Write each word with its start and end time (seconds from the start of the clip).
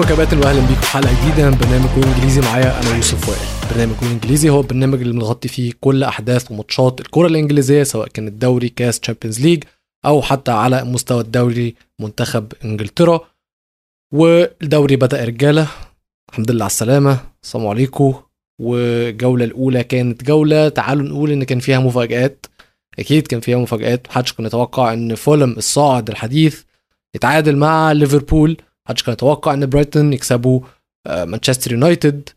ازيكم 0.00 0.20
يا 0.20 0.24
كباتن 0.24 0.38
واهلا 0.38 0.60
بيكم 0.60 0.80
في 0.80 0.86
حلقة 0.86 1.22
جديدة 1.22 1.50
من 1.50 1.58
برنامج 1.58 1.88
جول 1.94 2.04
إنجليزي. 2.04 2.40
معايا 2.40 2.82
أنا 2.82 2.96
يوسف 2.96 3.28
وائل. 3.28 3.40
برنامج 3.70 3.94
جول 4.00 4.10
إنجليزي 4.10 4.50
هو 4.50 4.60
البرنامج 4.60 5.00
اللي 5.00 5.12
بنغطي 5.12 5.48
فيه 5.48 5.72
كل 5.80 6.04
أحداث 6.04 6.50
وماتشات 6.50 7.00
الكره 7.00 7.26
الإنجليزية 7.26 7.82
سواء 7.82 8.08
كان 8.08 8.28
الدوري 8.28 8.68
كاس 8.68 9.00
Champions 9.00 9.40
League 9.40 9.64
أو 10.06 10.22
حتى 10.22 10.50
على 10.50 10.84
مستوى 10.84 11.20
الدوري 11.20 11.74
منتخب 12.00 12.52
إنجلترا. 12.64 13.20
والدوري 14.14 14.96
بدأ 14.96 15.24
رجالة. 15.24 15.68
الحمد 16.30 16.50
لله 16.50 16.64
على 16.64 16.70
السلامة. 16.70 17.20
السلام 17.42 17.66
عليكم. 17.66 18.14
والجوله 18.60 19.44
الأولى 19.44 19.84
كانت 19.84 20.24
جولة. 20.24 20.68
تعالوا 20.68 21.08
نقول 21.08 21.30
إن 21.30 21.44
كان 21.44 21.58
فيها 21.58 21.78
مفاجآت. 21.78 22.46
أكيد 22.98 23.26
كان 23.26 23.40
فيها 23.40 23.58
مفاجآت. 23.58 24.06
محدش 24.10 24.32
كان 24.32 24.46
يتوقع 24.46 24.92
إن 24.92 25.14
فولهام 25.14 25.52
الصاعد 25.52 26.10
الحديث 26.10 26.62
يتعادل 27.14 27.56
مع 27.56 27.92
ليفربول. 27.92 28.56
محدش 28.90 29.02
كان 29.02 29.12
يتوقع 29.12 29.54
إن 29.54 29.66
برايتون 29.66 30.12
يكسبوا 30.12 30.60
آه، 31.06 31.24
مانشستر 31.24 31.72
يونايتد. 31.72 32.28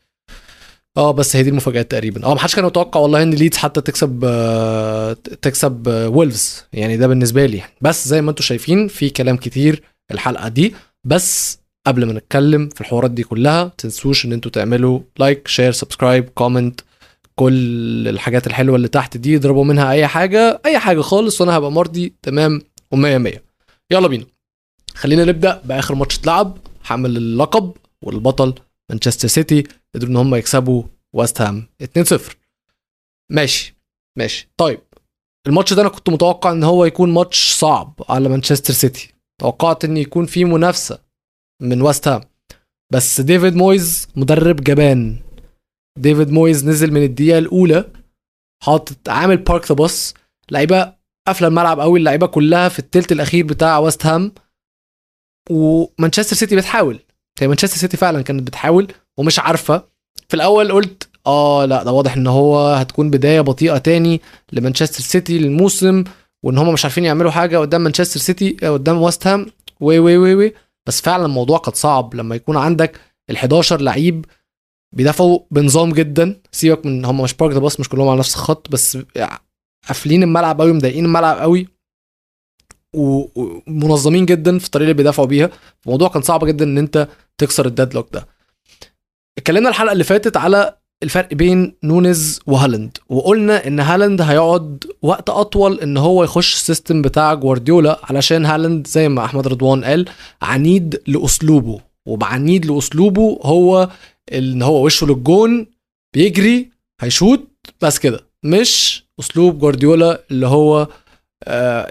آه 0.97 1.11
بس 1.11 1.35
هي 1.35 1.43
دي 1.43 1.49
المفاجآت 1.49 1.91
تقريبا. 1.91 2.25
آه 2.25 2.33
محدش 2.33 2.55
كان 2.55 2.65
يتوقع 2.65 2.99
والله 2.99 3.23
إن 3.23 3.29
ليدز 3.33 3.57
حتى 3.57 3.81
تكسب 3.81 4.21
آه، 4.25 5.13
تكسب 5.13 5.87
آه، 5.87 6.09
وولفز. 6.09 6.63
يعني 6.73 6.97
ده 6.97 7.07
بالنسبة 7.07 7.45
لي. 7.45 7.61
بس 7.81 8.07
زي 8.07 8.21
ما 8.21 8.29
أنتم 8.31 8.43
شايفين 8.43 8.87
في 8.87 9.09
كلام 9.09 9.37
كتير 9.37 9.81
الحلقة 10.11 10.47
دي. 10.47 10.75
بس 11.05 11.59
قبل 11.87 12.05
ما 12.05 12.13
نتكلم 12.13 12.69
في 12.69 12.81
الحوارات 12.81 13.11
دي 13.11 13.23
كلها 13.23 13.71
تنسوش 13.77 14.25
إن 14.25 14.33
أنتوا 14.33 14.51
تعملوا 14.51 14.99
like 15.19 15.47
share 15.47 15.71
subscribe 15.71 16.29
comment 16.29 16.81
كل 17.35 18.07
الحاجات 18.07 18.47
الحلوة 18.47 18.75
اللي 18.75 18.87
تحت 18.87 19.17
دي 19.17 19.35
اضربوا 19.35 19.63
منها 19.65 19.91
أي 19.91 20.07
حاجة 20.07 20.61
أي 20.65 20.79
حاجة 20.79 21.01
خالص 21.01 21.41
وأنا 21.41 21.57
هبقى 21.57 21.71
مرضي. 21.71 22.13
تمام؟ 22.21 22.61
و100 22.95 22.97
100 22.97 23.33
يلا 23.91 24.07
بينا. 24.07 24.25
خلينا 24.95 25.25
نبدأ 25.25 25.61
بآخر 25.65 25.95
ماتش 25.95 26.19
اتلعب. 26.19 26.57
حامل 26.83 27.17
اللقب 27.17 27.73
والبطل 28.03 28.53
مانشستر 28.89 29.27
سيتي 29.27 29.63
قدروا 29.95 30.11
إن 30.11 30.15
هم 30.17 30.35
يكسبوا 30.35 30.83
ويست 31.13 31.41
هام 31.41 31.67
2-0 31.83 32.21
ماشي 33.31 33.75
ماشي. 34.17 34.49
طيب 34.57 34.79
الماتش 35.47 35.73
ده 35.73 35.81
أنا 35.81 35.89
كنت 35.89 36.09
متوقع 36.09 36.51
إن 36.51 36.63
هو 36.63 36.85
يكون 36.85 37.11
ماتش 37.13 37.51
صعب 37.51 38.01
على 38.09 38.29
مانشستر 38.29 38.73
سيتي. 38.73 39.13
توقعت 39.41 39.85
إن 39.85 39.97
يكون 39.97 40.25
فيه 40.25 40.45
منافسة 40.45 40.99
من 41.61 41.81
ويست 41.81 42.07
هام. 42.07 42.21
بس 42.93 43.21
ديفيد 43.21 43.55
مويز 43.55 44.07
مدرب 44.15 44.55
جبان. 44.55 45.19
ديفيد 45.99 46.29
مويز 46.29 46.65
نزل 46.65 46.91
من 46.91 47.03
الدقيقة 47.03 47.37
الأولى 47.37 47.89
حاطط 48.63 49.09
عامل 49.09 49.37
park 49.37 49.65
the 49.67 49.75
bus 49.75 50.13
لعيبة 50.51 50.93
قافلة 51.27 51.47
الملعب 51.47 51.79
قوي 51.79 51.99
اللعيبة 51.99 52.27
كلها 52.27 52.69
في 52.69 52.79
التلت 52.79 53.11
الأخير 53.11 53.45
بتاع 53.45 53.79
ويست 53.79 54.05
هام. 54.05 54.31
ومانشستر 55.49 56.35
سيتي 56.35 56.55
بتحاول. 56.55 56.99
هي 57.39 57.47
مانشستر 57.47 57.77
سيتي 57.77 57.97
فعلا 57.97 58.21
كانت 58.21 58.47
بتحاول 58.47 58.87
ومش 59.17 59.39
عارفة. 59.39 59.83
في 60.29 60.33
الأول 60.33 60.71
قلت 60.71 61.07
آه 61.27 61.65
لا 61.65 61.83
ده 61.83 61.91
واضح 61.91 62.15
إن 62.15 62.27
هو 62.27 62.73
هتكون 62.73 63.09
بداية 63.09 63.41
بطيئة 63.41 63.77
تاني 63.77 64.21
لمانشستر 64.51 64.99
سيتي 65.03 65.39
للموسم 65.39 66.03
وإن 66.43 66.57
هم 66.57 66.73
مش 66.73 66.85
عارفين 66.85 67.05
يعملوا 67.05 67.31
حاجة 67.31 67.57
قدام 67.57 67.81
مانشستر 67.81 68.19
سيتي 68.19 68.49
قدام 68.51 69.01
ويست 69.01 69.27
هام. 69.27 69.45
وي 69.79 69.99
وي 69.99 70.17
وي 70.17 70.35
وي. 70.35 70.53
بس 70.87 71.01
فعلا 71.01 71.25
الموضوع 71.25 71.57
كان 71.57 71.73
صعب. 71.73 72.15
لما 72.15 72.35
يكون 72.35 72.57
عندك 72.57 72.99
ال 73.29 73.35
11 73.35 73.81
لعيب 73.81 74.25
بيدافعوا 74.95 75.39
بنظام 75.51 75.91
جدا 75.91 76.41
سيبك 76.51 76.85
من 76.85 77.05
هم 77.05 77.21
مش 77.21 77.33
park 77.33 77.53
the 77.53 77.59
bus 77.59 77.79
مش 77.79 77.89
كلهم 77.89 78.07
على 78.07 78.19
نفس 78.19 78.35
الخط 78.35 78.69
بس 78.71 78.97
قافلين 79.87 80.23
الملعب 80.23 80.61
قوي 80.61 80.73
مضيقين 80.73 81.05
الملعب 81.05 81.37
قوي 81.37 81.67
ومنظمين 82.93 84.25
جدا 84.25 84.59
في 84.59 84.65
الطريقة 84.65 84.85
اللي 84.85 84.93
بيدافعوا 84.97 85.27
بيها. 85.27 85.49
الموضوع 85.85 86.07
كان 86.07 86.21
صعب 86.21 86.45
جدا 86.45 86.65
إن 86.65 86.77
أنت 86.77 87.07
تكسر 87.37 87.65
ال 87.65 87.70
deadlock 87.70 88.07
ده. 88.13 88.27
اتكلمنا 89.37 89.69
الحلقة 89.69 89.91
اللي 89.93 90.03
فاتت 90.03 90.37
على 90.37 90.77
الفرق 91.03 91.33
بين 91.33 91.75
نونيز 91.83 92.39
وهالاند 92.47 92.97
وقلنا 93.09 93.67
إن 93.67 93.79
هالاند 93.79 94.21
هيقعد 94.21 94.83
وقت 95.01 95.29
أطول 95.29 95.79
إن 95.79 95.97
هو 95.97 96.23
يخش 96.23 96.53
ال 96.53 96.60
system 96.60 97.01
بتاع 97.01 97.33
جوارديولا 97.33 97.99
علشان 98.03 98.45
هالاند 98.45 98.87
زي 98.87 99.09
ما 99.09 99.25
أحمد 99.25 99.47
رضوان 99.47 99.83
قال 99.83 100.05
عنيد 100.41 101.01
لأسلوبه. 101.07 101.79
وبعنيد 102.05 102.65
لأسلوبه 102.65 103.39
هو 103.41 103.89
إن 104.33 104.61
هو 104.61 104.85
وشه 104.85 105.07
للجون 105.07 105.67
بيجري 106.13 106.69
هيشوت 107.01 107.47
بس 107.81 107.99
كده. 107.99 108.19
مش 108.43 109.03
أسلوب 109.19 109.59
جوارديولا 109.59 110.23
اللي 110.31 110.47
هو 110.47 110.87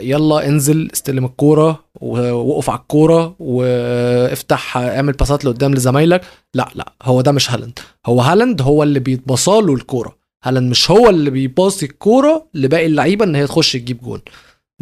يلا 0.00 0.46
انزل 0.46 0.90
استلم 0.92 1.24
الكورة 1.24 1.84
ووقف 2.00 2.70
على 2.70 2.78
الكورة 2.78 3.36
وافتح 3.38 4.76
اعمل 4.76 5.12
باسات 5.12 5.44
لقدام 5.44 5.74
لزمايلك. 5.74 6.24
لا 6.54 6.68
لا 6.74 6.92
هو 7.02 7.20
ده 7.20 7.32
مش 7.32 7.50
هالاند. 7.50 7.78
هو 8.06 8.20
هالاند 8.20 8.62
هو 8.62 8.82
اللي 8.82 9.00
بيتبصاله 9.00 9.74
الكورة. 9.74 10.16
هالاند 10.44 10.70
مش 10.70 10.90
هو 10.90 11.08
اللي 11.08 11.30
بيباصي 11.30 11.86
الكورة 11.86 12.46
لباقي 12.54 12.86
اللعيبة 12.86 13.24
ان 13.24 13.34
هي 13.34 13.46
تخش 13.46 13.72
تجيب 13.72 14.00
جون. 14.02 14.20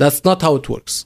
That's 0.03 0.20
not 0.28 0.42
how 0.42 0.60
it 0.60 0.75
works. 0.75 1.04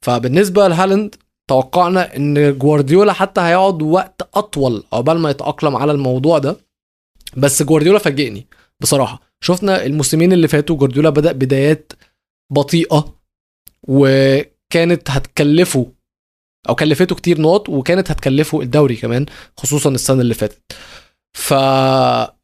فبالنسبة 0.00 0.68
لهالاند 0.68 1.14
توقعنا 1.48 2.16
ان 2.16 2.58
جوارديولا 2.58 3.12
حتى 3.12 3.40
هيقعد 3.40 3.82
وقت 3.82 4.28
أطول 4.34 4.84
عقبال 4.92 5.18
ما 5.18 5.30
يتأقلم 5.30 5.76
على 5.76 5.92
الموضوع 5.92 6.38
ده. 6.38 6.56
بس 7.36 7.62
جوارديولا 7.62 7.98
فاجئني 7.98 8.46
بصراحة. 8.80 9.20
شفنا 9.40 9.86
الموسمين 9.86 10.32
اللي 10.32 10.48
فاتوا 10.48 10.76
جوارديولا 10.76 11.10
بدأ 11.10 11.32
بدايات 11.32 11.92
بطيئة 12.50 13.16
وكانت 13.88 15.10
هتكلفه 15.10 15.92
أو 16.68 16.74
كلفته 16.74 17.14
كتير 17.14 17.40
نقط 17.40 17.68
وكانت 17.68 18.10
هتكلفه 18.10 18.60
الدوري 18.60 18.96
كمان 18.96 19.26
خصوصا 19.56 19.90
السنة 19.90 20.20
اللي 20.20 20.34
فاتت. 20.34 20.72
فالماتش 21.36 22.36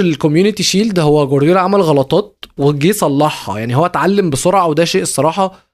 ال 0.00 0.06
Community 0.06 0.62
Shield 0.62 0.98
هو 0.98 1.26
جوارديولا 1.28 1.60
عمل 1.60 1.80
غلطات 1.80 2.44
وجه 2.58 2.92
صلحها. 2.92 3.58
يعني 3.58 3.76
هو 3.76 3.86
اتعلم 3.86 4.30
بسرعة 4.30 4.66
وده 4.66 4.84
شيء 4.84 5.02
الصراحة 5.02 5.70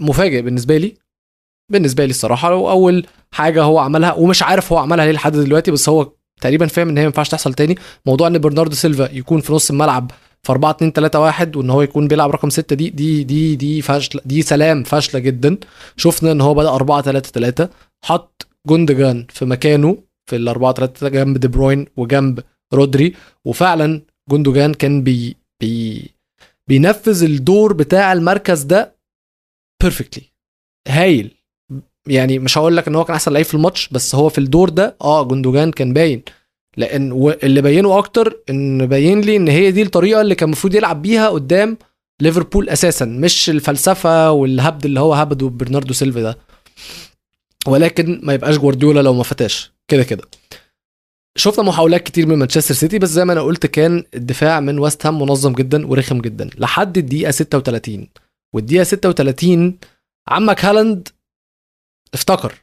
مفاجئ 0.00 0.42
بالنسبة 0.42 0.76
لي. 0.76 0.94
بالنسبة 1.72 2.04
لي 2.04 2.10
الصراحة 2.10 2.54
وأول 2.54 3.06
حاجة 3.30 3.62
هو 3.62 3.78
عملها 3.78 4.12
ومش 4.12 4.42
عارف 4.42 4.72
هو 4.72 4.78
عملها 4.78 5.04
ليه 5.04 5.12
لحد 5.12 5.32
دلوقتي 5.32 5.70
بس 5.70 5.88
هو 5.88 6.12
تقريبا 6.40 6.66
فاهم 6.66 6.88
إن 6.88 6.98
هي 6.98 7.02
ما 7.02 7.06
ينفعش 7.06 7.28
تحصل 7.28 7.54
تاني. 7.54 7.78
موضوع 8.06 8.26
إن 8.26 8.38
برناردو 8.38 8.74
سيلفا 8.74 9.08
يكون 9.12 9.40
في 9.40 9.52
نص 9.52 9.70
الملعب 9.70 10.10
في 10.48 10.52
4 10.52 10.70
2 10.70 10.92
3 10.92 11.20
1 11.20 11.56
وإن 11.56 11.70
هو 11.70 11.82
يكون 11.82 12.08
بيلعب 12.08 12.30
رقم 12.30 12.50
6 12.50 12.76
دي 12.76 12.90
دي 12.90 13.24
دي 13.24 13.56
دي 13.56 13.82
فاشله 13.82 14.20
دي 14.24 14.42
سلام 14.42 14.82
فاشلة 14.82 15.20
جدا. 15.20 15.56
شفنا 15.96 16.32
إن 16.32 16.40
هو 16.40 16.54
بدأ 16.54 16.68
4 16.68 17.02
3 17.02 17.30
3 17.30 17.68
حط 18.04 18.46
جوندجان 18.68 19.26
في 19.30 19.44
مكانه 19.44 19.98
في 20.30 20.36
ال 20.36 20.48
4 20.48 20.72
3 20.74 21.08
جنب 21.08 21.38
دي 21.38 21.48
بروين 21.48 21.86
وجنب 21.96 22.40
رودري 22.74 23.14
وفعلا 23.44 24.02
جوندوجان 24.30 24.74
كان 24.74 25.02
بي 25.02 25.36
بي 25.60 26.10
بينفذ 26.68 27.22
الدور 27.24 27.72
بتاع 27.72 28.12
المركز 28.12 28.62
ده 28.62 28.94
perfectly 29.82 30.24
هايل. 30.88 31.34
يعني 32.08 32.38
مش 32.38 32.58
هقول 32.58 32.76
لك 32.76 32.88
إن 32.88 32.94
هو 32.94 33.04
كان 33.04 33.14
أحسن 33.14 33.32
لعيب 33.32 33.46
في 33.46 33.54
الماتش 33.54 33.88
بس 33.88 34.14
هو 34.14 34.28
في 34.28 34.38
الدور 34.38 34.68
ده 34.68 34.96
آه 35.02 35.22
جوندوجان 35.22 35.70
كان 35.70 35.92
باين. 35.92 36.22
لأن 36.78 37.32
اللي 37.42 37.62
بينه 37.62 37.98
أكتر 37.98 38.40
إن 38.50 38.86
باين 38.86 39.20
لي 39.20 39.36
إن 39.36 39.48
هي 39.48 39.70
دي 39.70 39.82
الطريقة 39.82 40.20
اللي 40.20 40.34
كان 40.34 40.48
المفروض 40.48 40.74
يلعب 40.74 41.02
بيها 41.02 41.28
قدام 41.28 41.78
ليفربول 42.22 42.68
أساسا 42.68 43.04
مش 43.04 43.50
الفلسفة 43.50 44.30
والهبد 44.30 44.84
اللي 44.84 45.00
هو 45.00 45.14
هبده 45.14 45.48
برناردو 45.48 45.94
سيلفا 45.94 46.20
ده. 46.20 46.38
ولكن 47.66 48.20
ما 48.22 48.34
يبقاش 48.34 48.56
جوارديولا 48.58 49.00
لو 49.00 49.14
ما 49.14 49.22
فتاش. 49.22 49.72
كده 49.88 50.02
كده. 50.02 50.22
شفنا 51.36 51.64
محاولات 51.64 52.02
كتير 52.02 52.26
من 52.26 52.38
مانشستر 52.38 52.74
سيتي 52.74 52.98
بس 52.98 53.08
زي 53.08 53.24
ما 53.24 53.32
أنا 53.32 53.40
قلت 53.40 53.66
كان 53.66 54.04
الدفاع 54.14 54.60
من 54.60 54.78
ويست 54.78 55.06
هام 55.06 55.22
منظم 55.22 55.52
جدا 55.52 55.86
ورخم 55.86 56.20
جدا. 56.20 56.50
لحد 56.58 56.98
الدقيقة 56.98 57.30
36 57.30 58.08
والدقيقة 58.54 58.84
36 58.84 59.78
عمك 60.28 60.64
هالاند 60.64 61.08
افتكر. 62.14 62.54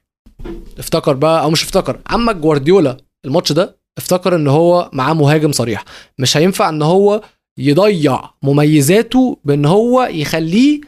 افتكر 0.80 1.14
بقى 1.14 1.44
أو 1.44 1.50
مش 1.50 1.64
افتكر 1.64 2.00
عمك 2.08 2.36
جوارديولا 2.36 2.98
الماتش 3.26 3.52
ده 3.52 3.75
افتكر 3.98 4.36
ان 4.36 4.48
هو 4.48 4.90
معاه 4.94 5.14
مهاجم 5.14 5.52
صريح. 5.52 5.84
مش 6.20 6.38
هينفع 6.38 6.70
ان 6.70 6.82
هو 6.82 7.22
يضيع 7.58 8.22
مميزاته 8.44 9.38
بان 9.44 9.66
هو 9.66 10.04
يخليه 10.12 10.82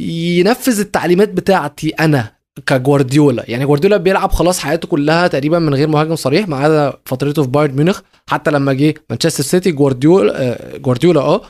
ينفذ 0.00 0.80
التعليمات 0.80 1.28
بتاعتي 1.28 1.88
أنا 1.90 2.32
كجوارديولا. 2.66 3.44
يعني 3.48 3.64
جوارديولا 3.64 3.96
بيلعب 3.96 4.32
خلاص 4.32 4.58
حياته 4.58 4.88
كلها 4.88 5.26
تقريبا 5.26 5.58
من 5.58 5.74
غير 5.74 5.88
مهاجم 5.88 6.16
صريح 6.16 6.48
ما 6.48 6.56
عدا 6.56 6.92
فترته 7.04 7.42
في 7.42 7.48
بايرن 7.48 7.74
ميونخ. 7.74 8.00
حتى 8.28 8.50
لما 8.50 8.72
جه 8.72 8.94
مانشستر 9.10 9.42
سيتي 9.44 9.72
جوارديولا 9.72 10.42
آه، 10.42 10.76
جوارديولا 10.76 11.20
آه 11.20 11.42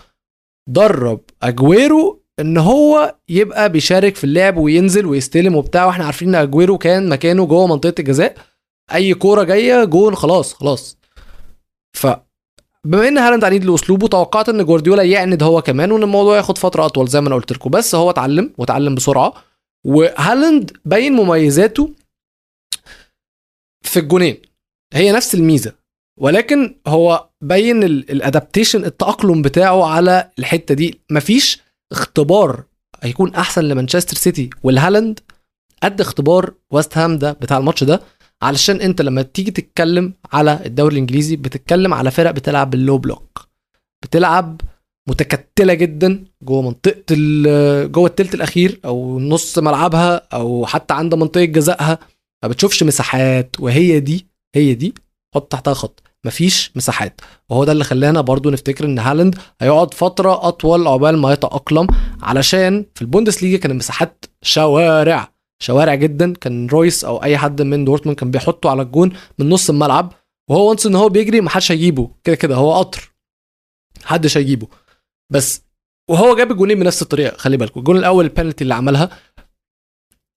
درب 0.68 1.20
أجويرو 1.42 2.22
إن 2.40 2.56
هو 2.58 3.14
يبقى 3.28 3.68
بيشارك 3.72 4.16
في 4.16 4.24
اللعب 4.24 4.56
وينزل 4.56 5.06
ويستلم 5.06 5.54
وبتاع. 5.56 5.84
وإحنا 5.86 6.04
عارفين 6.04 6.28
إن 6.28 6.34
أجويرو 6.34 6.78
كان 6.78 7.08
مكانه 7.08 7.46
جوه 7.46 7.66
منطقة 7.66 7.94
الجزاء. 7.98 8.34
أي 8.94 9.14
كورة 9.14 9.42
جاية 9.42 9.84
جون 9.84 10.14
خلاص 10.16 10.54
خلاص. 10.54 10.98
ف 11.96 12.06
بما 12.84 13.08
إن 13.08 13.18
هالاند 13.18 13.44
عنيد 13.44 13.64
لأسلوبه 13.64 14.08
توقعت 14.08 14.48
إن 14.48 14.64
جوارديولا 14.64 15.02
يعند 15.02 15.42
هو 15.42 15.62
كمان 15.62 15.92
وإن 15.92 16.02
الموضوع 16.02 16.36
ياخد 16.36 16.58
فترة 16.58 16.86
أطول 16.86 17.08
زي 17.08 17.20
ما 17.20 17.28
أنا 17.28 17.34
قلت 17.34 17.52
لكم. 17.52 17.70
بس 17.70 17.94
هو 17.94 18.10
اتعلم 18.10 18.54
واتعلم 18.58 18.94
بسرعة. 18.94 19.34
وهالاند 19.84 20.76
باين 20.84 21.12
مميزاته 21.12 21.92
في 23.82 23.98
الجونين. 23.98 24.42
هي 24.92 25.12
نفس 25.12 25.34
الميزة. 25.34 25.72
ولكن 26.20 26.76
هو 26.86 27.28
بين 27.40 27.84
ال 27.84 27.93
adaptation 27.93 28.84
التأقلم 28.84 29.42
بتاعه 29.42 29.84
على 29.84 30.30
الحتة 30.38 30.74
دي. 30.74 31.00
مفيش 31.10 31.62
اختبار 31.92 32.64
هيكون 33.02 33.34
أحسن 33.34 33.64
لمانشستر 33.64 34.16
سيتي 34.16 34.50
والهالاند 34.62 35.20
قد 35.82 36.00
اختبار 36.00 36.54
ويست 36.70 36.98
هام 36.98 37.18
ده 37.18 37.32
بتاع 37.32 37.58
الماتش 37.58 37.84
ده. 37.84 38.00
علشان 38.42 38.80
انت 38.80 39.02
لما 39.02 39.22
تيجي 39.22 39.50
تتكلم 39.50 40.14
على 40.32 40.60
الدوري 40.66 40.92
الانجليزي 40.94 41.36
بتتكلم 41.36 41.94
على 41.94 42.10
فرق 42.10 42.30
بتلعب 42.30 42.70
بال 42.70 42.81
low 42.81 42.98
block. 42.98 43.48
بتلعب 44.02 44.60
متكتلة 45.08 45.74
جدا 45.74 46.24
جوه 46.42 46.62
منطقة 46.62 47.04
جوه 47.84 48.06
التلت 48.06 48.34
الأخير 48.34 48.80
أو 48.84 49.20
نص 49.20 49.58
ملعبها 49.58 50.22
أو 50.32 50.66
حتى 50.66 50.94
عند 50.94 51.14
منطقة 51.14 51.44
جزائها. 51.44 51.98
ما 52.42 52.48
بتشوفش 52.48 52.82
مساحات 52.82 53.56
وهي 53.60 54.00
دي 54.00 54.26
هي 54.54 54.74
دي 54.74 54.94
حط 55.34 55.52
تحتها 55.52 55.74
خط. 55.74 56.02
مفيش 56.24 56.72
مساحات. 56.76 57.20
وهو 57.50 57.64
ده 57.64 57.72
اللي 57.72 57.84
خلانا 57.84 58.20
برضو 58.20 58.50
نفتكر 58.50 58.84
إن 58.84 58.98
هالاند 58.98 59.38
هيقعد 59.60 59.94
فترة 59.94 60.48
أطول 60.48 60.86
عقبال 60.86 61.16
ما 61.18 61.32
يتأقلم 61.32 61.86
علشان 62.22 62.84
في 62.94 63.02
البوندسليجا 63.02 63.56
كان 63.58 63.70
المساحات 63.70 64.24
شوارع. 64.42 65.35
شوارع 65.62 65.94
جدا. 65.94 66.32
كان 66.34 66.66
رويس 66.66 67.04
أو 67.04 67.22
أي 67.22 67.38
حد 67.38 67.62
من 67.62 67.84
دورتموند 67.84 68.18
كان 68.18 68.30
بيحطه 68.30 68.70
على 68.70 68.82
الجون 68.82 69.12
من 69.38 69.48
نص 69.48 69.70
الملعب 69.70 70.12
وهو 70.50 70.68
once 70.68 70.86
إن 70.86 70.94
هو 70.94 71.08
بيجري 71.08 71.40
ما 71.40 71.50
حدش 71.50 71.72
هيجيبه. 71.72 72.10
كده 72.24 72.36
كده 72.36 72.54
هو 72.54 72.78
قطر. 72.78 73.12
محدش 74.04 74.36
هيجيبه. 74.36 74.68
بس 75.32 75.62
وهو 76.10 76.36
جاب 76.36 76.50
الجونين 76.50 76.78
بنفس 76.78 77.02
الطريقة 77.02 77.36
خلي 77.36 77.56
بالكم 77.56 77.80
الجون 77.80 77.96
الأول 77.96 78.24
البنالتي 78.24 78.64
اللي 78.64 78.74
عملها. 78.74 79.10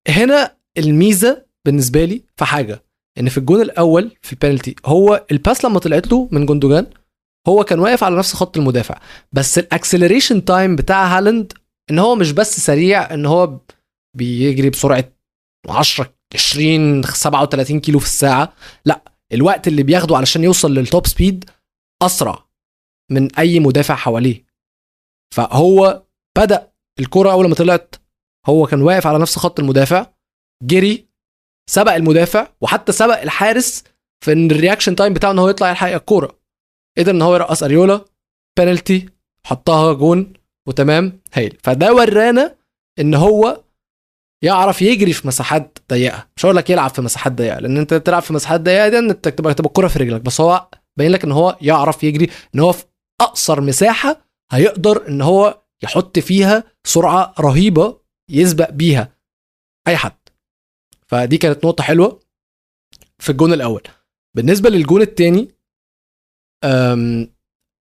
هنا 0.08 0.58
الميزة 0.78 1.46
بالنسبة 1.66 2.06
لي 2.06 2.24
في 2.38 2.46
حاجة 2.46 2.84
إن 3.20 3.30
في 3.30 3.38
الجون 3.38 3.62
الأول 3.62 4.12
في 4.22 4.34
البنالتي 4.34 4.76
هو 4.86 5.26
ال 5.32 5.39
pass 5.39 5.66
لما 5.66 5.80
طلعت 5.80 6.08
له 6.12 6.30
من 6.32 6.46
جوندوجان 6.46 6.88
هو 7.48 7.64
كان 7.64 7.80
واقف 7.80 8.04
على 8.04 8.18
نفس 8.18 8.34
خط 8.34 8.58
المدافع. 8.58 9.00
بس 9.32 9.60
ال 9.60 9.67
acceleration 9.67 10.46
time 10.46 10.76
بتاع 10.76 11.18
هالاند 11.18 11.54
إن 11.92 12.00
هو 12.00 12.16
مش 12.16 12.32
بس 12.32 12.60
سريع 12.60 13.14
إن 13.14 13.26
هو 13.26 13.60
بيجري 14.18 14.70
بسرعة 14.70 15.12
10 15.70 16.14
20 16.34 17.04
37 17.04 17.80
كيلو 17.80 18.00
في 18.00 18.06
الساعة. 18.06 18.54
لا 18.86 19.04
الوقت 19.34 19.68
اللي 19.68 19.84
بياخده 19.84 20.18
علشان 20.18 20.44
يوصل 20.44 20.74
لل 20.74 20.88
top 20.88 21.08
speed 21.08 21.50
أسرع 22.02 22.50
من 23.12 23.36
أي 23.36 23.60
مدافع 23.60 23.96
حواليه. 23.96 24.46
فهو 25.36 26.04
بدأ 26.38 26.72
الكره 27.00 27.32
أول 27.32 27.50
ما 27.50 27.56
طلعت 27.56 27.96
هو 28.46 28.66
كان 28.66 28.82
واقف 28.82 29.08
على 29.08 29.20
نفس 29.20 29.40
خط 29.40 29.60
المدافع 29.60 30.08
جري 30.64 31.10
سبق 31.70 31.94
المدافع 31.94 32.48
وحتى 32.62 32.92
سبق 32.92 33.22
الحارس 33.22 33.84
في 34.26 34.32
إن 34.32 34.52
ال 34.52 34.57
reaction 34.57 34.96
time 34.96 35.14
بتاعه 35.14 35.32
إن 35.32 35.40
هو 35.40 35.50
يطلع 35.50 35.70
يلحق 35.70 35.88
الكورة. 35.88 36.40
قدر 36.98 37.12
إن 37.12 37.22
هو 37.22 37.36
يرقص 37.36 37.64
أريولا 37.64 38.06
بينالتي 38.60 39.10
حطها 39.46 39.94
جون 39.94 40.34
وتمام 40.68 41.22
هايل. 41.34 41.58
فده 41.64 41.94
ورانا 41.94 42.56
إن 43.00 43.14
هو 43.14 43.64
يعرف 44.42 44.82
يجري 44.82 45.14
في 45.14 45.28
مساحات 45.28 45.78
ضيقة. 45.90 46.28
مش 46.38 46.46
هقول 46.46 46.56
لك 46.56 46.70
يلعب 46.70 46.90
في 46.90 47.02
مساحات 47.02 47.32
ضيقة 47.34 47.60
لأن 47.60 47.78
أنت 47.78 47.94
تلعب 47.94 48.22
في 48.22 48.34
مساحات 48.34 48.62
ضيقة 48.62 48.90
دي 48.90 49.00
انك 49.00 49.20
تبقى 49.20 49.54
تبقى 49.54 49.68
الكوره 49.68 49.88
في 49.88 50.00
رجلك. 50.00 50.22
بس 50.22 50.42
هو 50.42 50.70
باين 50.98 51.12
لك 51.12 51.24
إن 51.24 51.32
هو 51.32 51.58
يعرف 51.62 52.04
يجري 52.04 52.30
إن 52.56 52.60
هو 52.60 52.72
في 52.72 52.86
أقصر 53.22 53.62
مساحة 53.62 54.26
هيقدر 54.52 55.08
إن 55.08 55.22
هو 55.22 55.62
يحط 55.84 56.20
فيها 56.20 56.64
سرعة 56.84 57.34
رهيبة 57.40 58.00
يسبق 58.30 58.70
بيها 58.70 59.16
أي 59.88 59.98
حد. 59.98 60.18
فدي 61.08 61.38
كانت 61.38 61.66
نقطة 61.66 61.84
حلوة 61.84 62.20
في 63.20 63.30
الجون 63.30 63.54
الأول. 63.54 63.84
بالنسبة 64.36 64.70
للجون 64.70 65.02
الثاني 65.02 65.52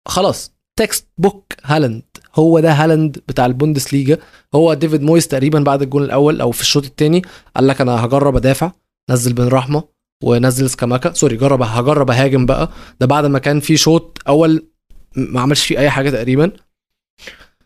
خلاص. 0.08 0.55
textbook 0.76 1.52
هالاند 1.64 2.02
هو 2.34 2.60
ده 2.60 2.72
هالاند 2.72 3.18
بتاع 3.28 3.46
البوندسليجا. 3.46 4.18
هو 4.54 4.74
ديفيد 4.74 5.02
مويس 5.02 5.28
تقريبا 5.28 5.60
بعد 5.60 5.82
الجون 5.82 6.02
الأول 6.02 6.40
أو 6.40 6.50
في 6.50 6.60
الشوط 6.60 6.84
الثاني 6.84 7.22
قال 7.56 7.66
لك 7.66 7.80
أنا 7.80 8.04
هجرب 8.04 8.36
أدافع. 8.36 8.72
نزل 9.10 9.32
بن 9.32 9.48
رحمة 9.48 9.84
ونزل 10.22 10.70
سكاماكا. 10.70 11.12
سوري 11.12 11.36
جرب 11.36 11.62
هجرب 11.62 12.10
أهاجم 12.10 12.46
بقى. 12.46 12.70
ده 13.00 13.06
بعد 13.06 13.26
ما 13.26 13.38
كان 13.38 13.60
في 13.60 13.76
شوط 13.76 14.18
أول 14.28 14.66
ما 15.16 15.40
عملش 15.40 15.66
فيه 15.66 15.78
أي 15.78 15.90
حاجة 15.90 16.10
تقريبا. 16.10 16.52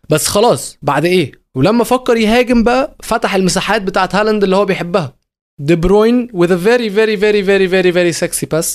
بس 0.09 0.27
خلاص 0.27 0.79
بعد 0.83 1.05
إيه؟ 1.05 1.33
ولما 1.55 1.85
فكر 1.85 2.17
يهاجم 2.17 2.63
بقى 2.63 2.97
فتح 3.03 3.35
المساحات 3.35 3.83
بتاعت 3.83 4.15
هالاند 4.15 4.45
اللي 4.45 4.57
هو 4.57 4.65
بيحبها. 4.65 5.17
دي 5.61 5.77
بروين 5.77 6.29
with 6.29 6.51
a 6.51 6.59
very 6.67 6.91
very 6.91 7.17
very 7.21 7.43
very 7.47 7.71
very 7.71 7.93
very 7.95 8.21
sexy 8.23 8.47
pass. 8.55 8.67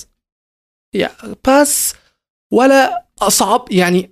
يا 0.94 1.12
pass 1.46 1.96
ولا 2.54 3.05
أصعب 3.22 3.66
يعني 3.72 4.12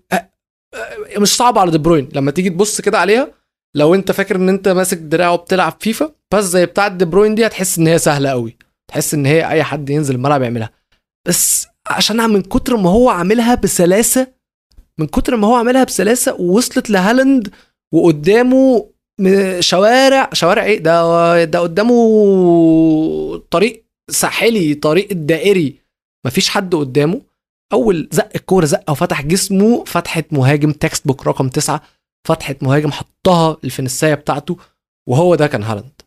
مش 1.17 1.35
صعب 1.35 1.57
على 1.57 1.71
دي 1.71 1.77
بروين. 1.77 2.09
لما 2.13 2.31
تيجي 2.31 2.49
تبص 2.49 2.81
كده 2.81 2.99
عليها 2.99 3.31
لو 3.75 3.95
أنت 3.95 4.11
فاكر 4.11 4.35
إن 4.35 4.49
أنت 4.49 4.67
ماسك 4.67 4.97
دراع 4.97 5.29
وبتلعب 5.29 5.77
فيفا 5.79 6.11
pass 6.31 6.43
زي 6.45 6.65
بتاعة 6.65 6.87
دي 6.87 7.05
بروين 7.05 7.35
دي 7.35 7.45
هتحس 7.45 7.77
إن 7.77 7.87
هي 7.87 7.99
سهلة 7.99 8.29
قوي 8.29 8.57
تحس 8.87 9.13
إن 9.13 9.25
هي 9.25 9.49
أي 9.49 9.63
حد 9.63 9.89
ينزل 9.89 10.15
الملعب 10.15 10.41
يعملها. 10.41 10.69
بس 11.27 11.67
عشان 11.87 12.29
من 12.29 12.41
كتر 12.41 12.77
ما 12.77 12.89
هو 12.89 13.09
عاملها 13.09 13.55
بسلاسة 13.55 14.27
من 14.97 15.07
كتر 15.07 15.35
ما 15.35 15.47
هو 15.47 15.55
عاملها 15.55 15.83
بسلاسة 15.83 16.33
ووصلت 16.41 16.89
لهالاند 16.89 17.53
وقدامه 17.93 18.89
شوارع. 19.59 20.29
شوارع 20.33 20.63
إيه؟ 20.63 20.79
ده 20.79 21.43
ده 21.43 21.59
قدامه 21.59 21.93
طريق 23.51 23.85
ساحلي 24.09 24.73
طريق 24.73 25.07
الدائري. 25.11 25.79
مفيش 26.25 26.49
حد 26.49 26.75
قدامه. 26.75 27.21
أول 27.73 28.09
زق 28.11 28.29
الكورة 28.35 28.65
زقة 28.65 28.91
وفتح 28.91 29.21
جسمه 29.21 29.83
فتحه 29.83 30.23
مهاجم 30.31 30.71
textbook 30.71 31.27
رقم 31.27 31.49
تسعة 31.49 31.81
فتحه 32.27 32.55
مهاجم 32.61 32.91
حطها 32.91 33.57
الفنشاية 33.63 34.13
بتاعته 34.15 34.57
وهو 35.09 35.35
ده 35.35 35.47
كان 35.47 35.63
هالاند. 35.63 36.01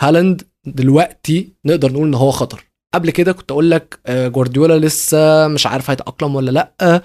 هالاند 0.00 0.42
دلوقتي 0.66 1.52
نقدر 1.64 1.92
نقول 1.92 2.06
إن 2.06 2.14
هو 2.14 2.30
خطر. 2.30 2.64
قبل 2.94 3.10
كده 3.10 3.32
كنت 3.32 3.50
أقول 3.50 3.70
لك 3.70 4.00
آه، 4.06 4.28
جوارديولا 4.28 4.86
لسه 4.86 5.48
مش 5.48 5.66
عارف 5.66 5.90
هيتأقلم 5.90 6.34
ولا 6.34 6.50
لأ 6.50 7.02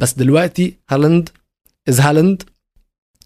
بس 0.00 0.12
دلوقتي 0.12 0.76
هالاند 0.90 1.28
is 1.88 2.00
هالاند 2.00 2.42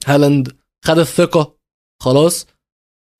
هالاند 0.06 0.56
خد 0.84 0.98
الثقة 0.98 1.54
خلاص 2.02 2.46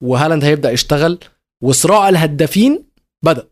وهالاند 0.03 0.43
هيبدأ 0.43 0.71
يشتغل 0.71 1.19
وصراع 1.63 2.09
الهدافين 2.09 2.85
بدأ. 3.25 3.47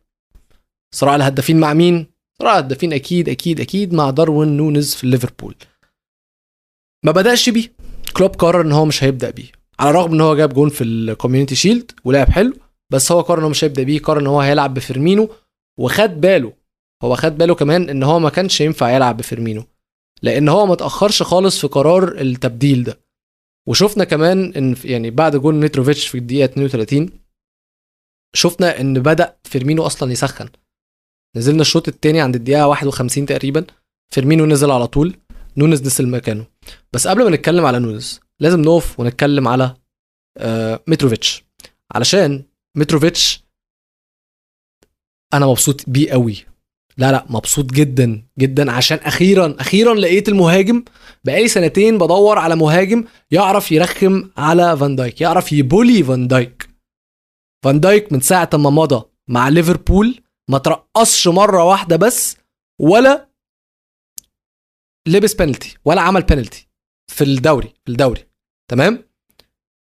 صراع 0.96 1.16
الهدافين 1.16 1.60
مع 1.60 1.74
مين؟ 1.74 2.13
صراع 2.40 2.60
الهدافين 2.60 2.94
أكيد 2.94 3.30
أكيد 3.30 3.60
أكيد 3.60 3.94
مع 3.94 4.10
داروين 4.10 4.58
نونز 4.58 4.94
في 4.96 5.08
ليفربول. 5.08 5.56
ما 7.06 7.12
بدأش 7.12 7.50
بيه. 7.50 7.74
كلوب 8.18 8.36
قرر 8.36 8.62
إن 8.62 8.72
هو 8.72 8.86
مش 8.86 9.04
هيبدأ 9.04 9.30
بيه. 9.30 9.52
على 9.80 9.90
الرغم 9.90 10.14
إن 10.14 10.22
هو 10.22 10.36
جاب 10.36 10.54
جون 10.54 10.70
في 10.70 10.84
ال 10.84 10.91
Community 10.91 11.56
Shield 11.56 11.92
ولعب 12.04 12.30
حلو 12.30 12.54
بس 12.92 13.12
هو 13.12 13.22
قرر 13.22 13.40
إن 13.40 13.44
هو 13.44 13.50
مش 13.50 13.64
هيبدأ 13.64 13.84
بيه 13.84 14.00
قرر 14.00 14.20
إن 14.20 14.28
هو 14.28 14.42
هيلعب 14.42 14.74
بفيرمينو 14.74 15.30
وخد 15.80 16.22
باله. 16.22 16.54
هو 17.04 17.16
خد 17.16 17.38
باله 17.38 17.56
كمان 17.56 17.90
إن 17.90 18.04
هو 18.04 18.20
ما 18.20 18.30
كانش 18.30 18.62
ينفع 18.62 18.92
يلعب 18.92 19.18
بفيرمينو 19.18 19.64
لأن 20.22 20.50
هو 20.50 20.66
ما 20.66 20.76
تاخرش 20.76 21.24
خالص 21.24 21.62
في 21.62 21.68
قرار 21.68 22.22
التبديل 22.22 22.84
ده. 22.84 23.00
وشفنا 23.68 24.04
كمان 24.04 24.54
إن 24.54 24.76
يعني 24.84 25.12
بعد 25.12 25.36
جول 25.36 25.56
متروفيتش 25.56 26.08
في 26.08 26.18
الدقيقة 26.18 26.46
32 26.46 27.10
شفنا 28.36 28.82
إن 28.82 28.94
بدأ 28.94 29.38
فيرمينو 29.44 29.86
أصلا 29.86 30.12
يسخن. 30.12 30.50
نزلنا 31.36 31.62
الشوط 31.62 31.88
الثاني 31.88 32.22
عند 32.22 32.36
الدقيقة 32.36 32.68
51 32.68 33.26
تقريبا. 33.26 33.66
فيرمينو 34.14 34.46
نزل 34.46 34.72
على 34.72 34.88
طول 34.88 35.16
نونز 35.58 35.82
نزل 35.82 36.08
مكانه. 36.10 36.46
بس 36.94 37.08
قبل 37.08 37.24
ما 37.24 37.30
نتكلم 37.30 37.66
على 37.66 37.80
نونز 37.80 38.20
لازم 38.40 38.62
نقف 38.62 39.00
ونتكلم 39.00 39.48
على 39.48 39.76
آه 40.38 40.84
متروفيتش 40.88 41.44
علشان 41.96 42.44
متروفيتش 42.78 43.44
أنا 45.34 45.46
مبسوط 45.46 45.90
بيه 45.90 46.12
قوي. 46.12 46.46
لا 46.98 47.12
لا 47.12 47.26
مبسوط 47.30 47.66
جدا 47.66 48.24
جدا. 48.40 48.72
عشان 48.72 48.98
أخيرا 48.98 49.56
أخيرا 49.60 49.94
لقيت 49.94 50.30
المهاجم. 50.30 50.84
بقالي 51.24 51.48
سنتين 51.48 51.98
بدور 51.98 52.38
على 52.38 52.56
مهاجم 52.56 53.04
يعرف 53.32 53.72
يرخم 53.72 54.30
على 54.38 54.78
فان 54.78 54.96
دايك 54.96 55.22
يعرف 55.22 55.52
ي 55.52 55.61
bully 55.61 56.04
فان 56.04 56.28
دايك. 56.28 56.70
فان 57.64 57.80
دايك 57.80 58.14
من 58.14 58.20
ساعة 58.20 58.50
ما 58.54 58.70
مضى 58.70 59.06
مع 59.30 59.50
ليفربول 59.50 60.20
ما 60.50 60.58
ترقصش 60.58 61.28
مرة 61.28 61.64
واحدة 61.64 61.96
بس 61.96 62.38
ولا 62.82 63.30
لبس 65.08 65.34
بنالتي 65.34 65.78
ولا 65.86 66.02
عمل 66.02 66.22
بنالتي 66.22 66.68
في 67.12 67.24
الدوري 67.24 67.74
في 67.86 67.92
الدوري. 67.92 68.28
تمام؟ 68.72 69.04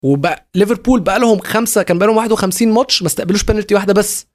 وبقى 0.03 0.49
ليفربول 0.55 0.99
بقى 1.01 1.19
لهم 1.19 1.39
خمسة 1.39 1.83
كان 1.83 1.97
بقى 1.97 2.07
لهم 2.07 2.17
51 2.17 2.71
ماتش 2.73 3.01
ما 3.01 3.07
استقبلوش 3.07 3.43
بنالتي 3.43 3.75
واحدة 3.75 3.93
بس. 3.93 4.27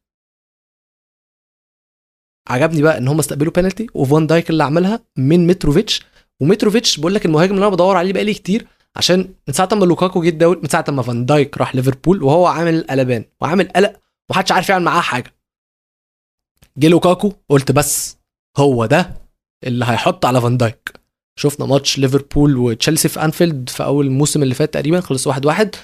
عجبني 2.49 2.83
بقى 2.83 2.99
إن 2.99 3.09
هم 3.09 3.19
استقبلوا 3.19 3.53
بنالتي 3.53 3.87
وفان 3.95 4.27
دايك 4.27 4.51
اللي 4.51 4.65
عملها 4.65 5.05
من 5.17 5.47
متروفيتش. 5.47 6.07
ومتروفيتش 6.41 7.01
بقول 7.01 7.15
لك 7.15 7.27
المهاجم 7.27 7.55
اللي 7.55 7.67
أنا 7.67 7.75
بدور 7.75 7.97
عليه 7.97 8.13
بقالي 8.13 8.35
كتير 8.35 8.67
عشان 8.97 9.35
من 9.49 9.55
ساعة 9.55 9.69
ما 9.73 9.85
لوكاكو 9.85 10.23
جه 10.23 10.29
الدوري 10.29 10.61
من 10.61 10.69
ساعة 10.69 10.85
ما 10.89 11.03
فان 11.03 11.27
دايك 11.27 11.59
راح 11.59 11.75
ليفربول 11.75 12.23
وهو 12.23 12.47
عامل 12.47 12.87
قلبان 12.91 13.25
وعامل 13.41 13.69
قلق 13.69 14.01
ومحدش 14.31 14.53
عارف 14.53 14.69
يعمل 14.69 14.85
معاه 14.85 15.01
حاجة. 15.01 15.36
جه 16.79 16.89
لوكاكو 16.89 17.33
قلت 17.49 17.73
بس 17.73 18.19
هو 18.59 18.87
ده 18.87 19.15
اللي 19.65 19.85
هيحط 19.85 20.25
على 20.27 20.41
فان 20.41 20.57
دايك. 20.57 20.93
شفنا 21.39 21.67
ماتش 21.67 21.99
ليفربول 21.99 22.57
وتشيلسي 22.57 23.09
في 23.09 23.25
أنفيلد 23.25 23.69
في 23.69 23.85
أول 23.85 24.07
الموسم 24.07 24.43
اللي 24.43 24.55
فات 24.55 24.75
تقريبا 24.75 25.01
خلص 25.01 25.27
واحد 25.27 25.47
واحد. 25.47 25.77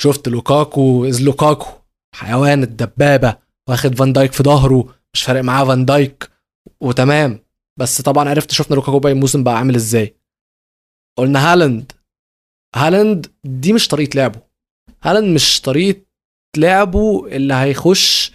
شفت 0.00 0.28
لوكاكو 0.28 1.04
as 1.04 1.22
لوكاكو 1.22 1.66
حيوان 2.14 2.62
الدبابة 2.62 3.36
واخد 3.68 3.94
فان 3.94 4.12
دايك 4.12 4.32
في 4.32 4.42
ظهره 4.42 4.94
مش 5.14 5.22
فارق 5.22 5.40
معاه 5.40 5.64
فان 5.64 5.84
دايك 5.84 6.30
وتمام. 6.80 7.40
بس 7.80 8.00
طبعا 8.02 8.28
عرفت 8.28 8.50
شفنا 8.52 8.74
لوكاكو 8.74 8.98
باقي 8.98 9.12
الموسم 9.12 9.44
بقى 9.44 9.56
عامل 9.58 9.74
إزاي. 9.74 10.16
قلنا 11.18 11.52
هالاند. 11.52 11.92
هالاند 12.76 13.26
دي 13.44 13.72
مش 13.72 13.88
طريقة 13.88 14.16
لعبه. 14.16 14.40
هالاند 15.02 15.34
مش 15.34 15.60
طريقة 15.60 16.00
لعبه 16.56 17.26
اللي 17.26 17.54
هيخش 17.54 18.32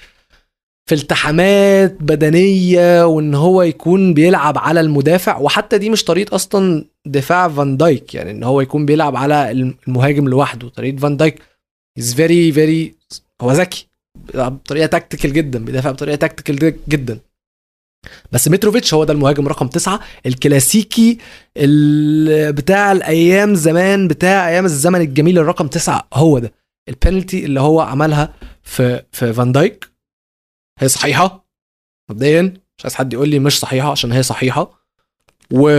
في 0.89 0.96
التحامات 0.96 1.98
بدنية 2.00 3.05
وإن 3.05 3.36
هو 3.36 3.62
يكون 3.62 4.13
بيلعب 4.13 4.58
على 4.58 4.79
المدافع. 4.79 5.38
وحتى 5.38 5.77
دي 5.77 5.89
مش 5.89 6.03
طريقة 6.03 6.36
أصلا 6.36 6.86
دفاع 7.05 7.50
فان 7.50 7.77
دايك 7.77 8.15
يعني 8.15 8.31
إن 8.31 8.43
هو 8.43 8.62
يكون 8.62 8.86
بيلعب 8.86 9.15
على 9.15 9.51
المهاجم 9.51 10.27
لوحده. 10.27 10.69
طريقة 10.69 10.98
فان 10.98 11.17
دايك 11.17 11.41
is 11.99 12.13
very 12.13 12.51
very 12.51 12.95
هو 13.41 13.51
ذكي 13.51 13.88
بطريقة 14.34 14.86
tactical 14.85 15.33
جدا 15.34 15.65
بيدافع 15.65 15.91
بطريقة 15.91 16.15
tactical 16.15 16.75
جدا. 16.89 17.19
بس 18.31 18.48
متروفيتش 18.48 18.93
هو 18.93 19.03
ده 19.03 19.13
المهاجم 19.13 19.48
رقم 19.48 19.67
تسعة. 19.67 20.00
الكلاسيكي 20.25 21.17
بتاع 22.51 22.91
الأيام 22.91 23.55
زمان 23.55 24.08
بتاع 24.08 24.50
أيام 24.50 24.65
الزمن 24.65 25.01
الجميل 25.01 25.39
الرقم 25.39 25.67
تسعة 25.67 26.08
هو 26.13 26.39
ده. 26.39 26.51
البنالتي 26.89 27.46
اللي 27.46 27.60
هو 27.60 27.79
عملها 27.81 28.34
في 28.63 29.03
في 29.12 29.34
فان 29.34 29.51
دايك. 29.51 29.89
هي 30.79 30.88
صحيحة؟ 30.88 31.45
مبدئيا 32.09 32.41
مش 32.77 32.86
عايز 32.86 32.95
حد 32.95 33.13
يقول 33.13 33.29
لي 33.29 33.39
مش 33.39 33.59
صحيحة 33.59 33.91
عشان 33.91 34.12
هي 34.12 34.24
صحيحة. 34.24 34.79
و 35.53 35.69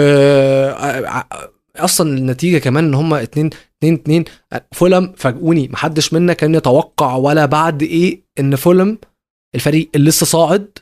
أصلا 1.77 2.19
النتيجة 2.19 2.59
كمان 2.59 2.85
إن 2.85 2.95
هم 2.95 3.15
2 3.15 3.51
2 3.79 3.95
2 3.95 4.25
فولم 4.73 5.13
فاجئوني. 5.17 5.69
محدش 5.69 6.13
منا 6.13 6.33
كان 6.33 6.55
يتوقع 6.55 7.17
ولا 7.17 7.47
بعد 7.47 7.83
إيه 7.83 8.23
إن 8.41 8.57
فولم 8.57 8.99
الفريق 9.55 9.91
اللي 9.95 10.09
لسه 10.09 10.27
صاعد 10.27 10.79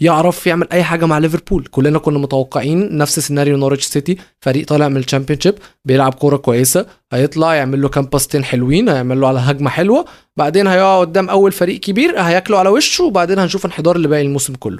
يعرف 0.00 0.46
يعمل 0.46 0.66
أي 0.72 0.82
حاجة 0.84 1.06
مع 1.06 1.18
ليفربول. 1.18 1.64
كلنا 1.70 1.98
كنا 1.98 2.18
متوقعين 2.18 2.96
نفس 2.96 3.20
سيناريو 3.20 3.70
نورويتش 3.70 3.80
سيتي. 3.80 4.16
فريق 4.40 4.66
طالع 4.66 4.88
من 4.88 4.96
ال 4.96 5.00
Championship 5.00 5.54
بيلعب 5.84 6.14
كورة 6.14 6.36
كويسة 6.36 6.86
هيطلع 7.12 7.54
يعمل 7.54 7.82
له 7.82 7.88
كام 7.88 8.04
باستين 8.04 8.44
حلوين 8.44 8.88
هيعمل 8.88 9.20
له 9.20 9.28
على 9.28 9.38
هجمة 9.38 9.70
حلوة. 9.70 10.04
بعدين 10.36 10.66
هيقع 10.66 11.00
قدام 11.00 11.30
أول 11.30 11.52
فريق 11.52 11.80
كبير 11.80 12.20
هياكله 12.20 12.58
على 12.58 12.68
وشه 12.68 13.04
وبعدين 13.04 13.38
هنشوف 13.38 13.66
انحدار 13.66 13.96
اللي 13.96 14.08
باقي 14.08 14.22
الموسم 14.22 14.54
كله. 14.54 14.78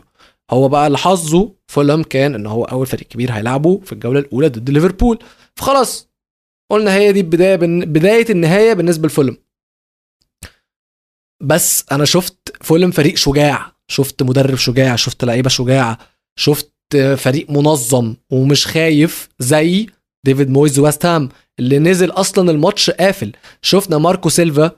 هو 0.50 0.68
بقى 0.68 0.86
اللي 0.86 0.98
حظه 0.98 1.52
فولم 1.66 2.02
كان 2.02 2.34
إن 2.34 2.46
هو 2.46 2.64
أول 2.64 2.86
فريق 2.86 3.06
كبير 3.08 3.32
هيلعبه 3.32 3.80
في 3.84 3.92
الجولة 3.92 4.20
الأولى 4.20 4.48
ضد 4.48 4.70
ليفربول. 4.70 5.18
فخلاص 5.56 6.08
قلنا 6.70 6.94
هي 6.94 7.12
دي 7.12 7.22
بدايه 7.22 7.56
بداية 7.56 8.26
النهاية 8.30 8.72
بالنسبة 8.72 9.08
لفولم 9.08 9.36
بس 11.40 11.84
أنا 11.92 12.04
شفت 12.04 12.56
فولم 12.60 12.90
فريق 12.90 13.16
شجاع 13.16 13.72
شفت 13.88 14.22
مدرب 14.22 14.56
شجاع 14.56 14.96
شفت 14.96 15.24
لعيبة 15.24 15.48
شجاعه 15.48 15.98
شفت 16.38 16.72
فريق 17.16 17.50
منظم 17.50 18.14
ومش 18.30 18.66
خايف 18.66 19.28
زي 19.38 19.86
ديفيد 20.26 20.50
مويز 20.50 20.78
ويست 20.78 21.06
هام 21.06 21.28
اللي 21.58 21.78
نزل 21.78 22.10
أصلا 22.10 22.50
الماتش 22.50 22.90
قافل. 22.90 23.32
شفنا 23.62 23.98
ماركو 23.98 24.28
سيلفا 24.28 24.70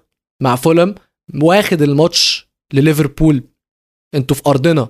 مع 0.43 0.57
فولم 0.57 0.95
واخد 1.43 1.83
الماتش 1.83 2.49
لليفربول. 2.73 3.43
أنتوا 4.15 4.37
في 4.37 4.43
أرضنا. 4.47 4.89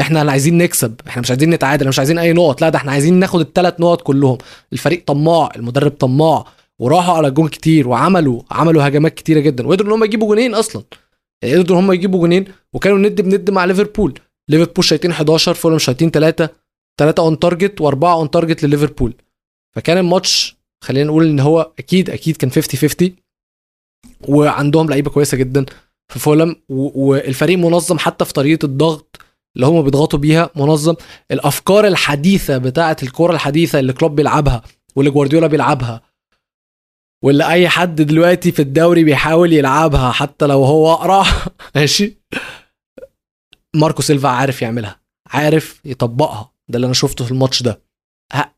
إحنا 0.00 0.30
عايزين 0.30 0.58
نكسب. 0.58 1.00
إحنا 1.08 1.22
مش 1.22 1.30
عايزين 1.30 1.50
نتعادل 1.50 1.88
مش 1.88 1.98
عايزين 1.98 2.18
أي 2.18 2.32
نقط. 2.32 2.60
لا 2.60 2.68
ده 2.68 2.78
إحنا 2.78 2.92
عايزين 2.92 3.14
ناخد 3.14 3.40
الثلاث 3.40 3.80
نقط 3.80 4.02
كلهم. 4.02 4.38
الفريق 4.72 5.04
طماع 5.06 5.50
المدرب 5.56 5.90
طماع. 5.90 6.46
وراحوا 6.80 7.14
على 7.14 7.30
جون 7.30 7.48
كتير 7.48 7.88
وعملوا 7.88 8.42
عملوا 8.50 8.88
هجمات 8.88 9.14
كتيرة 9.14 9.40
جدا. 9.40 9.66
وقدروا 9.66 9.88
إن 9.88 9.92
هم 9.92 10.04
يجيبوا 10.04 10.28
جونين 10.28 10.54
أصلا. 10.54 10.82
يعني 11.42 11.56
قدروا 11.56 11.78
إن 11.78 11.84
هم 11.84 11.92
يجيبوا 11.92 12.20
جونين 12.20 12.44
وكانوا 12.72 12.98
ند 12.98 13.20
بند 13.20 13.50
مع 13.50 13.64
ليفربول. 13.64 14.18
ليفربول 14.48 14.84
شايطين 14.84 15.10
11 15.10 15.54
فولم 15.54 15.78
شايطين 15.78 16.10
3 16.10 16.48
3 17.00 17.22
on 17.22 17.38
target 17.38 17.82
و4 17.82 18.04
on 18.04 18.30
target 18.30 18.64
لليفربول. 18.64 19.14
فكان 19.76 19.98
الماتش 19.98 20.56
خلينا 20.84 21.08
نقول 21.08 21.26
إن 21.26 21.40
هو 21.40 21.72
أكيد 21.78 22.10
أكيد 22.10 22.36
كان 22.36 22.50
50 22.50 22.80
50 22.80 23.16
وعندهم 24.28 24.90
لعيبة 24.90 25.10
كويسة 25.10 25.36
جدا 25.36 25.66
في 26.12 26.18
فولم. 26.18 26.56
والفريق 26.68 27.58
منظم 27.58 27.98
حتى 27.98 28.24
في 28.24 28.32
طريقة 28.32 28.66
الضغط 28.66 29.16
اللي 29.56 29.66
هم 29.66 29.82
بيضغطوا 29.82 30.18
بيها 30.18 30.50
منظم. 30.56 30.94
الأفكار 31.30 31.86
الحديثة 31.86 32.58
بتاعة 32.58 32.96
الكرة 33.02 33.32
الحديثة 33.32 33.78
اللي 33.78 33.92
كلوب 33.92 34.16
بيلعبها 34.16 34.62
واللي 34.96 35.10
جوارديولا 35.10 35.46
بيلعبها 35.46 36.09
واللي 37.24 37.48
أي 37.50 37.68
حد 37.68 37.94
دلوقتي 38.02 38.52
في 38.52 38.62
الدوري 38.62 39.04
بيحاول 39.04 39.52
يلعبها 39.52 40.12
حتى 40.12 40.46
لو 40.46 40.64
هو 40.64 40.92
أقرع. 40.92 41.24
ماشي؟ 41.76 42.16
ماركو 43.76 44.02
سيلفا 44.02 44.28
عارف 44.28 44.62
يعملها 44.62 45.00
عارف 45.26 45.80
يطبقها. 45.84 46.52
ده 46.68 46.76
اللي 46.76 46.84
أنا 46.84 46.94
شفته 46.94 47.24
في 47.24 47.30
الماتش 47.30 47.62
ده. 47.62 47.82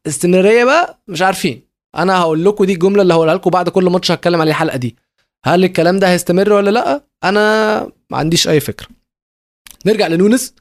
استمرارية 0.06 0.64
بقى؟ 0.64 1.02
مش 1.08 1.22
عارفين. 1.22 1.68
أنا 1.96 2.18
هقول 2.18 2.44
لكم 2.44 2.64
دي 2.64 2.72
الجملة 2.72 3.02
اللي 3.02 3.14
هقولها 3.14 3.34
لكم 3.34 3.50
بعد 3.50 3.68
كل 3.68 3.84
ماتش 3.84 4.10
هتكلم 4.10 4.40
عليه 4.40 4.50
الحلقة 4.50 4.76
دي. 4.76 4.96
هل 5.44 5.64
الكلام 5.64 5.98
ده 5.98 6.12
هيستمر 6.12 6.52
ولا 6.52 6.70
لأ؟ 6.70 7.04
أنا 7.24 7.80
ما 8.10 8.18
عنديش 8.18 8.48
أي 8.48 8.60
فكرة. 8.60 8.88
نرجع 9.86 10.06
لنونز 10.06 10.54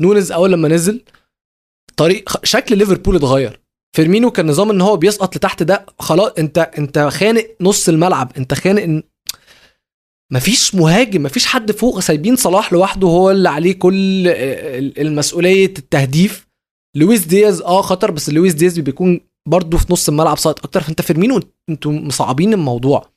نونز 0.00 0.32
أول 0.32 0.52
لما 0.52 0.68
نزل 0.68 1.04
طريق 1.96 2.44
شكل 2.44 2.78
ليفربول 2.78 3.16
اتغير. 3.16 3.61
فيرمينو 3.96 4.30
كان 4.30 4.46
نظام 4.46 4.70
إن 4.70 4.80
هو 4.80 4.96
بيسقط 4.96 5.36
لتحت 5.36 5.62
ده 5.62 5.86
خلاص 5.98 6.32
أنت 6.38 6.58
أنت 6.58 6.98
خانق 6.98 7.46
نص 7.60 7.88
الملعب 7.88 8.32
أنت 8.36 8.54
خانق 8.54 8.82
إن 8.82 9.02
مفيش 10.32 10.74
مهاجم 10.74 11.22
مفيش 11.22 11.46
حد 11.46 11.72
فوق 11.72 12.00
سايبين 12.00 12.36
صلاح 12.36 12.72
لوحده 12.72 13.08
هو 13.08 13.30
اللي 13.30 13.48
عليه 13.48 13.78
كل 13.78 14.28
المسؤولية 14.98 15.66
التهديف. 15.66 16.46
لويس 16.96 17.26
دياز 17.26 17.60
آه 17.60 17.82
خطر 17.82 18.10
بس 18.10 18.30
لويس 18.30 18.54
دياز 18.54 18.78
بيكون 18.78 19.20
برضه 19.48 19.78
في 19.78 19.86
نص 19.92 20.08
الملعب 20.08 20.38
ساقط 20.38 20.64
أكتر. 20.64 20.80
فأنت 20.80 21.02
فيرمينو 21.02 21.40
أنتوا 21.68 21.92
مصعبين 21.92 22.52
الموضوع. 22.52 23.10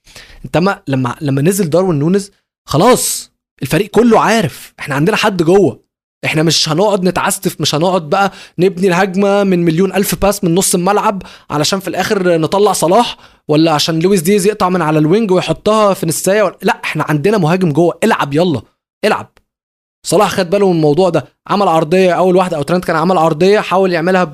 أنت 0.45 0.57
ما 0.57 0.83
لما 0.87 1.15
لما 1.21 1.41
نزل 1.41 1.69
داروين 1.69 1.99
نونز 1.99 2.31
خلاص 2.67 3.31
الفريق 3.61 3.89
كله 3.89 4.19
عارف 4.19 4.73
إحنا 4.79 4.95
عندنا 4.95 5.17
حد 5.17 5.43
جوه. 5.43 5.84
إحنا 6.25 6.43
مش 6.43 6.69
هنقعد 6.69 7.03
نتعستف 7.03 7.61
مش 7.61 7.75
هنقعد 7.75 8.09
بقى 8.09 8.31
نبني 8.59 8.87
الهجمة 8.87 9.43
من 9.43 9.65
مليون 9.65 9.93
ألف 9.93 10.15
pass 10.15 10.43
من 10.43 10.55
نص 10.55 10.75
الملعب 10.75 11.23
علشان 11.49 11.79
في 11.79 11.87
الآخر 11.87 12.37
نطلع 12.37 12.73
صلاح 12.73 13.17
ولا 13.47 13.71
عشان 13.71 13.99
لويس 13.99 14.21
دياز 14.21 14.45
يقطع 14.47 14.69
من 14.69 14.81
على 14.81 14.99
ال 14.99 15.06
wing 15.06 15.31
ويحطها 15.31 15.93
في 15.93 16.05
نسايه 16.05 16.57
لا 16.61 16.79
إحنا 16.83 17.05
عندنا 17.09 17.37
مهاجم 17.37 17.71
جوه. 17.71 17.97
العب 18.03 18.33
يلا. 18.33 18.61
العب. 19.05 19.31
صلاح 20.05 20.29
خد 20.31 20.49
باله 20.49 20.69
من 20.71 20.75
الموضوع 20.75 21.09
ده. 21.09 21.25
عمل 21.47 21.67
عرضية 21.67 22.11
أول 22.11 22.35
واحدة 22.35 22.57
أو 22.57 22.61
ترنت 22.63 22.85
كان 22.85 22.95
عمل 22.95 23.17
عرضية 23.17 23.59
حاول 23.59 23.91
يعملها 23.93 24.33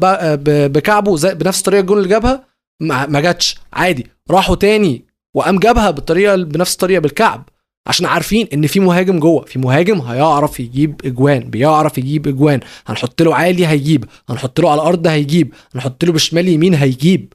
بكعبه 0.67 1.15
زي 1.17 1.33
بنفس 1.35 1.59
الطريقة 1.59 1.81
الجون 1.81 1.97
اللي 1.97 2.09
جابها. 2.09 2.43
ما 2.81 3.19
جاتش. 3.21 3.57
عادي. 3.73 4.07
راحوا 4.31 4.55
تاني 4.55 5.05
وقام 5.35 5.59
جابها 5.59 5.91
بالطريقة 5.91 6.35
بنفس 6.35 6.73
الطريقة 6.73 6.99
بالكعب. 6.99 7.49
عشان 7.87 8.05
عارفين 8.05 8.47
إن 8.53 8.67
في 8.67 8.79
مهاجم 8.79 9.19
جوه. 9.19 9.45
في 9.45 9.59
مهاجم 9.59 10.01
هيعرف 10.01 10.59
يجيب 10.59 11.01
إجوان 11.05 11.49
بيعرف 11.49 11.97
يجيب 11.97 12.27
إجوان. 12.27 12.59
هنحط 12.87 13.21
له 13.21 13.35
عالي 13.35 13.67
هيجيب 13.67 14.05
هنحط 14.29 14.59
له 14.59 14.71
على 14.71 14.81
الأرض 14.81 15.07
هيجيب 15.07 15.53
هنحط 15.75 16.03
له 16.05 16.11
بشمال 16.13 16.47
يمين 16.47 16.73
هيجيب. 16.73 17.33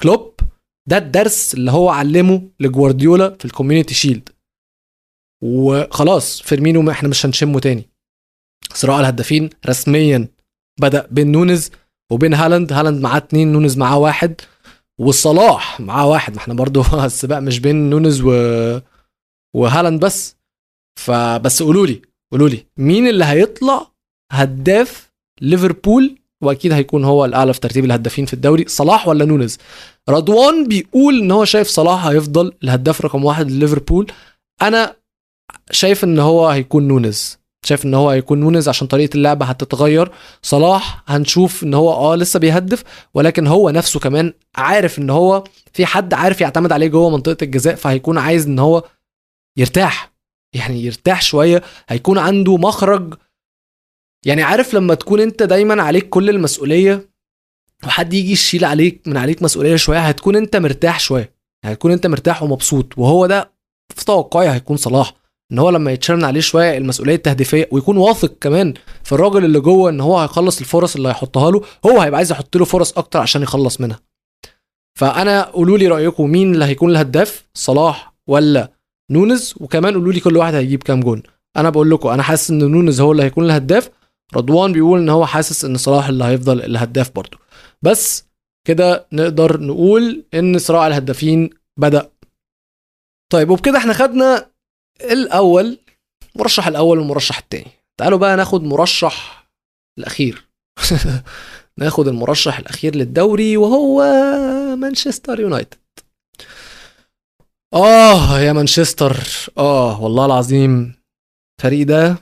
كلوب 0.00 0.34
ده 0.88 0.98
الدرس 0.98 1.54
اللي 1.54 1.70
هو 1.70 1.88
علمه 1.88 2.48
لجوارديولا 2.60 3.36
في 3.38 3.44
ال 3.44 3.49
Community 3.49 3.94
Shield. 3.94 4.28
وخلاص 5.42 6.42
فيرمينو 6.42 6.90
إحنا 6.90 7.08
مش 7.08 7.26
هنشمه 7.26 7.60
تاني. 7.60 7.88
صراع 8.74 9.00
الهدافين 9.00 9.50
رسميا 9.66 10.28
بدأ 10.80 11.06
بين 11.10 11.32
نونز 11.32 11.70
وبين 12.12 12.34
هالاند. 12.34 12.72
هالاند 12.72 13.02
معاه 13.02 13.16
اتنين 13.16 13.52
نونز 13.52 13.76
معاه 13.78 13.98
واحد 13.98 14.40
وصلاح 14.98 15.80
معاه 15.80 16.06
واحد. 16.06 16.32
ما 16.34 16.38
إحنا 16.38 16.54
برضو 16.54 16.82
السباق 17.04 17.38
مش 17.38 17.58
بين 17.58 17.90
نونز 17.90 18.20
و 18.24 18.30
وهالاند 19.54 20.04
بس. 20.04 20.36
فبس 20.98 21.62
قولوا 21.62 21.86
لي 21.86 22.02
قولوا 22.32 22.48
لي 22.48 22.66
مين 22.76 23.08
اللي 23.08 23.24
هيطلع 23.24 23.86
هداف 24.32 25.12
ليفربول؟ 25.40 26.18
وأكيد 26.42 26.72
هيكون 26.72 27.04
هو 27.04 27.24
الأعلى 27.24 27.52
في 27.54 27.60
ترتيب 27.60 27.84
الهدافين 27.84 28.26
في 28.26 28.34
الدوري 28.34 28.64
صلاح 28.68 29.08
ولا 29.08 29.24
نونز 29.24 29.58
رضوان 30.08 30.68
بيقول 30.68 31.18
إن 31.18 31.30
هو 31.30 31.44
شايف 31.44 31.68
صلاح 31.68 32.06
هيفضل 32.06 32.52
الهداف 32.64 33.00
رقم 33.00 33.24
واحد 33.24 33.50
لليفربول. 33.50 34.12
أنا 34.62 34.96
شايف 35.70 36.04
إن 36.04 36.18
هو 36.18 36.48
هيكون 36.48 36.88
نونز 36.88 37.38
شايف 37.64 37.84
إن 37.84 37.94
هو 37.94 38.10
هيكون 38.10 38.40
نونز 38.40 38.68
عشان 38.68 38.86
طريقة 38.86 39.14
اللعبه 39.14 39.46
هتتغير. 39.46 40.10
صلاح 40.42 41.02
هنشوف 41.06 41.62
إن 41.62 41.74
هو 41.74 41.92
آه 41.92 42.16
لسه 42.16 42.38
بيهدف 42.38 42.84
ولكن 43.14 43.46
هو 43.46 43.70
نفسه 43.70 44.00
كمان 44.00 44.32
عارف 44.56 44.98
إن 44.98 45.10
هو 45.10 45.44
في 45.72 45.86
حد 45.86 46.14
عارف 46.14 46.40
يعتمد 46.40 46.72
عليه 46.72 46.86
جوه 46.86 47.10
منطقة 47.10 47.44
الجزاء 47.44 47.74
فهيكون 47.74 48.18
عايز 48.18 48.46
إن 48.46 48.58
هو 48.58 48.84
يرتاح. 49.56 50.12
يعني 50.54 50.84
يرتاح 50.84 51.22
شوية 51.22 51.62
هيكون 51.88 52.18
عنده 52.18 52.56
مخرج. 52.56 53.14
يعني 54.26 54.42
عارف 54.42 54.74
لما 54.74 54.94
تكون 54.94 55.20
انت 55.20 55.42
دايما 55.42 55.82
عليك 55.82 56.08
كل 56.08 56.30
المسؤولية 56.30 57.08
وحد 57.86 58.14
يجي 58.14 58.32
يشيل 58.32 58.64
عليك 58.64 59.08
من 59.08 59.16
عليك 59.16 59.42
مسؤولية 59.42 59.76
شوية 59.76 59.98
هتكون 59.98 60.36
انت 60.36 60.56
مرتاح 60.56 61.00
شوية. 61.00 61.34
هتكون 61.64 61.92
انت 61.92 62.06
مرتاح 62.06 62.42
ومبسوط 62.42 62.98
وهو 62.98 63.26
ده 63.26 63.52
في 63.96 64.04
توقعي 64.04 64.50
هيكون 64.50 64.76
صلاح. 64.76 65.14
إن 65.52 65.58
هو 65.58 65.70
لما 65.70 65.92
يتشرن 65.92 66.24
عليه 66.24 66.40
شوية 66.40 66.76
المسؤولية 66.76 67.14
التهديفية 67.14 67.68
ويكون 67.72 67.96
واثق 67.96 68.34
كمان 68.40 68.74
في 69.04 69.12
الراجل 69.12 69.44
اللي 69.44 69.60
جوه 69.60 69.90
إن 69.90 70.00
هو 70.00 70.18
هيخلص 70.18 70.58
الفرص 70.60 70.96
اللي 70.96 71.08
هيحطها 71.08 71.50
له. 71.50 71.62
هو 71.86 72.00
هيبقى 72.00 72.16
عايز 72.16 72.32
يحط 72.32 72.56
له 72.56 72.64
فرص 72.64 72.98
أكتر 72.98 73.18
عشان 73.18 73.42
يخلص 73.42 73.80
منها. 73.80 74.00
فأنا 74.98 75.42
قولوا 75.42 75.78
لي 75.78 75.88
رأيكم 75.88 76.30
مين 76.30 76.54
اللي 76.54 76.64
هيكون 76.64 76.90
الهداف؟ 76.90 77.46
صلاح 77.54 78.14
ولا 78.28 78.72
نونز 79.10 79.54
وكمان 79.60 79.94
قولوا 79.94 80.12
لي 80.12 80.20
كل 80.20 80.36
واحد 80.36 80.54
هيجيب 80.54 80.82
كام 80.82 81.00
جون. 81.00 81.22
أنا 81.56 81.70
بقول 81.70 81.90
لكم 81.90 82.08
أنا 82.08 82.22
حاسس 82.22 82.50
إن 82.50 82.58
نونز 82.70 83.00
هو 83.00 83.12
اللي 83.12 83.22
هيكون 83.22 83.44
الهداف. 83.44 83.90
رضوان 84.36 84.72
بيقول 84.72 84.98
إن 85.00 85.08
هو 85.08 85.26
حاسس 85.26 85.64
إن 85.64 85.76
صلاح 85.76 86.08
اللي 86.08 86.24
هيفضل 86.24 86.62
الهداف 86.62 87.10
برضه. 87.14 87.38
بس 87.82 88.24
كده 88.66 89.06
نقدر 89.12 89.60
نقول 89.60 90.24
إن 90.34 90.58
صراع 90.58 90.86
الهدافين 90.86 91.50
بدأ. 91.76 92.10
طيب 93.32 93.50
وبكده 93.50 93.78
إحنا 93.78 93.92
خدنا 93.92 94.50
الأول 95.00 95.78
مرشح 96.36 96.66
الأول 96.66 96.98
والمرشح 96.98 97.38
الثاني 97.38 97.70
تعالوا 98.00 98.18
بقى 98.18 98.36
ناخد 98.36 98.62
مرشح 98.62 99.48
الأخير. 99.98 100.46
ناخد 101.78 102.08
المرشح 102.08 102.58
الأخير 102.58 102.96
للدوري 102.96 103.56
وهو 103.56 104.02
مانشستر 104.76 105.40
يونايتد. 105.40 105.85
آه 107.74 108.40
يا 108.40 108.52
مانشستر. 108.52 109.16
آه 109.58 110.00
والله 110.02 110.26
العظيم 110.26 110.94
الفريق 111.60 111.86
ده 111.86 112.18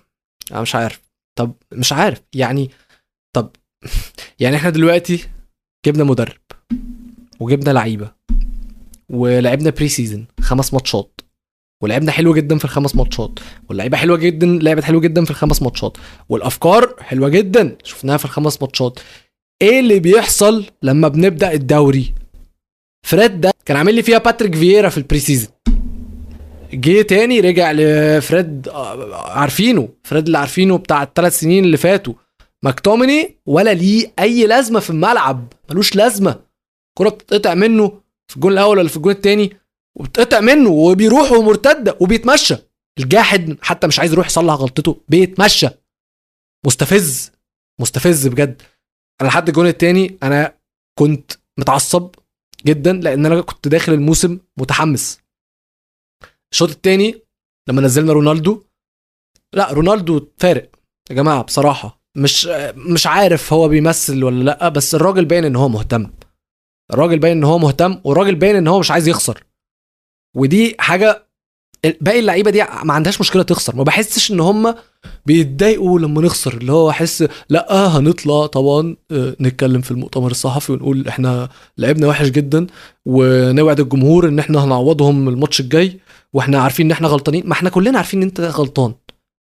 أنا 0.52 0.60
مش 0.60 0.74
عارف. 0.74 1.02
طب 1.38 1.54
مش 1.72 1.92
عارف. 1.92 2.22
يعني 2.34 2.70
طب 3.36 3.50
يعني 4.40 4.56
إحنا 4.56 4.70
دلوقتي 4.70 5.28
جبنا 5.86 6.04
مدرب 6.04 6.40
وجبنا 7.40 7.70
لعيبة 7.72 8.10
ولعبنا 9.10 9.70
pre-season 9.70 10.26
خمس 10.40 10.74
ماتشات 10.74 11.20
ولعبنا 11.82 12.12
حلو 12.12 12.34
جدا 12.34 12.58
في 12.58 12.64
الخمس 12.64 12.96
ماتشات 12.96 13.38
واللعيبة 13.68 13.96
حلوة 13.96 14.16
جدا 14.16 14.46
لعبت 14.46 14.84
حلو 14.84 15.00
جدا 15.00 15.24
في 15.24 15.30
الخمس 15.30 15.62
ماتشات 15.62 15.96
والأفكار 16.28 16.96
حلوة 17.00 17.28
جدا 17.28 17.78
شفناها 17.84 18.16
في 18.16 18.24
الخمس 18.24 18.62
ماتشات. 18.62 18.98
إيه 19.62 19.80
اللي 19.80 20.00
بيحصل 20.00 20.64
لما 20.82 21.08
بنبدأ 21.08 21.52
الدوري؟ 21.52 22.14
فريد 23.04 23.40
ده 23.40 23.50
كان 23.64 23.76
عامل 23.76 23.94
لي 23.94 24.02
فيها 24.02 24.18
باتريك 24.18 24.54
فييرا 24.54 24.88
في 24.88 24.98
ال 24.98 25.18
pre-season 25.18 25.48
جه 26.72 27.02
تاني 27.02 27.40
رجع 27.40 27.72
لفريد 27.72 28.68
آه، 28.68 29.30
عارفينه. 29.38 29.88
فريد 30.04 30.26
اللي 30.26 30.38
عارفينه 30.38 30.78
بتاع 30.78 31.02
الثلاث 31.02 31.38
سنين 31.38 31.64
اللي 31.64 31.76
فاتوا. 31.76 32.14
ماكتوميني 32.64 33.36
ولا 33.46 33.74
ليه 33.74 34.12
أي 34.18 34.46
لازمة 34.46 34.80
في 34.80 34.90
الملعب. 34.90 35.52
ملوش 35.70 35.96
لازمة. 35.96 36.40
كرة 36.98 37.08
بتتقطع 37.08 37.54
منه 37.54 38.00
في 38.30 38.36
الجون 38.36 38.52
الأول 38.52 38.78
ولا 38.78 38.88
في 38.88 38.96
الجون 38.96 39.12
الثاني 39.12 39.56
وبتقطع 39.98 40.40
منه 40.40 40.70
وبيروح 40.70 41.32
ومرتدة 41.32 41.96
وبيتمشى. 42.00 42.56
الجاحد 42.98 43.56
حتى 43.62 43.86
مش 43.86 43.98
عايز 43.98 44.12
يروح 44.12 44.26
يصلح 44.26 44.54
غلطته. 44.54 45.00
بيتمشى. 45.08 45.68
مستفز. 46.66 47.32
مستفز 47.80 48.26
بجد. 48.26 48.62
أنا 49.20 49.28
لحد 49.28 49.48
الجون 49.48 49.66
الثاني 49.66 50.18
أنا 50.22 50.54
كنت 50.98 51.32
متعصب. 51.58 52.10
جدا 52.66 52.92
لأن 52.92 53.26
أنا 53.26 53.40
كنت 53.40 53.68
داخل 53.68 53.92
الموسم 53.92 54.38
متحمس. 54.56 55.20
الشوط 56.52 56.70
الثاني 56.70 57.22
لما 57.68 57.82
نزلنا 57.82 58.12
رونالدو 58.12 58.64
لا 59.52 59.72
رونالدو 59.72 60.28
فارق. 60.38 60.70
يا 61.10 61.14
جماعة 61.14 61.42
بصراحة. 61.42 62.04
مش 62.16 62.46
مش 62.74 63.06
عارف 63.06 63.52
هو 63.52 63.68
بيمثل 63.68 64.24
ولا 64.24 64.44
لأ 64.44 64.68
بس 64.68 64.94
الراجل 64.94 65.24
باين 65.24 65.44
إن 65.44 65.56
هو 65.56 65.68
مهتم. 65.68 66.10
الراجل 66.92 67.18
باين 67.18 67.36
إن 67.36 67.44
هو 67.44 67.58
مهتم 67.58 68.00
والراجل 68.04 68.34
باين 68.34 68.56
إن 68.56 68.68
هو 68.68 68.78
مش 68.80 68.90
عايز 68.90 69.08
يخسر. 69.08 69.44
ودي 70.36 70.76
حاجة 70.78 71.23
باقي 72.00 72.18
اللعيبة 72.18 72.50
دي 72.50 72.64
ما 72.84 72.92
عندهاش 72.94 73.20
مشكلة 73.20 73.42
تخسر. 73.42 73.76
ما 73.76 73.82
بحسش 73.82 74.30
إن 74.32 74.40
هم 74.40 74.74
بيتضايقوا 75.26 75.98
لما 76.00 76.20
نخسر. 76.22 76.54
اللي 76.54 76.72
هو 76.72 76.90
أحس 76.90 77.24
لأ 77.48 77.86
هنطلع 77.86 78.46
طبعا 78.46 78.96
آه، 79.10 79.36
نتكلم 79.40 79.80
في 79.80 79.90
المؤتمر 79.90 80.30
الصحفي 80.30 80.72
ونقول 80.72 81.08
إحنا 81.08 81.48
لعبنا 81.78 82.06
وحش 82.06 82.28
جدا 82.28 82.66
ونوعد 83.06 83.80
الجمهور 83.80 84.28
إن 84.28 84.38
إحنا 84.38 84.64
هنعوضهم 84.64 85.28
الماتش 85.28 85.60
الجاي 85.60 86.00
وإحنا 86.32 86.58
عارفين 86.58 86.86
إن 86.86 86.92
إحنا 86.92 87.08
غلطانين. 87.08 87.42
ما 87.46 87.52
إحنا 87.52 87.70
كلنا 87.70 87.98
عارفين 87.98 88.22
إن 88.22 88.28
أنت 88.28 88.40
غلطان. 88.40 88.94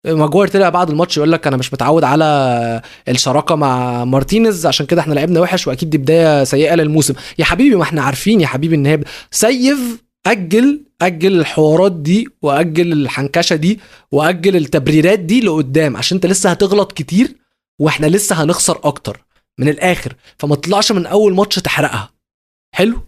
ماجواير 0.06 0.48
طلع 0.48 0.68
بعد 0.68 0.90
الماتش 0.90 1.16
يقول 1.16 1.32
لك 1.32 1.46
أنا 1.46 1.56
مش 1.56 1.72
متعود 1.72 2.04
على 2.04 2.82
الشراكة 3.08 3.54
مع 3.54 4.04
مارتينيز 4.04 4.66
عشان 4.66 4.86
كده 4.86 5.00
إحنا 5.00 5.14
لعبنا 5.14 5.40
وحش 5.40 5.66
وأكيد 5.66 5.90
دي 5.90 5.98
بداية 5.98 6.44
سيئة 6.44 6.74
للموسم. 6.74 7.14
يا 7.38 7.44
حبيبي 7.44 7.76
ما 7.76 7.82
إحنا 7.82 8.02
عارفين 8.02 8.40
يا 8.40 8.46
حبيبي 8.46 8.74
إن 8.74 8.86
هي 8.86 9.00
سيف 9.30 10.04
أجل 10.26 10.84
أجل 11.02 11.40
الحوارات 11.40 11.92
دي 11.92 12.28
وأجل 12.42 12.92
الحنكشة 12.92 13.56
دي 13.56 13.80
وأجل 14.12 14.56
التبريرات 14.56 15.18
دي 15.18 15.40
لقدام 15.40 15.96
عشان 15.96 16.16
أنت 16.16 16.26
لسه 16.26 16.50
هتغلط 16.50 16.92
كتير 16.92 17.36
وإحنا 17.80 18.06
لسه 18.06 18.42
هنخسر 18.42 18.80
أكتر. 18.84 19.24
من 19.58 19.68
الآخر 19.68 20.14
فما 20.38 20.56
تطلعش 20.56 20.92
من 20.92 21.06
أول 21.06 21.34
ماتش 21.34 21.56
تحرقها. 21.56 22.12
حلو؟ 22.74 23.00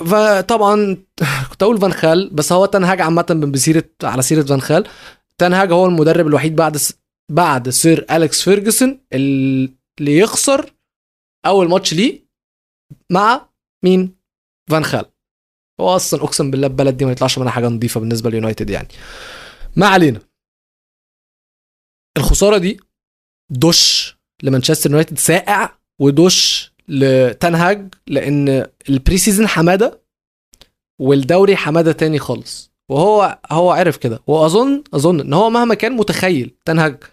فطبعا 0.00 0.96
كنت 1.50 1.62
أقول 1.62 1.80
فان 1.80 1.92
خال 1.92 2.30
بس 2.30 2.52
هو 2.52 2.66
تنهاج 2.66 3.00
عامة 3.00 3.48
بسيرة 3.52 3.84
على 4.02 4.22
سيرة 4.22 4.42
فان 4.42 4.60
خال. 4.60 4.88
تنهاج 5.38 5.72
هو 5.72 5.86
المدرب 5.86 6.26
الوحيد 6.26 6.56
بعد 6.56 6.76
س... 6.76 6.92
بعد 7.32 7.68
سير 7.68 8.06
أليكس 8.10 8.42
فيرجسون 8.42 9.00
اللي 9.12 10.18
يخسر 10.18 10.72
أول 11.46 11.68
ماتش 11.68 11.94
ليه 11.94 12.24
مع 13.12 13.48
مين؟ 13.84 14.16
فان 14.70 14.84
خال. 14.84 15.04
هو 15.80 15.96
أصلا 15.96 16.22
أقسم 16.24 16.50
بالله 16.50 16.66
البلد 16.66 16.96
دي 16.96 17.04
ما 17.04 17.12
يطلعش 17.12 17.38
منها 17.38 17.50
حاجة 17.50 17.66
نظيفة 17.68 18.00
بالنسبة 18.00 18.30
ليونايتد 18.30 18.70
يعني. 18.70 18.88
ما 19.76 19.86
علينا. 19.86 20.20
الخسارة 22.16 22.58
دي 22.58 22.80
دش 23.50 24.16
لمانشستر 24.42 24.90
يونايتد 24.90 25.18
ساقع 25.18 25.78
ودش 26.00 26.72
لتنهاج 26.88 27.94
لأن 28.06 28.66
ال 28.88 29.18
pre-season 29.18 29.46
حمادة 29.48 30.00
والدوري 31.00 31.56
حمادة 31.56 31.92
تاني 31.92 32.18
خالص. 32.18 32.70
وهو 32.88 33.38
هو 33.50 33.70
عرف 33.70 33.96
كده. 33.96 34.22
وأظن 34.26 34.84
أظن 34.94 35.20
إن 35.20 35.32
هو 35.32 35.50
مهما 35.50 35.74
كان 35.74 35.92
متخيل 35.92 36.54
تنهاج 36.64 37.04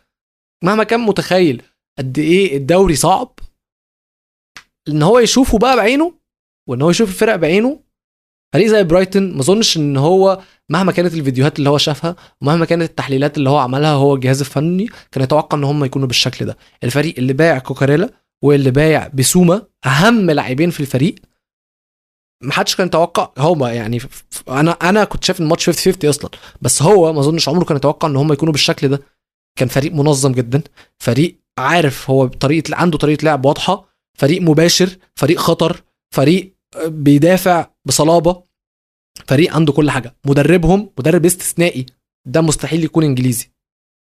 مهما 0.63 0.84
كان 0.84 1.00
متخيل 1.00 1.63
قد 1.97 2.17
إيه 2.19 2.58
الدوري 2.58 2.95
صعب 2.95 3.39
إن 4.88 5.04
هو 5.04 5.19
يشوفه 5.19 5.58
بقى 5.58 5.76
بعينه 5.76 6.13
وإن 6.69 6.82
هو 6.82 6.89
يشوف 6.89 7.10
الفرق 7.10 7.36
بعينه 7.36 7.80
فريق 8.53 8.67
زي 8.67 8.83
برايتون 8.83 9.33
ما 9.33 9.39
اظنش 9.39 9.77
ان 9.77 9.97
هو 9.97 10.41
مهما 10.69 10.91
كانت 10.91 11.13
الفيديوهات 11.13 11.59
اللي 11.59 11.69
هو 11.69 11.77
شافها 11.77 12.15
ومهما 12.41 12.65
كانت 12.65 12.81
التحليلات 12.89 13.37
اللي 13.37 13.49
هو 13.49 13.57
عملها 13.57 13.91
هو 13.91 14.15
الجهاز 14.15 14.39
الفني 14.41 14.87
كان 15.11 15.23
يتوقع 15.23 15.57
ان 15.57 15.63
هم 15.63 15.85
يكونوا 15.85 16.07
بالشكل 16.07 16.45
ده. 16.45 16.57
الفريق 16.83 17.15
اللي 17.17 17.33
بايع 17.33 17.59
كوكاريلا 17.59 18.09
واللي 18.43 18.71
بايع 18.71 19.07
بسوما 19.07 19.61
اهم 19.85 20.31
لاعبين 20.31 20.69
في 20.69 20.79
الفريق 20.79 21.15
ما 22.43 22.53
حدش 22.53 22.75
كان 22.75 22.87
يتوقع 22.87 23.31
هما 23.37 23.71
يعني 23.73 23.99
أنا 24.49 24.71
أنا 24.71 25.03
كنت 25.03 25.23
شايف 25.23 25.39
الماتش 25.39 25.65
50 25.69 25.93
50 25.93 26.09
أصلا 26.09 26.29
بس 26.61 26.81
هو 26.81 27.13
ما 27.13 27.19
اظنش 27.19 27.49
عمره 27.49 27.63
كان 27.65 27.77
يتوقع 27.77 28.07
ان 28.07 28.15
هم 28.15 28.33
يكونوا 28.33 28.51
بالشكل 28.51 28.87
ده. 28.87 29.01
كان 29.59 29.67
فريق 29.67 29.91
منظم 29.93 30.31
جدا 30.31 30.61
فريق 30.99 31.37
عارف 31.57 32.09
هو 32.09 32.27
طريقة 32.27 32.75
عنده 32.75 32.97
طريقة 32.97 33.25
لعب 33.25 33.45
واضحة 33.45 33.85
فريق 34.19 34.41
مباشر 34.41 34.89
فريق 35.15 35.39
خطر 35.39 35.81
فريق 36.15 36.55
بيدافع 36.85 37.67
بصلابة 37.87 38.43
فريق 39.27 39.53
عنده 39.55 39.73
كل 39.73 39.91
حاجة. 39.91 40.15
مدربهم 40.25 40.89
مدرب 40.99 41.25
استثنائي. 41.25 41.85
ده 42.27 42.41
مستحيل 42.41 42.83
يكون 42.83 43.03
إنجليزي. 43.03 43.51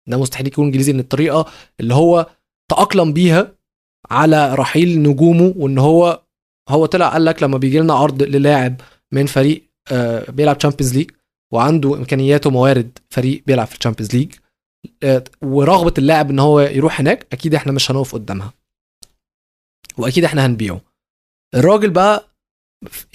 ده 0.07 0.17
مستحيل 0.17 0.47
يكون 0.47 0.65
إنجليزي 0.65 0.91
إن 0.91 0.99
الطريقة 0.99 1.45
اللي 1.79 1.93
هو 1.93 2.29
تأقلم 2.71 3.13
بيها 3.13 3.55
على 4.11 4.55
رحيل 4.55 5.01
نجومه 5.03 5.53
وإن 5.57 5.77
هو 5.77 6.23
هو 6.69 6.85
طلع 6.85 7.09
قال 7.09 7.25
لك 7.25 7.43
لما 7.43 7.57
بيجي 7.57 7.79
لنا 7.79 7.93
عرض 7.93 8.23
للاعب 8.23 8.81
من 9.11 9.25
فريق 9.25 9.69
آه، 9.91 10.31
بيلعب 10.31 10.57
Champions 10.57 10.93
League 10.97 11.11
وعنده 11.53 11.95
امكانيات 11.95 12.47
وموارد 12.47 12.97
فريق 13.09 13.43
بيلعب 13.47 13.67
في 13.67 13.75
ال 13.75 13.79
Champions 13.79 14.15
League 14.15 14.33
آه، 15.03 15.23
ورغبة 15.41 15.93
اللاعب 15.97 16.29
إن 16.29 16.39
هو 16.39 16.59
يروح 16.59 16.99
هناك 16.99 17.27
أكيد 17.33 17.55
إحنا 17.55 17.71
مش 17.71 17.91
هنقف 17.91 18.13
قدامها. 18.13 18.53
وأكيد 19.97 20.23
إحنا 20.23 20.45
هنبيعه. 20.45 20.81
الراجل 21.55 21.89
بقى 21.89 22.25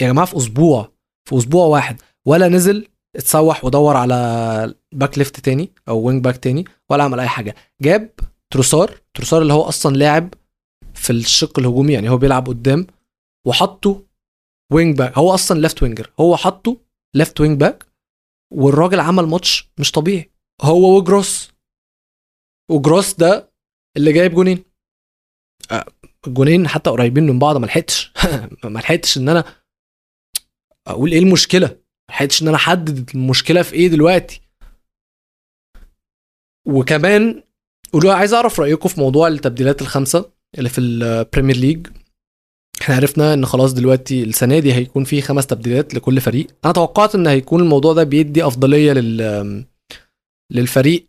يا 0.01 0.07
جماعة 0.09 0.27
في 0.27 0.37
أسبوع 0.37 0.93
في 1.29 1.39
أسبوع 1.39 1.67
واحد. 1.67 2.01
ولا 2.27 2.49
نزل 2.49 2.89
اتسوح 3.17 3.65
ودور 3.65 3.97
على 3.97 4.75
back 4.93 5.19
left 5.19 5.41
تاني 5.41 5.73
أو 5.89 6.01
wing 6.07 6.25
back 6.25 6.37
تاني 6.37 6.65
ولا 6.91 7.05
عمل 7.05 7.21
أي 7.21 7.29
حاجة. 7.29 7.55
جاب 7.83 8.11
تروسار 8.53 9.01
تروسار 9.15 9.43
اللي 9.43 9.53
هو 9.53 9.63
أصلا 9.63 9.97
لاعب 9.97 10.35
في 10.95 11.11
الشق 11.11 11.59
الهجومي 11.59 11.93
يعني 11.93 12.09
هو 12.11 12.17
بيلعب 12.17 12.47
قدام 12.47 12.87
وحطه 13.47 14.07
wing 14.73 14.99
back 14.99 15.19
هو 15.19 15.35
أصلا 15.35 15.61
left 15.61 15.83
winger 15.83 16.13
هو 16.21 16.37
حطه 16.37 16.81
left 17.15 17.41
wing 17.41 17.61
back 17.61 17.87
والراجل 18.53 19.01
عمل 19.01 19.25
ماتش 19.27 19.69
مش 19.79 19.93
طبيعي. 19.93 20.31
هو 20.63 20.97
وجروس. 20.99 21.53
وجروس 22.71 23.15
ده 23.15 23.53
اللي 23.97 24.13
جايب 24.13 24.35
جونين. 24.35 24.65
آه، 25.71 25.87
الجونين 26.27 26.69
حتى 26.69 26.91
قريبين 26.91 27.27
من 27.27 27.39
بعض 27.39 27.57
ما 27.57 27.67
لحقتش. 27.67 28.13
ما 28.65 28.79
لحقتش 28.79 29.19
إن 29.19 29.29
أنا 29.29 29.45
أقول 30.87 31.13
إيه 31.13 31.19
المشكلة؟ 31.19 31.67
ما 31.69 32.15
لحقتش 32.15 32.43
إن 32.43 32.49
أنا 32.49 32.57
أحدد 32.57 33.11
المشكلة 33.15 33.63
في 33.63 33.73
إيه 33.73 33.89
دلوقتي. 33.89 34.41
وكمان 36.67 37.43
قولوا 37.93 38.15
عايز 38.15 38.35
أعرف 38.35 38.61
رأيكم 38.61 38.89
في 38.89 39.01
موضوع 39.01 39.29
التبديلات 39.29 39.83
الخمسة 39.83 40.31
اللي 40.59 40.69
في 40.69 40.81
ال 40.81 40.90
Premier 40.90 41.57
League 41.57 41.87
إحنا 42.81 42.97
عرفنا 42.97 43.35
إن 43.35 43.47
خلاص 43.47 43.73
دلوقتي 43.73 44.23
السنة 44.23 44.59
دي 44.59 44.75
هيكون 44.75 45.05
في 45.05 45.21
خمس 45.21 45.47
تبديلات 45.47 45.95
لكل 45.95 46.21
فريق. 46.21 46.47
أنا 46.65 46.73
توقعت 46.73 47.15
إن 47.15 47.27
هيكون 47.27 47.61
الموضوع 47.61 47.93
ده 47.93 48.05
بيدي 48.05 48.47
أفضلية 48.47 48.93
لل 48.93 49.65
للفريق 50.53 51.09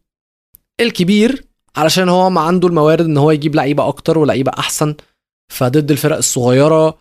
الكبير 0.82 1.46
علشان 1.76 2.10
هو 2.10 2.30
ما 2.30 2.42
عنده 2.42 2.68
الموارد 2.68 3.06
إن 3.06 3.18
هو 3.18 3.32
يجيب 3.32 3.56
لعيبة 3.56 3.88
أكتر 3.88 4.18
ولعيبة 4.18 4.52
أحسن. 4.60 4.96
فضد 5.54 5.92
الفرق 5.92 6.18
الصغيرة 6.18 6.98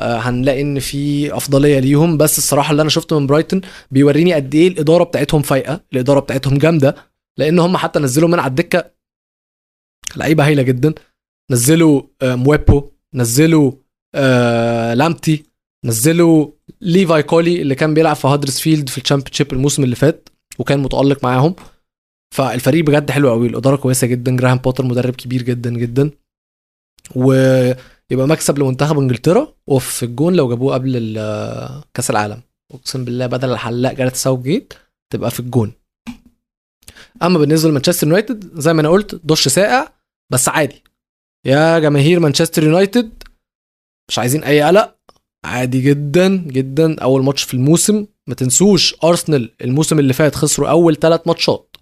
آه، 0.00 0.18
هنلاقي 0.18 0.60
إن 0.60 0.78
في 0.78 1.36
أفضلية 1.36 1.78
ليهم. 1.78 2.16
بس 2.16 2.38
الصراحة 2.38 2.70
اللي 2.70 2.82
أنا 2.82 2.90
شفته 2.90 3.18
من 3.18 3.26
برايتون 3.26 3.60
بيوريني 3.90 4.34
قد 4.34 4.54
إيه 4.54 4.68
الإدارة 4.68 5.04
بتاعتهم 5.04 5.42
فايقة 5.42 5.80
الإدارة 5.92 6.20
بتاعتهم 6.20 6.58
جامدة. 6.58 6.96
لأن 7.38 7.58
هم 7.58 7.76
حتى 7.76 7.98
نزلوا 7.98 8.28
من 8.28 8.38
على 8.38 8.50
الدكة 8.50 8.90
لعيبة 10.16 10.46
هايلة 10.46 10.62
جدا. 10.62 10.94
نزلوا 11.50 12.02
آه، 12.22 12.34
مويبو 12.34 12.90
نزلوا 13.14 13.72
آه 14.14 14.94
لامتي 14.94 15.44
نزلوا 15.84 16.50
ليفاي 16.80 17.22
كولويل 17.22 17.62
اللي 17.62 17.74
كان 17.74 17.94
بيلعب 17.94 18.16
في 18.16 18.28
هادرسفيلد 18.28 18.88
في 18.88 18.98
ال 18.98 19.02
Championship 19.02 19.52
الموسم 19.52 19.84
اللي 19.84 19.96
فات 19.96 20.28
وكان 20.58 20.78
متألق 20.78 21.24
معاهم. 21.24 21.54
فالفريق 22.34 22.84
بجد 22.84 23.10
حلو 23.10 23.30
قوي 23.30 23.46
الإدارة 23.46 23.76
كويسة 23.76 24.06
جدا 24.06 24.36
جراهام 24.36 24.58
بوتر 24.58 24.84
مدرب 24.84 25.14
كبير 25.14 25.42
جدا 25.42 25.70
جدا. 25.70 26.10
ويبقى 27.14 28.28
مكسب 28.28 28.58
لمنتخب 28.58 28.98
إنجلترا 28.98 29.54
وفي 29.66 30.02
الجون 30.02 30.34
لو 30.34 30.48
جابوه 30.48 30.74
قبل 30.74 31.14
كأس 31.94 32.10
العالم. 32.10 32.42
أقسم 32.74 33.04
بالله 33.04 33.26
بدل 33.26 33.52
الحلاق 33.52 33.92
جاريت 33.92 34.16
ساوث 34.16 34.42
جيت 34.42 34.74
تبقى 35.12 35.30
في 35.30 35.40
الجون. 35.40 35.72
أما 37.22 37.38
بالنسبة 37.38 37.68
لمانشستر 37.70 38.06
يونايتد 38.06 38.60
زي 38.60 38.72
ما 38.72 38.80
أنا 38.80 38.88
قلت 38.88 39.20
دش 39.24 39.48
ساقع 39.48 39.88
بس 40.32 40.48
عادي. 40.48 40.82
يا 41.46 41.78
جماهير 41.78 42.20
مانشستر 42.20 42.64
يونايتد 42.64 43.22
مش 44.08 44.18
عايزين 44.18 44.44
أي 44.44 44.62
قلق. 44.62 44.96
عادي 45.44 45.80
جدا 45.80 46.36
جدا. 46.36 47.00
أول 47.00 47.24
ماتش 47.24 47.42
في 47.42 47.54
الموسم 47.54 48.06
ما 48.26 48.34
تنسوش 48.34 48.94
أرسنال 49.04 49.52
الموسم 49.60 49.98
اللي 49.98 50.12
فات 50.12 50.34
خسروا 50.34 50.70
أول 50.70 50.96
ثلاث 50.96 51.20
ماتشات. 51.26 51.75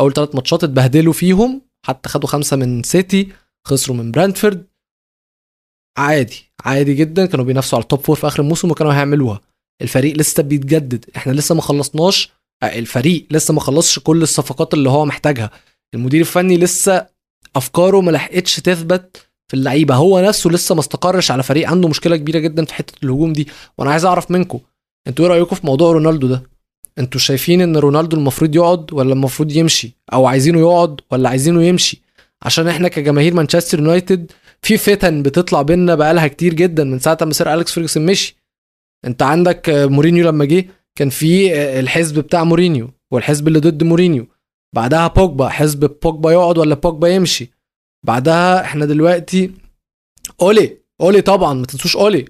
أول 0.00 0.12
ثلاث 0.12 0.34
ماتشات 0.34 0.64
اتبهدلوا 0.64 1.12
فيهم 1.12 1.62
حتى 1.86 2.08
خدوا 2.08 2.28
خمسة 2.28 2.56
من 2.56 2.82
سيتي 2.82 3.28
خسروا 3.66 3.96
من 3.96 4.10
برانتفورد. 4.10 4.66
عادي 5.98 6.52
عادي 6.64 6.94
جدا 6.94 7.26
كانوا 7.26 7.44
بينافسوا 7.44 7.78
على 7.78 7.82
ال 7.82 7.87
top 7.87 8.00
four 8.00 8.16
في 8.16 8.26
آخر 8.26 8.42
الموسم 8.42 8.70
وكانوا 8.70 8.92
هيعملوها. 8.92 9.40
الفريق 9.82 10.16
لسه 10.16 10.42
بيتجدد 10.42 11.04
إحنا 11.16 11.32
لسه 11.32 11.54
ما 11.54 11.62
خلصناش 11.62 12.32
الفريق 12.64 13.26
لسه 13.30 13.54
ما 13.54 13.60
خلصش 13.60 13.98
كل 13.98 14.22
الصفقات 14.22 14.74
اللي 14.74 14.90
هو 14.90 15.04
محتاجها. 15.04 15.50
المدير 15.94 16.20
الفني 16.20 16.58
لسه 16.58 17.06
أفكاره 17.56 18.00
ما 18.00 18.10
لحقتش 18.10 18.56
تثبت 18.56 19.26
في 19.48 19.54
اللعيبة. 19.56 19.94
هو 19.94 20.20
نفسه 20.20 20.50
لسه 20.50 20.74
ما 20.74 20.80
استقرش 20.80 21.30
على 21.30 21.42
فريق 21.42 21.68
عنده 21.68 21.88
مشكلة 21.88 22.16
كبيرة 22.16 22.38
جدا 22.38 22.64
في 22.64 22.74
حتة 22.74 23.04
الهجوم 23.04 23.32
دي. 23.32 23.48
وأنا 23.78 23.90
عايز 23.90 24.04
أعرف 24.04 24.30
منكم 24.30 24.60
أنتوا 25.06 25.24
إيه 25.24 25.30
رأيكم 25.30 25.56
في 25.56 25.66
موضوع 25.66 25.92
رونالدو 25.92 26.26
ده؟ 26.26 26.49
أنتوا 26.98 27.20
شايفين 27.20 27.60
ان 27.60 27.76
رونالدو 27.76 28.16
المفروض 28.16 28.56
يقعد 28.56 28.92
ولا 28.92 29.12
المفروض 29.12 29.52
يمشي؟ 29.52 29.96
أو 30.12 30.26
عايزينه 30.26 30.58
يقعد 30.60 31.00
ولا 31.10 31.28
عايزينه 31.28 31.62
يمشي؟ 31.62 32.02
عشان 32.42 32.68
إحنا 32.68 32.88
كجماهير 32.88 33.34
مانشستر 33.34 33.78
يونايتد 33.78 34.32
في 34.62 34.76
فتن 34.76 35.22
بتطلع 35.22 35.62
بينا 35.62 35.94
بقالها 35.94 36.26
كتير 36.26 36.54
جدا 36.54 36.84
من 36.84 36.98
ساعة 36.98 37.18
ما 37.22 37.32
سير 37.32 37.54
أليكس 37.54 37.72
فيرجسون 37.72 38.06
مشي. 38.06 38.36
انت 39.04 39.22
عندك 39.22 39.70
مورينيو 39.70 40.26
لما 40.26 40.44
جه 40.44 40.66
كان 40.96 41.08
في 41.08 41.54
الحزب 41.80 42.18
بتاع 42.18 42.44
مورينيو 42.44 42.90
والحزب 43.10 43.48
اللي 43.48 43.58
ضد 43.58 43.82
مورينيو. 43.82 44.26
بعدها 44.74 45.06
بوجبا 45.06 45.48
حزب 45.48 45.90
بوجبا 46.02 46.32
يقعد 46.32 46.58
ولا 46.58 46.74
بوجبا 46.74 47.08
يمشي؟ 47.08 47.50
بعدها 48.06 48.60
إحنا 48.64 48.84
دلوقتي 48.84 49.50
أولي 50.42 50.76
أولي 51.00 51.20
طبعا 51.20 51.54
ما 51.54 51.66
تنسوش 51.66 51.96
أولي. 51.96 52.24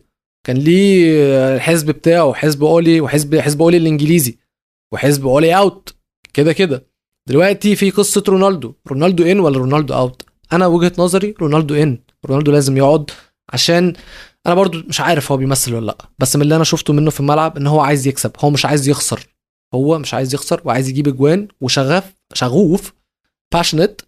كان 0.46 0.56
ليه 0.56 1.54
الحزب 1.54 1.90
بتاعه 1.90 2.32
حزب 2.34 2.64
أولي 2.64 3.00
وحزب 3.00 3.38
حزب 3.38 3.62
أولي 3.62 3.76
الإنجليزي. 3.76 4.38
وحزب 4.92 5.26
اولي 5.26 5.56
out 5.56 5.94
كده 6.34 6.52
كده. 6.52 6.86
دلوقتي 7.28 7.76
في 7.76 7.90
قصة 7.90 8.24
رونالدو. 8.28 8.74
رونالدو 8.88 9.24
in 9.24 9.40
ولا 9.40 9.58
رونالدو 9.58 9.94
out 9.94 10.22
أنا 10.52 10.66
وجهة 10.66 10.92
نظري 10.98 11.34
رونالدو 11.40 11.74
in 11.74 11.98
رونالدو 12.26 12.52
لازم 12.52 12.76
يقعد 12.76 13.10
عشان 13.52 13.92
أنا 14.46 14.54
برضو 14.54 14.78
مش 14.88 15.00
عارف 15.00 15.32
هو 15.32 15.38
بيمثل 15.38 15.74
ولا 15.74 15.86
لأ. 15.86 15.98
بس 16.18 16.36
من 16.36 16.42
اللي 16.42 16.56
أنا 16.56 16.64
شفته 16.64 16.92
منه 16.92 17.10
في 17.10 17.20
الملعب 17.20 17.56
إن 17.56 17.66
هو 17.66 17.80
عايز 17.80 18.06
يكسب. 18.06 18.32
هو 18.38 18.50
مش 18.50 18.66
عايز 18.66 18.88
يخسر. 18.88 19.26
هو 19.74 19.98
مش 19.98 20.14
عايز 20.14 20.34
يخسر 20.34 20.60
وعايز 20.64 20.88
يجيب 20.88 21.08
أجوان 21.08 21.48
وشغف 21.60 22.14
شغوف 22.34 22.92
باشنت 23.52 24.00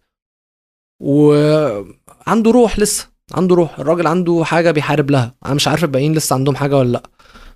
وعنده 1.03 2.51
روح 2.51 2.79
لسه. 2.79 3.09
عنده 3.33 3.55
روح. 3.55 3.79
الراجل 3.79 4.07
عنده 4.07 4.45
حاجة 4.45 4.71
بيحارب 4.71 5.11
لها. 5.11 5.35
أنا 5.47 5.55
مش 5.55 5.68
عارف 5.68 5.85
الباقيين 5.85 6.14
لسه 6.14 6.35
عندهم 6.35 6.57
حاجة 6.57 6.77
ولا 6.77 6.92
لأ. 6.92 7.03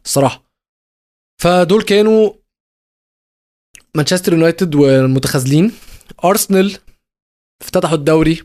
الصراحة. 0.05 0.43
فدول 1.43 1.83
كانوا 1.83 2.33
مانشستر 3.97 4.33
يونايتد 4.33 4.75
والمتخاذلين. 4.75 5.73
أرسنال 6.25 6.79
افتتحوا 7.63 7.95
الدوري. 7.95 8.43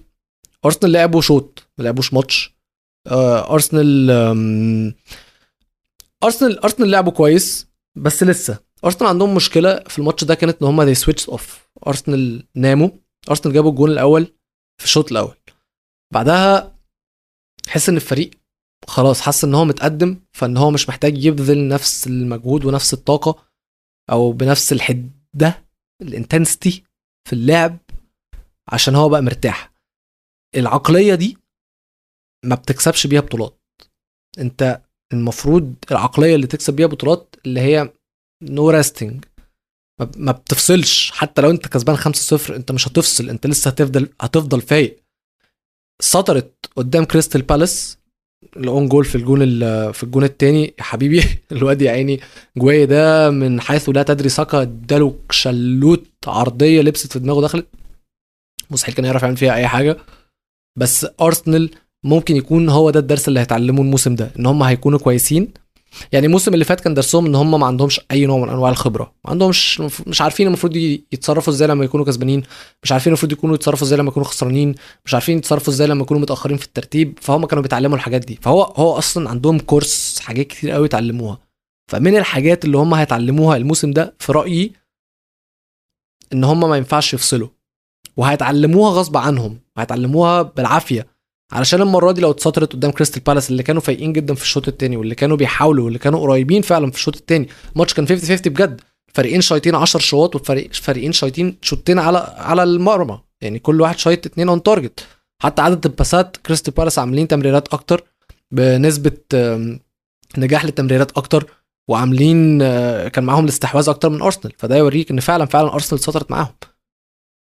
أرسنال 0.65 0.91
لعبوا 0.91 1.21
شوط 1.21 1.67
ما 1.77 1.83
لعبوش 1.83 2.13
ماتش. 2.13 2.55
آه، 3.07 3.53
أرسنال 3.53 4.11
أرسنال 6.23 6.59
أرسنال 6.59 6.91
لعبوا 6.91 7.11
كويس 7.11 7.67
بس 7.95 8.23
لسه. 8.23 8.59
أرسنال 8.85 9.09
عندهم 9.09 9.35
مشكلة 9.35 9.79
في 9.87 9.99
الماتش 9.99 10.23
ده 10.23 10.35
كانت 10.35 10.61
إن 10.61 10.67
هم 10.67 10.83
they 10.83 10.95
switch 10.95 11.29
off 11.29 11.69
أرسنال 11.87 12.43
ناموا. 12.55 12.89
أرسنال 13.29 13.53
جابوا 13.53 13.71
الجون 13.71 13.91
الأول 13.91 14.33
في 14.77 14.85
الشوط 14.85 15.11
الأول. 15.11 15.35
بعدها 16.13 16.75
حس 17.67 17.89
إن 17.89 17.95
الفريق 17.95 18.31
خلاص 18.87 19.21
حس 19.21 19.43
إن 19.43 19.55
هو 19.55 19.65
متقدم 19.65 20.19
فإن 20.31 20.57
هو 20.57 20.71
مش 20.71 20.89
محتاج 20.89 21.25
يبذل 21.25 21.67
نفس 21.67 22.07
المجهود 22.07 22.65
ونفس 22.65 22.93
الطاقة 22.93 23.43
أو 24.09 24.31
بنفس 24.31 24.71
الحده 25.35 25.65
ال 26.01 26.10
intensity 26.10 26.83
في 27.27 27.33
اللعب 27.33 27.77
عشان 28.73 28.95
هو 28.95 29.09
بقى 29.09 29.21
مرتاح. 29.21 29.71
العقلية 30.55 31.15
دي 31.15 31.37
ما 32.45 32.55
بتكسبش 32.55 33.07
بيها 33.07 33.21
بطولات. 33.21 33.59
انت 34.39 34.81
المفروض 35.13 35.75
العقلية 35.91 36.35
اللي 36.35 36.47
تكسب 36.47 36.75
بيها 36.75 36.87
بطولات 36.87 37.35
اللي 37.45 37.59
هي 37.59 37.93
no 38.43 38.69
resting 38.69 39.25
ما 40.15 40.31
بتفصلش. 40.31 41.11
حتى 41.11 41.41
لو 41.41 41.49
انت 41.51 41.67
كسبان 41.67 41.97
5-0 41.97 42.51
انت 42.51 42.71
مش 42.71 42.87
هتفصل. 42.87 43.29
انت 43.29 43.47
لسه 43.47 43.69
هتفضل 43.71 44.13
هتفضل 44.21 44.61
فايق. 44.61 45.03
سترت 46.01 46.65
قدام 46.75 47.03
كريستال 47.05 47.41
بالاس 47.41 47.97
ال 48.57 48.65
own 48.65 48.87
goal 48.87 49.05
في 49.05 49.15
الجون 49.15 49.39
في 49.91 50.03
الجون 50.03 50.23
الثاني 50.23 50.73
يا 50.79 50.83
حبيبي. 50.83 51.23
الواد 51.51 51.81
يا 51.81 51.91
عيني. 51.91 52.19
جويهي 52.57 52.85
ده 52.85 53.29
من 53.29 53.61
حيث 53.61 53.89
لا 53.89 54.03
تدري 54.03 54.29
ساكا 54.29 54.61
اداله 54.61 55.15
شلوت 55.29 56.05
عرضية 56.27 56.81
لبست 56.81 57.13
في 57.13 57.19
دماغه 57.19 57.41
دخلت. 57.41 57.67
مستحيل 58.71 58.95
كان 58.95 59.05
يعرف 59.05 59.23
يعمل 59.23 59.37
فيها 59.37 59.53
أي 59.55 59.67
حاجة. 59.67 59.97
بس 60.79 61.07
أرسنال 61.21 61.69
ممكن 62.05 62.35
يكون 62.35 62.69
هو 62.69 62.89
ده 62.89 62.99
الدرس 62.99 63.27
اللي 63.27 63.39
هيتعلموه 63.39 63.85
الموسم 63.85 64.15
ده 64.15 64.31
إن 64.39 64.45
هم 64.45 64.63
هيكونوا 64.63 64.99
كويسين. 64.99 65.47
يعني 66.11 66.25
الموسم 66.25 66.53
اللي 66.53 66.65
فات 66.65 66.79
كان 66.81 66.93
درسهم 66.93 67.25
إن 67.25 67.35
هم 67.35 67.59
ما 67.59 67.65
عندهمش 67.65 68.01
أي 68.11 68.25
نوع 68.25 68.37
من 68.45 68.49
أنواع 68.49 68.71
الخبرة. 68.71 69.13
ما 69.25 69.31
عندهمش 69.31 69.81
مش 70.07 70.21
عارفين 70.21 70.47
المفروض 70.47 70.75
يتصرفوا 70.75 71.53
إزاي 71.53 71.67
لما 71.67 71.85
يكونوا 71.85 72.05
كسبانين. 72.05 72.43
مش 72.83 72.91
عارفين 72.91 73.11
المفروض 73.11 73.31
يكونوا 73.31 73.55
يتصرفوا 73.55 73.87
إزاي 73.87 73.99
لما 73.99 74.09
يكونوا 74.09 74.27
خسرانين. 74.27 74.75
مش 75.05 75.13
عارفين 75.13 75.37
يتصرفوا 75.37 75.73
إزاي 75.73 75.87
لما 75.87 76.01
يكونوا 76.01 76.21
متأخرين 76.21 76.57
في 76.57 76.65
الترتيب. 76.65 77.19
فهم 77.21 77.45
كانوا 77.45 77.63
بيتعلموا 77.63 77.95
الحاجات 77.97 78.25
دي. 78.25 78.39
فهو 78.41 78.61
هو 78.63 78.97
أصلا 78.97 79.29
عندهم 79.29 79.59
كورس 79.59 80.19
حاجات 80.19 80.47
كتير 80.47 80.71
قوي 80.71 80.85
يتعلموها. 80.85 81.39
فمن 81.91 82.17
الحاجات 82.17 82.65
اللي 82.65 82.77
هم 82.77 82.93
هيتعلموها 82.93 83.57
الموسم 83.57 83.91
ده 83.91 84.15
في 84.19 84.31
رأيي 84.31 84.73
إن 86.33 86.43
هم 86.43 86.69
ما 86.69 86.77
ينفعش 86.77 87.13
يفصلوا. 87.13 87.47
وهيتعلموها 88.17 88.91
غصب 88.91 89.17
عنهم. 89.17 89.59
هيتعلموها 89.77 90.41
بالعافية. 90.41 91.10
علشان 91.51 91.81
المرة 91.81 92.11
دي 92.11 92.21
لو 92.21 92.31
اتسترت 92.31 92.73
قدام 92.73 92.91
كريستال 92.91 93.21
بالاس 93.21 93.49
اللي 93.49 93.63
كانوا 93.63 93.81
فايقين 93.81 94.13
جدا 94.13 94.33
في 94.33 94.43
الشوط 94.43 94.67
الثاني 94.67 94.97
واللي 94.97 95.15
كانوا 95.15 95.37
بيحاولوا 95.37 95.85
واللي 95.85 95.99
كانوا 95.99 96.19
قريبين 96.19 96.61
فعلا 96.61 96.91
في 96.91 96.97
الشوط 96.97 97.15
الثاني 97.15 97.49
الماتش 97.73 97.93
كان 97.93 98.07
50 98.07 98.37
50 98.37 98.53
بجد. 98.53 98.81
فريقين 99.13 99.41
شايطين 99.41 99.75
10 99.75 99.99
شوط 99.99 100.35
وفريقين 100.35 101.11
شايطين 101.11 101.57
شوطين 101.61 101.99
على 101.99 102.35
على 102.37 102.63
المرمى. 102.63 103.19
يعني 103.41 103.59
كل 103.59 103.81
واحد 103.81 103.99
شايط 103.99 104.25
اثنين 104.25 104.49
on 104.49 104.63
target 104.63 105.07
حتى 105.41 105.61
عدد 105.61 105.85
الباسات 105.85 106.37
كريستال 106.37 106.73
بالاس 106.73 106.99
عاملين 106.99 107.27
تمريرات 107.27 107.73
أكتر 107.73 108.03
بنسبة 108.51 109.17
نجاح 110.37 110.65
للتمريرات 110.65 111.11
أكتر 111.17 111.45
وعاملين 111.89 112.59
كان 113.07 113.23
معاهم 113.23 113.43
الاستحواذ 113.43 113.89
أكتر 113.89 114.09
من 114.09 114.21
أرسنال. 114.21 114.53
فده 114.57 114.77
يوريك 114.77 115.11
إن 115.11 115.19
فعلا 115.19 115.45
فعلا 115.45 115.73
أرسنال 115.73 116.01
سترت 116.01 116.31
معاهم. 116.31 116.53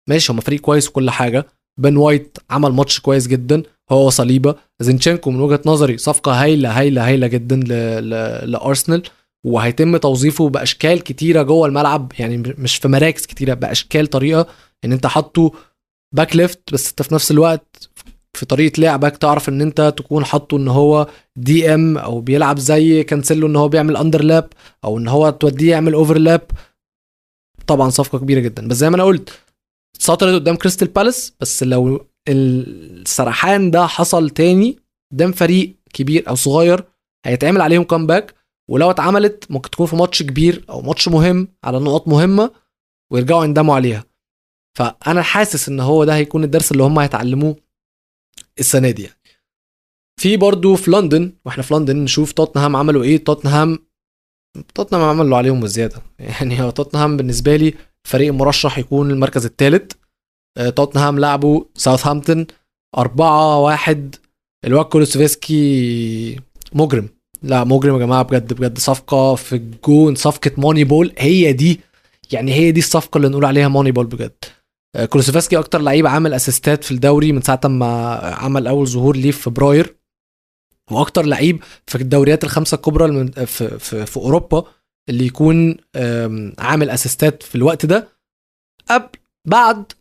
ماشي 0.09 0.33
هم 0.33 0.39
فريق 0.39 0.59
كويس 0.61 0.87
وكل 0.89 1.09
حاجة. 1.09 1.47
بن 1.77 1.97
وايت 1.97 2.37
عمل 2.49 2.71
ماتش 2.71 2.99
كويس 2.99 3.27
جدا. 3.27 3.63
هو 3.91 4.07
وصليبا 4.07 4.55
زينشينكو 4.79 5.31
من 5.31 5.39
وجهة 5.39 5.61
نظري 5.65 5.97
صفقة 5.97 6.43
هايلة 6.43 6.79
هايلة 6.79 7.07
هايلة 7.07 7.27
جدا. 7.27 7.55
لأرسنال 8.45 9.03
وهيتم 9.45 9.97
توظيفه 9.97 10.49
بأشكال 10.49 11.03
كتيرة 11.03 11.41
جوه 11.41 11.67
الملعب 11.67 12.11
يعني 12.19 12.37
مش 12.37 12.75
في 12.77 12.87
مراكز 12.87 13.25
كتيرة 13.25 13.53
بأشكال 13.53 14.07
طريقة 14.07 14.47
إن 14.85 14.91
أنت 14.91 15.07
حاطه 15.07 15.51
back 16.15 16.35
left 16.35 16.73
بس 16.73 16.89
أنت 16.89 17.01
في 17.01 17.13
نفس 17.13 17.31
الوقت 17.31 17.89
في 18.33 18.45
طريقة 18.45 18.81
لعبك 18.81 19.17
تعرف 19.17 19.49
إن 19.49 19.61
أنت 19.61 19.93
تكون 19.97 20.25
حاطه 20.25 20.57
إن 20.57 20.67
هو 20.67 21.07
DM 21.35 21.97
أو 21.97 22.21
بيلعب 22.21 22.59
زي 22.59 23.03
كانسيلو 23.03 23.47
إن 23.47 23.55
هو 23.55 23.67
بيعمل 23.67 23.97
underlap 23.97 24.49
أو 24.83 24.97
إن 24.97 25.07
هو 25.07 25.29
توديه 25.29 25.71
يعمل 25.71 25.93
overlap 25.93 26.41
طبعا 27.67 27.89
صفقة 27.89 28.19
كبيرة 28.19 28.39
جدا 28.39 28.67
بس 28.67 28.75
زي 28.77 28.89
ما 28.89 28.95
أنا 28.95 29.03
قلت 29.03 29.29
سترت 29.99 30.33
قدام 30.33 30.55
كريستال 30.55 30.87
بالاس 30.87 31.33
بس 31.39 31.63
لو 31.63 32.05
السرحان 32.27 33.71
ده 33.71 33.87
حصل 33.87 34.29
تاني 34.29 34.79
قدام 35.13 35.31
فريق 35.31 35.75
كبير 35.93 36.29
أو 36.29 36.35
صغير 36.35 36.83
هيتعمل 37.25 37.61
عليهم 37.61 37.83
comeback 37.83 38.35
ولو 38.69 38.91
اتعملت 38.91 39.51
ممكن 39.51 39.69
تكون 39.69 39.87
في 39.87 39.95
ماتش 39.95 40.23
كبير 40.23 40.65
أو 40.69 40.81
ماتش 40.81 41.07
مهم 41.07 41.47
على 41.63 41.79
نقاط 41.79 42.07
مهمة 42.07 42.51
ويرجعوا 43.11 43.45
يندموا 43.45 43.75
عليها. 43.75 44.03
فأنا 44.77 45.21
حاسس 45.21 45.69
إن 45.69 45.79
هو 45.79 46.03
ده 46.03 46.15
هيكون 46.15 46.43
الدرس 46.43 46.71
اللي 46.71 46.83
هم 46.83 46.99
هيتعلموه 46.99 47.55
السنة 48.59 48.91
دي 48.91 49.03
يعني. 49.03 49.17
في 50.19 50.37
برضو 50.37 50.75
في 50.75 50.91
لندن 50.91 51.33
وإحنا 51.45 51.63
في 51.63 51.73
لندن 51.73 51.97
نشوف 51.97 52.31
توتنهام 52.31 52.75
عملوا 52.75 53.03
إيه؟ 53.03 53.23
توتنهام 53.23 53.79
توتنهام 54.75 55.03
علموا 55.03 55.37
عليهم 55.37 55.59
بزياده 55.59 56.01
يعني 56.19 56.61
هو 56.61 56.69
توتنهام 56.69 57.17
بالنسبة 57.17 57.55
لي 57.55 57.73
فريق 58.03 58.33
مرشح 58.33 58.77
يكون 58.77 59.11
المركز 59.11 59.45
الثالث 59.45 59.91
توتنهام 60.75 61.19
لعبوا 61.19 61.63
ساوثهامبتون 61.75 62.47
أربعة 62.97 63.59
واحد. 63.59 64.15
الواد 64.65 64.85
كولوسيفسكي 64.85 66.39
مجرم. 66.73 67.09
لا 67.43 67.63
مجرم 67.63 67.93
يا 67.93 67.99
جماعة 67.99 68.23
بجد 68.23 68.53
بجد. 68.53 68.77
صفقة 68.77 69.35
في 69.35 69.55
الجون 69.55 70.15
صفقة 70.15 70.51
Moneyball. 70.57 71.13
هي 71.17 71.53
دي 71.53 71.79
يعني 72.31 72.53
هي 72.53 72.71
دي 72.71 72.79
الصفقة 72.79 73.17
اللي 73.17 73.29
نقول 73.29 73.45
عليها 73.45 73.67
Moneyball 73.67 74.05
بجد. 74.05 74.35
آه، 74.95 75.05
كولوسيفسكي 75.05 75.57
أكتر 75.59 75.81
لعيب 75.81 76.07
عامل 76.07 76.33
أسيستات 76.33 76.83
في 76.83 76.91
الدوري 76.91 77.31
من 77.31 77.41
ساعة 77.41 77.61
ما 77.65 78.15
عمل 78.23 78.67
أول 78.67 78.87
ظهور 78.87 79.15
ليه 79.15 79.31
في 79.31 79.41
فبراير. 79.41 79.95
وأكتر 80.91 81.25
لعيب 81.25 81.63
في 81.87 81.95
الدوريات 81.95 82.43
الخمسة 82.43 82.75
الكبرى 82.75 83.27
في, 83.45 83.79
في, 83.79 84.05
في 84.05 84.17
أوروبا 84.17 84.63
اللي 85.09 85.25
يكون 85.25 85.77
عامل 86.59 86.89
أسيستات 86.89 87.43
في 87.43 87.55
الوقت 87.55 87.85
ده. 87.85 88.07
قبل 88.89 89.09
بعد 89.45 89.91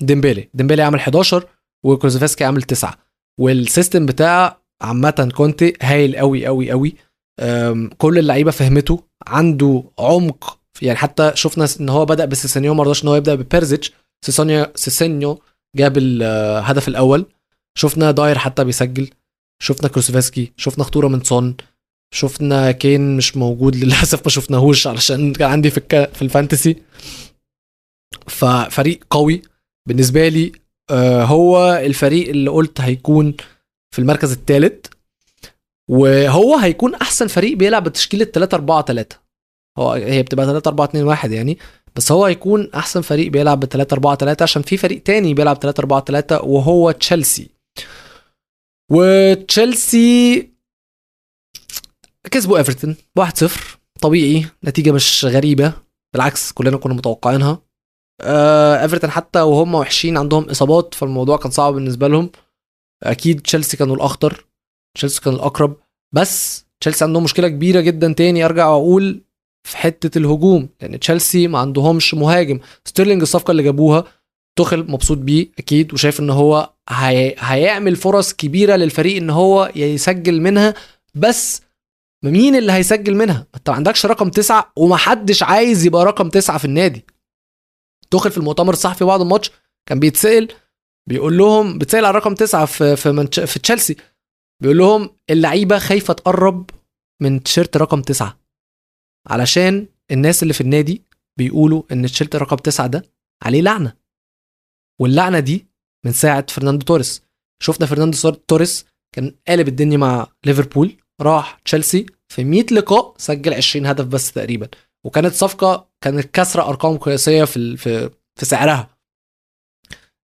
ديمبيلي. 0.00 0.48
ديمبيلي 0.54 0.82
عامل 0.82 0.98
11 0.98 1.44
وكولوسيفسكي 1.84 2.44
عامل 2.44 2.62
9 2.62 2.94
وال 3.40 3.56
system 3.56 4.06
بتاع 4.06 4.60
عمنا 4.82 5.32
كونتي 5.36 5.72
هايل 5.82 6.16
قوي 6.16 6.46
قوي 6.46 6.70
قوي 6.70 6.94
كل 7.98 8.18
اللعيبة 8.18 8.50
فهمته. 8.50 9.04
عنده 9.26 9.84
عمق 9.98 10.58
يعني 10.82 10.98
حتى 10.98 11.32
شفنا 11.34 11.68
إن 11.80 11.88
هو 11.88 12.04
بدأ 12.06 12.24
بسيسينيون 12.24 12.74
ما 12.74 12.82
رضاش 12.82 13.02
إن 13.04 13.08
هو 13.08 13.16
يبدأ 13.16 13.34
ببيرزيتش. 13.34 13.92
سيسينيون 14.24 14.66
سيسينيون 14.74 15.42
جاب 15.76 15.98
الهدف 15.98 16.88
الأول. 16.88 17.26
شفنا 17.78 18.10
داير 18.10 18.38
حتى 18.38 18.64
بيسجل. 18.64 19.10
شفنا 19.62 19.88
كولوسيفسكي 19.88 20.52
شفنا 20.56 20.84
خطورة 20.84 21.08
من 21.08 21.24
سون. 21.24 21.56
شفنا 22.14 22.72
كين 22.72 23.16
مش 23.16 23.36
موجود 23.36 23.76
للأسف 23.84 24.20
ما 24.24 24.30
شفناهوش 24.30 24.86
علشان 24.86 25.32
كان 25.32 25.50
عندي 25.50 25.70
في 25.70 26.08
في 26.12 26.22
ال 26.22 26.28
Fantasy. 26.28 26.76
ففريق 28.26 29.04
قوي. 29.10 29.42
بالنسبة 29.88 30.28
لي 30.28 30.52
آه، 30.90 31.24
هو 31.24 31.76
الفريق 31.76 32.28
اللي 32.28 32.50
قلت 32.50 32.80
هيكون 32.80 33.34
في 33.94 33.98
المركز 33.98 34.32
الثالث 34.32 34.86
وهو 35.90 36.56
هيكون 36.56 36.94
أحسن 36.94 37.26
فريق 37.26 37.56
بيلعب 37.56 37.84
بتشكيلة 37.84 38.24
3 38.24 38.54
4 38.54 38.82
3 38.82 39.16
هو 39.78 39.92
هي 39.92 40.22
بتبقى 40.22 40.46
3 40.46 40.68
4 40.68 40.84
2 40.86 41.04
1 41.04 41.32
يعني. 41.32 41.58
بس 41.96 42.12
هو 42.12 42.24
هيكون 42.24 42.70
أحسن 42.74 43.00
فريق 43.00 43.30
بيلعب 43.30 43.60
ب 43.60 43.64
3 43.64 43.94
4 43.94 44.14
3 44.16 44.42
عشان 44.42 44.62
في 44.62 44.76
فريق 44.76 45.02
تاني 45.02 45.34
بيلعب 45.34 45.56
3 45.56 45.80
4 45.80 46.04
3 46.04 46.42
وهو 46.42 46.90
تشيلسي. 46.90 47.50
وتشيلسي 48.92 50.48
كسبوا 52.30 52.58
إيفرتون 52.58 52.96
1-0 53.20 53.50
طبيعي 54.00 54.46
نتيجة 54.64 54.90
مش 54.92 55.24
غريبة. 55.24 55.72
بالعكس 56.14 56.52
كلنا 56.52 56.76
كنا 56.76 56.94
متوقعينها. 56.94 57.62
إيفرتون 58.82 59.10
حتى 59.10 59.40
وهم 59.40 59.74
وحشين 59.74 60.16
عندهم 60.16 60.50
إصابات 60.50 60.94
فالموضوع 60.94 61.36
كان 61.36 61.50
صعب 61.50 61.74
بالنسبة 61.74 62.08
لهم. 62.08 62.30
أكيد 63.02 63.40
تشيلسي 63.40 63.76
كانوا 63.76 63.96
الأخطر. 63.96 64.46
تشيلسي 64.94 65.20
كان 65.20 65.34
الأقرب. 65.34 65.76
بس 66.14 66.64
تشيلسي 66.80 67.04
عندهم 67.04 67.24
مشكلة 67.24 67.48
كبيرة 67.48 67.80
جدا 67.80 68.12
تاني 68.12 68.44
أرجع 68.44 68.68
واقول 68.68 69.22
في 69.68 69.76
حتة 69.76 70.18
الهجوم. 70.18 70.68
لأن 70.82 71.00
تشيلسي 71.00 71.48
ما 71.48 71.58
عندهمش 71.58 72.14
مهاجم. 72.14 72.60
ستيرلينج 72.84 73.22
الصفقة 73.22 73.50
اللي 73.50 73.62
جابوها 73.62 74.04
توخيل 74.58 74.90
مبسوط 74.90 75.18
بيه 75.18 75.48
أكيد 75.58 75.92
وشايف 75.92 76.20
إن 76.20 76.30
هو 76.30 76.70
هي... 76.88 77.34
هيعمل 77.38 77.96
فرص 77.96 78.32
كبيرة 78.32 78.76
للفريق 78.76 79.16
إن 79.16 79.30
هو 79.30 79.72
يسجل 79.76 80.40
منها. 80.40 80.74
بس 81.14 81.62
مين 82.24 82.56
اللي 82.56 82.72
هيسجل 82.72 83.14
منها؟ 83.14 83.46
أنت 83.54 83.70
ما 83.70 83.76
عندكش 83.76 84.06
رقم 84.06 84.28
تسعة 84.30 84.72
ومحدش 84.76 85.42
عايز 85.42 85.86
يبقى 85.86 86.04
رقم 86.04 86.28
تسعة 86.28 86.58
في 86.58 86.64
النادي. 86.64 87.04
توخيل 88.10 88.30
في 88.30 88.38
المؤتمر 88.38 88.72
الصحفي 88.72 89.04
بعد 89.04 89.20
الماتش 89.20 89.50
كان 89.88 90.00
بيتسأل 90.00 90.48
بيقول 91.08 91.38
لهم 91.38 91.78
بيتسأل 91.78 92.04
على 92.04 92.18
رقم 92.18 92.34
تسعة 92.34 92.66
في 92.66 92.96
في 92.96 93.12
منش... 93.12 93.40
في 93.40 93.58
تشيلسي 93.58 93.96
بيقول 94.62 94.78
لهم 94.78 95.10
اللعيبة 95.30 95.78
خايفة 95.78 96.14
تقرب 96.14 96.70
من 97.22 97.42
تيشيرت 97.42 97.76
رقم 97.76 98.02
تسعة. 98.02 98.40
علشان 99.28 99.86
الناس 100.10 100.42
اللي 100.42 100.54
في 100.54 100.60
النادي 100.60 101.04
بيقولوا 101.38 101.82
إن 101.92 102.02
تيشيرت 102.06 102.36
رقم 102.36 102.56
تسعة 102.56 102.86
ده 102.86 103.04
عليه 103.44 103.62
لعنة. 103.62 103.96
واللعنة 105.00 105.40
دي 105.40 105.66
من 106.06 106.12
ساعة 106.12 106.46
فرناندو 106.50 106.84
توريس. 106.84 107.22
شفنا 107.62 107.86
فرناندو 107.86 108.30
توريس 108.30 108.86
كان 109.14 109.34
قالب 109.48 109.68
الدنيا 109.68 109.96
مع 109.96 110.26
ليفربول 110.46 110.96
راح 111.20 111.60
تشيلسي 111.64 112.06
في 112.28 112.44
100 112.44 112.66
لقاء 112.72 113.14
سجل 113.18 113.54
20 113.54 113.86
هدف 113.86 114.06
بس 114.06 114.32
تقريبا. 114.32 114.68
وكانت 115.06 115.34
صفقة 115.34 115.90
كانت 116.00 116.24
كسره 116.24 116.68
أرقام 116.68 116.98
قياسية 116.98 117.44
في 117.44 117.76
في 117.76 118.10
في 118.38 118.46
سعرها. 118.46 118.96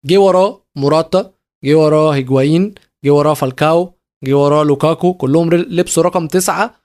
جه 0.04 0.18
وراه 0.18 0.66
موراتا 0.76 1.34
جه 1.64 1.74
وراه 1.74 2.14
هيجوايين 2.14 2.74
جه 3.04 3.10
وراه 3.10 3.34
فالكاو 3.34 3.94
جه 4.24 4.34
وراه 4.34 4.64
لوكاكو 4.64 5.14
كلهم 5.14 5.54
لبسوا 5.54 6.02
رقم 6.02 6.26
تسعة 6.26 6.80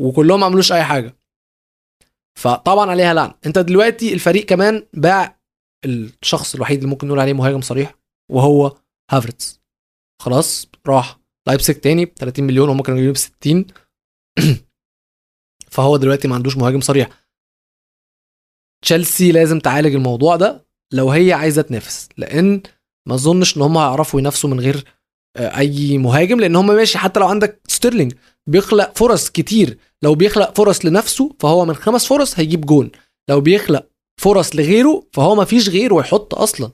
وكلهم 0.00 0.40
ما 0.40 0.46
عملوش 0.46 0.72
أي 0.72 0.84
حاجة. 0.84 1.16
فطبعا 2.38 2.90
عليها 2.90 3.14
لعنة. 3.14 3.34
أنت 3.46 3.58
دلوقتي 3.58 4.12
الفريق 4.14 4.44
كمان 4.44 4.86
باع 4.92 5.40
الشخص 5.84 6.54
الوحيد 6.54 6.78
اللي 6.78 6.90
ممكن 6.90 7.06
نقول 7.06 7.20
عليه 7.20 7.32
مهاجم 7.32 7.60
صريح 7.60 7.94
وهو 8.32 8.76
فيرنر. 9.10 9.60
خلاص 10.22 10.68
راح 10.86 11.18
لايبسك 11.46 11.78
تاني 11.78 12.04
ب 12.04 12.08
30 12.08 12.44
مليون 12.44 12.68
وهم 12.68 12.82
كانوا 12.82 13.12
ب 13.12 13.16
60 13.16 13.66
فهو 15.70 15.96
دلوقتي 15.96 16.28
ما 16.28 16.34
عندوش 16.34 16.56
مهاجم 16.56 16.80
صريح. 16.80 17.08
تشيلسي 18.84 19.32
لازم 19.32 19.58
تعالج 19.58 19.94
الموضوع 19.94 20.36
ده 20.36 20.66
لو 20.92 21.10
هي 21.10 21.32
عايزة 21.32 21.62
تنافس 21.62 22.08
لأن 22.16 22.62
ما 23.08 23.14
أظنش 23.14 23.56
إن 23.56 23.62
هم 23.62 23.78
هيعرفوا 23.78 24.20
ينافسوا 24.20 24.50
من 24.50 24.60
غير 24.60 24.84
آه، 25.36 25.58
أي 25.58 25.98
مهاجم 25.98 26.40
لأن 26.40 26.56
هم 26.56 26.66
ماشي 26.66 26.98
حتى 26.98 27.20
لو 27.20 27.26
عندك 27.26 27.60
ستيرلينج 27.68 28.12
بيخلق 28.46 28.98
فرص 28.98 29.30
كتير. 29.30 29.78
لو 30.02 30.14
بيخلق 30.14 30.56
فرص 30.56 30.84
لنفسه 30.84 31.36
فهو 31.40 31.64
من 31.64 31.74
خمس 31.74 32.06
فرص 32.06 32.38
هيجيب 32.38 32.66
جون. 32.66 32.90
لو 33.30 33.40
بيخلق 33.40 33.86
فرص 34.20 34.56
لغيره 34.56 35.06
فهو 35.12 35.34
ما 35.34 35.44
فيش 35.44 35.68
غيره 35.68 36.00
يحط 36.00 36.34
أصلا. 36.34 36.70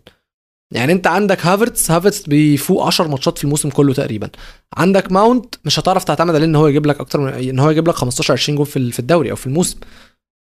يعني 0.73 0.93
انت 0.93 1.07
عندك 1.07 1.47
هافرتز 1.47 1.91
هافرتز 1.91 2.23
بيفوق 2.23 2.87
10 2.87 3.09
ماتشات 3.09 3.39
في 3.39 3.45
الموسم 3.45 3.71
كله 3.71 3.95
تقريبا. 3.95 4.31
عندك 4.77 5.13
ماونت 5.13 5.55
مش 5.65 5.79
هتعرف 5.81 6.05
تعتمد 6.05 6.35
عليه 6.35 6.45
إن 6.45 6.57
هو 6.57 6.67
يجيب 6.67 6.87
لك 6.87 7.01
أكتر 7.01 7.21
من 7.21 7.29
إن 7.33 7.59
هو 7.59 7.71
يجيب 7.71 7.89
لك 7.89 7.95
15 7.95 8.33
20 8.33 8.57
جول 8.57 8.67
في 8.67 8.99
الدوري 8.99 9.31
أو 9.31 9.37
في 9.37 9.47
الموسم. 9.47 9.79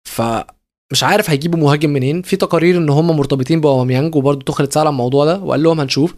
فمش 0.07 1.03
عارف 1.03 1.29
هيجيبوا 1.29 1.59
مهاجم 1.59 1.89
منين. 1.89 2.21
في 2.21 2.35
تقارير 2.35 2.77
إن 2.77 2.89
هم 2.89 3.17
مرتبطين 3.17 3.61
بأوباميانج 3.61 4.15
وبرده 4.15 4.41
توخيل 4.41 4.67
اتسأل 4.67 4.87
عن 4.87 4.93
الموضوع 4.93 5.25
ده 5.25 5.37
وقال 5.39 5.63
لهم 5.63 5.79
هنشوف. 5.79 6.13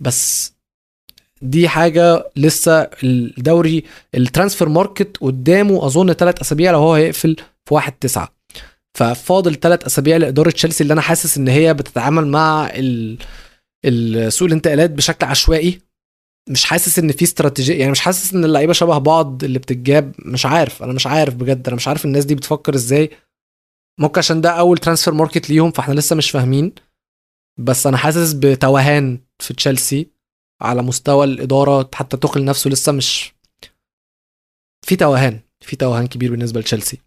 بس 0.00 0.52
دي 1.42 1.68
حاجة 1.68 2.30
لسه 2.36 2.90
الدوري 3.04 3.84
ال 4.14 4.20
transfer 4.20 4.68
market 4.68 5.16
قدامه 5.20 5.86
أظن 5.86 6.12
ثلاث 6.12 6.40
أسابيع 6.40 6.70
لو 6.72 6.78
هو 6.78 6.94
هيقفل 6.94 7.36
في 7.66 7.74
1 7.74 7.92
9 7.92 8.28
ففاضل 8.98 9.54
ثلاث 9.54 9.84
أسابيع 9.84 10.16
لإدارة 10.16 10.50
تشيلسي 10.50 10.82
اللي 10.82 10.92
أنا 10.92 11.00
حاسس 11.00 11.38
إن 11.38 11.48
هي 11.48 11.74
بتتعامل 11.74 12.26
مع 12.26 12.66
سوق 14.28 14.48
الانتقالات 14.48 14.90
بشكل 14.90 15.26
عشوائي. 15.26 15.80
مش 16.48 16.64
حاسس 16.64 16.98
إن 16.98 17.12
في 17.12 17.24
استراتيجية 17.24 17.78
يعني 17.78 17.90
مش 17.90 18.00
حاسس 18.00 18.34
إن 18.34 18.44
اللعيبة 18.44 18.72
شبه 18.72 18.98
بعض 18.98 19.44
اللي 19.44 19.58
بتتجاب. 19.58 20.14
مش 20.18 20.46
عارف 20.46 20.82
أنا 20.82 20.92
مش 20.92 21.06
عارف 21.06 21.34
بجد. 21.34 21.66
أنا 21.66 21.76
مش 21.76 21.88
عارف 21.88 22.04
الناس 22.04 22.24
دي 22.24 22.34
بتفكر 22.34 22.74
إزاي. 22.74 23.10
ممكن 24.00 24.18
عشان 24.18 24.40
ده 24.40 24.50
أول 24.50 24.78
transfer 24.78 25.14
market 25.14 25.50
ليهم 25.50 25.70
فإحنا 25.70 25.94
لسه 25.94 26.16
مش 26.16 26.30
فاهمين. 26.30 26.72
بس 27.60 27.86
أنا 27.86 27.96
حاسس 27.96 28.32
بتوهان 28.32 29.20
في 29.38 29.54
تشيلسي 29.54 30.10
على 30.62 30.82
مستوى 30.82 31.24
الإدارة. 31.24 31.90
حتى 31.94 32.16
توخيل 32.16 32.44
نفسه 32.44 32.70
لسه 32.70 32.92
مش 32.92 33.34
في 34.86 34.96
توهان 34.96 35.40
في 35.60 35.76
توهان 35.76 36.06
كبير 36.06 36.30
بالنسبة 36.30 36.60
لتشيلسي. 36.60 36.98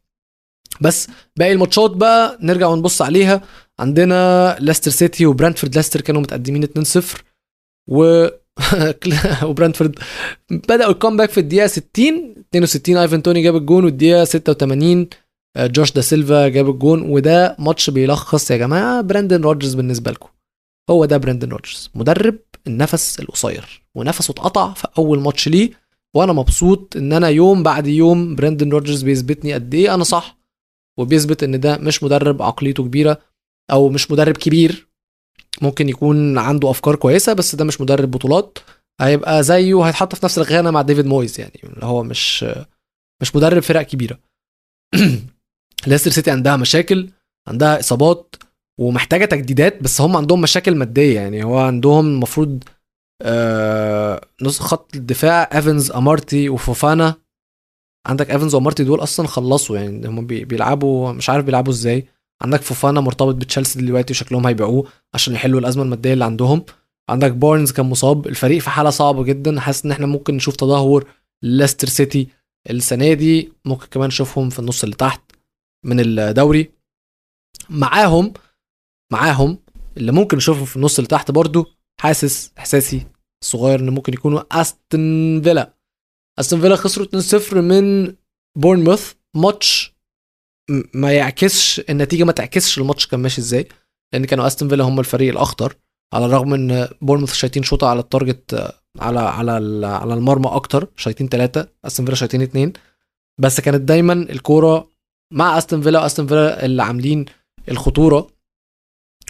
بس 0.82 1.08
باقي 1.38 1.52
الماتشات 1.52 1.92
بقى 1.92 2.38
نرجع 2.42 2.68
ونبص 2.68 3.02
عليها. 3.02 3.42
عندنا 3.80 4.56
ليستر 4.60 4.92
سيتي 4.92 5.26
وبرانتفورد. 5.26 5.76
ليستر 5.76 6.02
كانوا 6.02 6.22
متقدمين 6.22 6.64
2-0 6.64 6.68
و 7.90 8.28
وبرانتفورد 9.50 10.00
بدأوا 10.52 10.92
ال 10.92 10.96
comeback 10.96 11.30
في 11.30 11.40
الدقيقة 11.40 11.68
60 11.68 12.36
62 12.50 12.98
ايفن 12.98 13.24
توني 13.24 13.42
جاب 13.42 13.56
الجون 13.56 13.86
والدقيقة 13.86 14.24
86 14.24 15.08
آه، 15.58 15.68
جوش 15.68 15.92
دا 15.92 16.02
سيلفا 16.02 16.48
جاب 16.48 16.70
الجون. 16.70 17.02
وده 17.02 17.56
ماتش 17.60 17.90
بيلخص 17.90 18.52
يا 18.52 18.58
جماعة 18.58 19.02
براندن 19.02 19.42
روجرز 19.42 19.74
بالنسبة 19.74 20.12
لكم. 20.12 20.30
هو 20.90 21.06
ده 21.06 21.18
براندن 21.18 21.50
روجرز 21.50 21.90
مدرب 21.96 22.36
النفس 22.68 23.20
القصير. 23.20 23.84
ونفسه 23.96 24.32
اتقطع 24.32 24.74
في 24.74 24.88
أول 24.98 25.20
ماتش 25.20 25.48
ليه. 25.48 25.72
وأنا 26.16 26.34
مبسوط 26.34 26.94
إن 26.98 27.14
أنا 27.14 27.30
يوم 27.30 27.64
بعد 27.64 27.88
يوم 27.88 28.36
براندن 28.36 28.70
روجرز 28.70 29.02
بيثبتني 29.04 29.54
قد 29.54 29.74
إيه 29.74 29.94
أنا 29.94 30.04
صح. 30.04 30.38
وبيثبت 31.00 31.44
إن 31.44 31.60
ده 31.60 31.78
مش 31.78 32.04
مدرب 32.04 32.42
عقليته 32.42 32.84
كبيرة 32.84 33.18
أو 33.72 33.90
مش 33.90 34.12
مدرب 34.12 34.38
كبير. 34.38 34.88
ممكن 35.62 35.90
يكون 35.90 36.38
عنده 36.38 36.70
أفكار 36.70 36.96
كويسة 36.96 37.34
بس 37.34 37.56
ده 37.56 37.66
مش 37.66 37.82
مدرب 37.82 38.12
بطولات. 38.12 38.58
هيبقى 39.02 39.44
زيه 39.44 39.84
هيتحط 39.84 40.16
في 40.16 40.26
نفس 40.26 40.38
الخانه 40.38 40.72
مع 40.72 40.82
ديفيد 40.82 41.06
مويز 41.06 41.40
يعني 41.40 41.62
اللي 41.64 41.86
هو 41.86 42.04
مش 42.04 42.46
مش 43.22 43.36
مدرب 43.36 43.62
فرق 43.62 43.82
كبيرة. 43.82 44.20
ليستر 45.88 46.12
سيتي 46.12 46.32
عندها 46.32 46.56
مشاكل 46.56 47.10
عندها 47.48 47.80
إصابات 47.80 48.36
ومحتاجة 48.80 49.26
تجديدات 49.26 49.84
بس 49.84 50.02
هم 50.02 50.18
عندهم 50.18 50.42
مشاكل 50.42 50.76
مادية 50.76 51.16
يعني. 51.16 51.44
هو 51.44 51.58
عندهم 51.60 52.08
المفروض 52.08 52.64
آه 53.22 54.22
نص 54.42 54.60
خط 54.60 54.96
الدفاع 54.96 55.50
إيفنز 55.56 55.92
أمارتي 55.92 56.50
وفوفانا. 56.50 57.16
عندك 58.06 58.32
ايفنز 58.32 58.56
وامارتي 58.56 58.84
دول 58.84 59.04
أصلا 59.04 59.28
خلصوا 59.28 59.78
يعني 59.78 60.08
هم 60.08 60.28
بيلعبوا 60.28 61.12
مش 61.12 61.30
عارف 61.30 61.46
بيلعبوا 61.46 61.74
إزاي. 61.74 62.08
عندك 62.42 62.62
فوفانا 62.62 63.02
مرتبط 63.02 63.36
بتشيلسي 63.36 63.80
دلوقتي 63.80 64.14
وشكلهم 64.14 64.48
هيبيعوه 64.48 64.88
عشان 65.14 65.34
يحلوا 65.34 65.60
الأزمة 65.60 65.84
المادية 65.84 66.14
اللي 66.14 66.26
عندهم. 66.26 66.66
عندك 67.10 67.32
بارنز 67.32 67.72
كان 67.72 67.86
مصاب 67.86 68.28
الفريق 68.28 68.62
في 68.62 68.70
حالة 68.70 68.90
صعبة 68.90 69.24
جدا. 69.24 69.60
حاسس 69.60 69.86
إن 69.86 69.92
إحنا 69.92 70.06
ممكن 70.06 70.36
نشوف 70.36 70.56
تدهور 70.56 71.08
ليستر 71.44 71.88
سيتي 71.88 72.28
السنة 72.70 73.14
دي. 73.14 73.54
ممكن 73.66 73.86
كمان 73.92 74.08
نشوفهم 74.08 74.50
في 74.50 74.60
النص 74.60 74.84
اللي 74.84 74.96
تحت 74.96 75.22
من 75.86 76.00
الدوري. 76.00 76.72
معاهم 77.70 78.34
معاهم 79.14 79.58
اللي 79.98 80.12
ممكن 80.12 80.38
نشوفهم 80.38 80.66
في 80.66 80.76
النص 80.76 80.98
اللي 80.98 81.08
تحت 81.08 81.32
برضو 81.32 81.66
حاسس 82.02 82.52
إحساسي 82.58 83.08
صغير 83.44 83.80
إن 83.80 83.90
ممكن 83.90 84.14
يكونوا 84.14 84.62
استون 84.62 85.42
فيلا 85.42 85.75
أستون 86.40 86.62
فيلا 86.62 86.76
خسروا 86.76 87.08
2-0 87.52 87.54
من 87.54 88.16
بورنموث. 88.58 89.14
ماتش 89.36 89.96
ما 90.94 91.14
يعكسش 91.14 91.82
النتيجة 91.90 92.24
ما 92.24 92.32
تعكسش 92.32 92.78
الماتش 92.78 93.08
كان 93.08 93.20
ماشي 93.20 93.42
إزاي 93.42 93.68
لأن 94.14 94.26
كانوا 94.26 94.48
أستون 94.48 94.70
فيلا 94.70 94.84
هم 94.84 95.00
الفريق 95.00 95.32
الأخطر 95.32 95.76
على 96.14 96.26
الرغم 96.26 96.54
إن 96.54 96.88
بورنموث 97.02 97.34
شايتين 97.34 97.64
شوطة 97.64 97.88
على 97.88 98.00
ال 98.00 98.10
target 98.10 98.74
على 99.00 99.20
على 99.20 99.52
على 99.88 100.14
المرمى 100.14 100.48
أكتر 100.48 100.88
شايتين 100.96 101.28
ثلاثة 101.28 101.68
أستون 101.86 102.06
فيلا 102.06 102.16
شايتين 102.16 102.42
اثنين 102.42 102.74
بس 103.42 103.60
كانت 103.62 103.82
دايما 103.82 104.14
الكورة 104.14 104.90
مع 105.34 105.58
أستون 105.58 105.82
فيلا 105.82 106.06
أستون 106.06 106.28
فيلا 106.28 106.66
اللي 106.66 106.84
عاملين 106.84 107.26
الخطورة. 107.70 108.28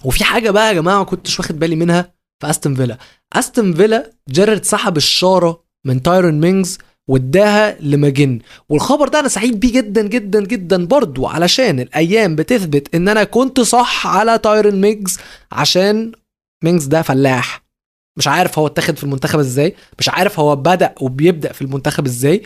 وفي 0.06 0.24
حاجة 0.24 0.52
بقى 0.52 0.68
يا 0.68 0.74
جماعة 0.74 0.98
ما 0.98 1.04
كنتش 1.04 1.40
واخد 1.40 1.60
بالي 1.60 1.76
منها 1.76 2.14
في 2.42 2.50
أستون 2.50 2.76
فيلا. 2.76 2.98
أستون 3.34 3.74
فيلا 3.74 4.12
جيرارد 4.30 4.64
سحب 4.64 4.98
الشارة 4.98 5.64
من 5.86 6.02
تايرون 6.02 6.40
مينجز 6.40 6.78
واداها 7.08 7.78
لماجن. 7.82 8.40
والخبر 8.70 9.08
ده 9.08 9.20
أنا 9.20 9.28
سعيد 9.28 9.60
بيه 9.60 9.72
جدا 9.72 10.08
جدا 10.08 10.46
جدا 10.46 10.86
برضو 10.86 11.28
علشان 11.28 11.80
الأيام 11.80 12.36
بتثبت 12.36 12.96
إن 12.96 13.08
أنا 13.08 13.24
كنت 13.24 13.60
صح 13.60 14.08
على 14.08 14.38
تايرون 14.38 14.82
مينجز 14.82 15.20
عشان 15.52 16.12
مينجز 16.64 16.86
ده 16.86 17.02
فلاح. 17.02 17.66
مش 18.18 18.28
عارف 18.28 18.60
هو 18.60 18.68
اتاخد 18.68 18.98
في 18.98 19.04
المنتخب 19.04 19.40
إزاي 19.40 19.76
مش 20.00 20.10
عارف 20.10 20.40
هو 20.40 20.56
بدأ 20.56 20.96
وبيبدأ 21.02 21.54
في 21.54 21.62
المنتخب 21.62 22.06
إزاي. 22.06 22.44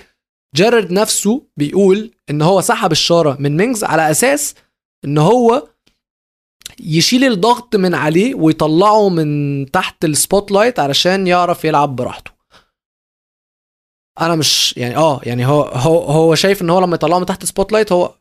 جيرارد 0.56 0.92
نفسه 0.92 1.48
بيقول 1.58 2.12
إن 2.30 2.42
هو 2.42 2.62
سحب 2.62 2.92
الشارة 2.92 3.38
من 3.40 3.58
مينجز 3.58 3.84
على 3.84 4.12
أساس 4.12 4.56
إن 5.06 5.18
هو 5.18 5.68
يشيل 6.80 7.24
الضغط 7.24 7.76
من 7.76 7.96
عليه 7.96 8.36
ويطلعه 8.36 9.10
من 9.10 9.66
تحت 9.72 10.06
ال 10.06 10.52
spotlight 10.52 10.80
علشان 10.80 11.28
يعرف 11.28 11.66
يلعب 11.66 11.96
براحته. 11.96 12.39
أنا 14.22 14.36
مش 14.36 14.78
يعني 14.78 14.98
آه 14.98 15.22
يعني 15.24 15.46
هو 15.46 15.62
هو 15.62 16.04
هو 16.04 16.36
شايف 16.36 16.62
إن 16.62 16.70
هو 16.70 16.80
لما 16.80 16.96
يطلعه 16.96 17.20
من 17.20 17.26
تحت 17.26 17.44
ال 17.44 17.72
spotlight 17.72 17.92
هو 17.92 18.16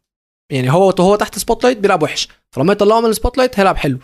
يعني 0.53 0.73
هو 0.73 0.91
هو 1.01 1.17
تحت 1.17 1.39
spotlight 1.39 1.79
بيلعب 1.79 2.03
وحش. 2.03 2.29
فلما 2.53 2.73
يطلعه 2.73 3.01
من 3.01 3.11
ال 3.11 3.39
spotlight 3.39 3.59
هيلعب 3.59 3.77
حلو. 3.77 3.99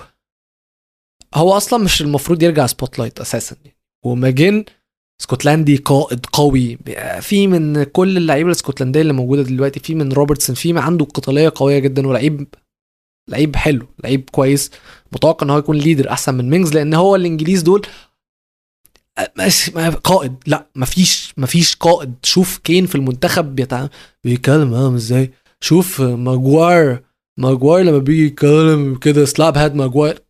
هو 1.34 1.52
أصلا 1.52 1.84
مش 1.84 2.00
المفروض 2.00 2.42
يرجع 2.42 2.66
spotlight 2.66 3.20
أساسا 3.20 3.56
وماجن 4.04 4.64
اسكتلندي 5.20 5.76
قائد 5.76 6.26
قوي. 6.26 6.78
في 7.20 7.46
من 7.46 7.82
كل 7.84 8.16
اللعيبة 8.16 8.46
الاسكتلنديه 8.46 9.00
اللي 9.00 9.12
موجودة 9.12 9.42
دلوقتي 9.42 9.80
في 9.80 9.94
من 9.94 10.12
روبرتسون 10.12 10.56
في 10.56 10.78
عنده 10.78 11.04
قتالية 11.04 11.52
قوية 11.54 11.78
جدا 11.78 12.06
ولعيب 12.06 12.46
لعيب 13.30 13.56
حلو 13.56 13.86
لعيب 14.04 14.30
كويس. 14.30 14.70
متوقع 15.12 15.44
إن 15.44 15.50
هو 15.50 15.58
يكون 15.58 15.76
leader 15.76 16.10
أحسن 16.10 16.34
من 16.34 16.50
مينجز 16.50 16.74
لأن 16.74 16.94
هو 16.94 17.16
الإنجليز 17.16 17.62
دول 17.62 17.86
قائد. 20.04 20.34
لا 20.46 20.66
مفيش 20.76 21.34
مفيش 21.36 21.76
قائد. 21.76 22.14
شوف 22.22 22.58
كين 22.58 22.86
في 22.86 22.94
المنتخب 22.94 23.54
بيتع... 23.54 23.86
بيتكلم 24.24 24.70
معاهم 24.70 24.94
إزاي 24.94 25.32
شوف 25.60 26.00
ماجواير 26.00 27.02
ماجواير 27.40 27.84
لما 27.84 27.98
بيجي 27.98 28.26
يتكلم 28.26 28.94
كده 28.94 29.24
slab 29.24 29.58
head 29.58 29.74
ماجواير 29.74 30.22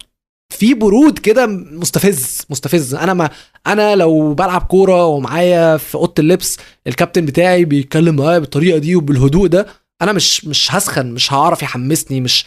في 0.52 0.74
برود 0.74 1.18
كده 1.18 1.46
مستفز 1.46 2.42
مستفز. 2.50 2.94
أنا 2.94 3.14
ما 3.14 3.30
أنا 3.66 3.96
لو 3.96 4.34
بلعب 4.34 4.62
كورة 4.62 5.06
ومعايا 5.06 5.76
في 5.76 5.94
أوضة 5.94 6.14
اللبس 6.18 6.58
الكابتن 6.86 7.26
بتاعي 7.26 7.64
بيتكلم 7.64 8.16
معايا 8.16 8.38
بالطريقة 8.38 8.78
دي 8.78 8.96
وبالهدوء 8.96 9.46
ده 9.46 9.66
أنا 10.02 10.12
مش 10.12 10.44
مش 10.44 10.74
هسخن 10.74 11.12
مش 11.12 11.32
هعرف 11.32 11.62
يحمسني 11.62 12.20
مش 12.20 12.44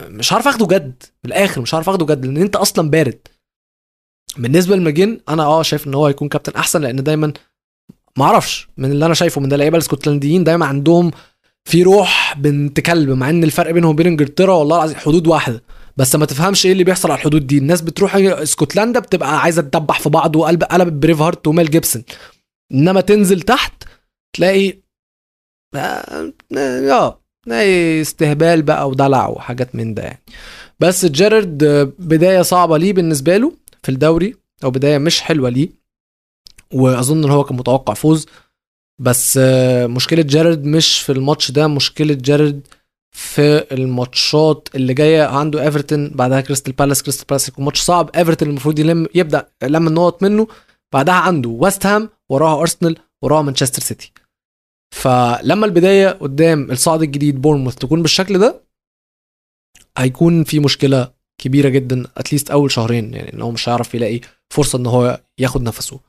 مش 0.00 0.32
هعرف 0.32 0.48
آخده 0.48 0.66
جد. 0.66 1.02
من 1.24 1.32
الآخر 1.32 1.60
مش 1.60 1.74
هعرف 1.74 1.88
آخده 1.88 2.06
جد 2.14 2.26
لأن 2.26 2.36
أنت 2.36 2.56
أصلا 2.56 2.90
بارد. 2.90 3.28
بالنسبة 4.38 4.76
لماجين 4.76 5.20
أنا 5.28 5.42
آه 5.44 5.62
شايف 5.62 5.86
إن 5.86 5.94
هو 5.94 6.06
هيكون 6.06 6.28
كابتن 6.28 6.52
أحسن 6.56 6.80
لأن 6.82 7.02
دايما 7.02 7.32
ما 8.18 8.24
أعرفش 8.24 8.68
من 8.76 8.90
اللي 8.90 9.06
أنا 9.06 9.14
شايفه 9.14 9.40
من 9.40 9.52
اللعيبه 9.52 9.76
الإسكتلنديين 9.76 10.44
دايما 10.44 10.66
عندهم 10.66 11.10
في 11.64 11.82
روح 11.82 12.34
بنت 12.38 12.80
كلب 12.80 13.10
مع 13.10 13.30
إن 13.30 13.44
الفرق 13.44 13.70
بينهم 13.70 13.90
وبين 13.90 14.06
إنجلترا 14.06 14.54
والله 14.54 14.76
العظيم 14.76 14.96
حدود 14.96 15.26
واحدة. 15.26 15.62
بس 15.96 16.16
ما 16.16 16.26
تفهمش 16.26 16.66
إيه 16.66 16.72
اللي 16.72 16.84
بيحصل 16.84 17.10
على 17.10 17.18
الحدود 17.18 17.46
دي. 17.46 17.58
الناس 17.58 17.80
بتروح 17.80 18.16
إسكتلندا 18.16 19.00
بتبقى 19.00 19.40
عايزة 19.40 19.62
تدبح 19.62 20.00
في 20.00 20.08
بعض 20.08 20.36
وقلب 20.36 20.64
قلب 20.64 21.00
Braveheart 21.00 21.46
وميل 21.46 21.70
جيبسون. 21.70 22.02
إنما 22.72 23.00
تنزل 23.00 23.40
تحت 23.40 23.84
تلاقي 24.36 24.74
آه, 25.74 26.32
آه، 26.56 27.20
تلاقي 27.44 28.00
استهبال 28.00 28.62
بقى 28.62 28.88
ودلع 28.88 29.28
وحاجات 29.28 29.74
من 29.74 29.94
ده 29.94 30.02
يعني. 30.02 30.22
بس 30.80 31.06
جيرارد 31.06 31.64
بداية 31.98 32.42
صعبة 32.42 32.78
ليه 32.78 32.92
بالنسبة 32.92 33.36
له. 33.36 33.52
في 33.82 33.88
الدوري 33.88 34.34
أو 34.64 34.70
بداية 34.70 34.98
مش 34.98 35.20
حلوة 35.20 35.48
ليه 35.50 35.68
وأظن 36.72 37.24
إن 37.24 37.30
هو 37.30 37.44
كان 37.44 37.56
متوقع 37.56 37.94
فوز. 37.94 38.26
بس 39.00 39.38
مشكلة 39.86 40.22
جيرارد 40.22 40.64
مش 40.64 41.00
في 41.00 41.12
الماتش 41.12 41.50
ده 41.50 41.66
مشكلة 41.66 42.14
جيرارد 42.14 42.66
في 43.16 43.74
الماتشات 43.74 44.68
اللي 44.74 44.94
جاية 44.94 45.22
عنده 45.22 45.62
إيفرتون 45.62 46.10
بعدها 46.10 46.40
كريستال 46.40 46.72
بالاس. 46.72 47.02
كريستال 47.02 47.26
بالاس 47.26 47.48
يكون 47.48 47.64
ماتش 47.64 47.80
صعب. 47.80 48.10
إيفرتون 48.16 48.48
المفروض 48.48 48.78
يلم 48.78 49.06
يبدأ 49.14 49.48
لم 49.62 49.86
النقط 49.88 50.22
منه. 50.22 50.46
بعدها 50.92 51.14
عنده 51.14 51.48
ويست 51.48 51.86
هام 51.86 52.10
وراها 52.28 52.60
أرسنال 52.60 52.96
وراها 53.22 53.42
مانشستر 53.42 53.82
سيتي. 53.82 54.12
فلما 54.94 55.66
البداية 55.66 56.08
قدام 56.08 56.70
الصاعد 56.70 57.02
الجديد 57.02 57.40
بورنموث 57.42 57.74
تكون 57.74 58.02
بالشكل 58.02 58.38
ده 58.38 58.64
هيكون 59.98 60.44
في 60.44 60.60
مشكلة 60.60 61.12
كبيرة 61.40 61.68
جدا 61.68 62.04
at 62.16 62.26
least 62.26 62.50
أول 62.50 62.70
شهرين 62.70 63.14
يعني 63.14 63.32
إن 63.32 63.40
هو 63.42 63.50
مش 63.50 63.68
هيعرف 63.68 63.94
يلاقي 63.94 64.20
فرصة 64.50 64.78
إن 64.78 64.86
هو 64.86 65.20
ياخد 65.38 65.62
نفسه. 65.62 66.00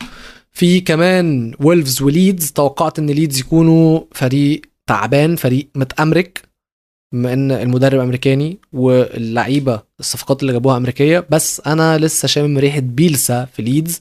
في 0.52 0.82
كمان 0.82 1.54
ويلفز 1.60 2.02
وليدز 2.02 2.52
توقعت 2.52 3.00
إن 3.00 3.10
ليدز 3.10 3.40
يكونوا 3.40 4.02
فريق 4.12 4.62
تعبان 4.88 5.36
فريق 5.36 5.68
متأمرك 5.76 6.42
بما 7.14 7.34
إن 7.34 7.52
المدرب 7.52 8.00
أمريكاني 8.00 8.58
واللعيبة 8.74 9.82
الصفقات 10.00 10.42
اللي 10.42 10.54
جابوها 10.54 10.78
أمريكية. 10.78 11.28
بس 11.30 11.62
أنا 11.68 11.98
لسه 11.98 12.28
شامم 12.28 12.58
ريحة 12.58 12.80
بيلسا 12.80 13.46
في 13.46 13.62
ليدز 13.62 14.00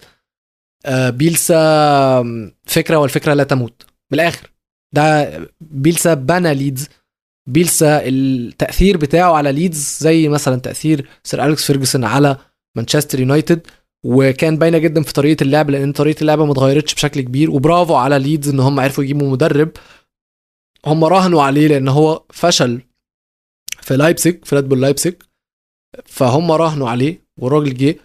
آه، 0.87 1.11
بيلسا 1.11 2.53
فكرة 2.67 2.97
والفكرة 2.97 3.35
لا 3.35 3.45
تموت. 3.45 3.87
من 4.13 4.21
الآخر 4.21 4.51
ده 4.93 5.31
بيلسا 5.61 6.15
بنى 6.15 6.55
ليدز 6.55 6.89
بيلسا 7.51 8.03
التأثير 8.09 8.97
بتاعه 8.97 9.33
على 9.33 9.53
ليدز 9.53 9.99
زي 10.01 10.29
مثلا 10.29 10.61
تأثير 10.61 11.09
سير 11.25 11.45
أليكس 11.47 11.67
فيرجسون 11.67 12.05
على 12.05 12.37
مانشستر 12.77 13.21
يونايتد 13.21 13.67
وكان 14.05 14.59
باينة 14.59 14.79
جدا 14.79 15.03
في 15.03 15.13
طريقة 15.13 15.43
اللعب 15.43 15.71
لأن 15.71 15.93
طريقة 15.93 16.21
اللعبه 16.21 16.45
ما 16.45 16.53
اتغيرتش 16.53 16.95
بشكل 16.95 17.21
كبير 17.21 17.51
وبرافو 17.51 17.95
على 17.95 18.19
ليدز 18.19 18.49
إن 18.49 18.61
هم 18.61 18.81
عرفوا 18.81 19.05
يجيبوا 19.05 19.31
مدرب. 19.31 19.71
هم 20.87 21.05
راهنوا 21.05 21.43
عليه 21.43 21.69
لأن 21.69 21.89
هو 21.89 22.25
فشل 22.31 22.81
في 23.83 23.97
لايبسك 23.97 24.45
في 24.45 24.57
ريد 24.57 24.73
لايبسك 24.75 25.25
فهم 26.07 26.53
راهنوا 26.53 26.89
عليه 26.89 27.25
والراجل 27.39 27.75
جه 27.75 27.97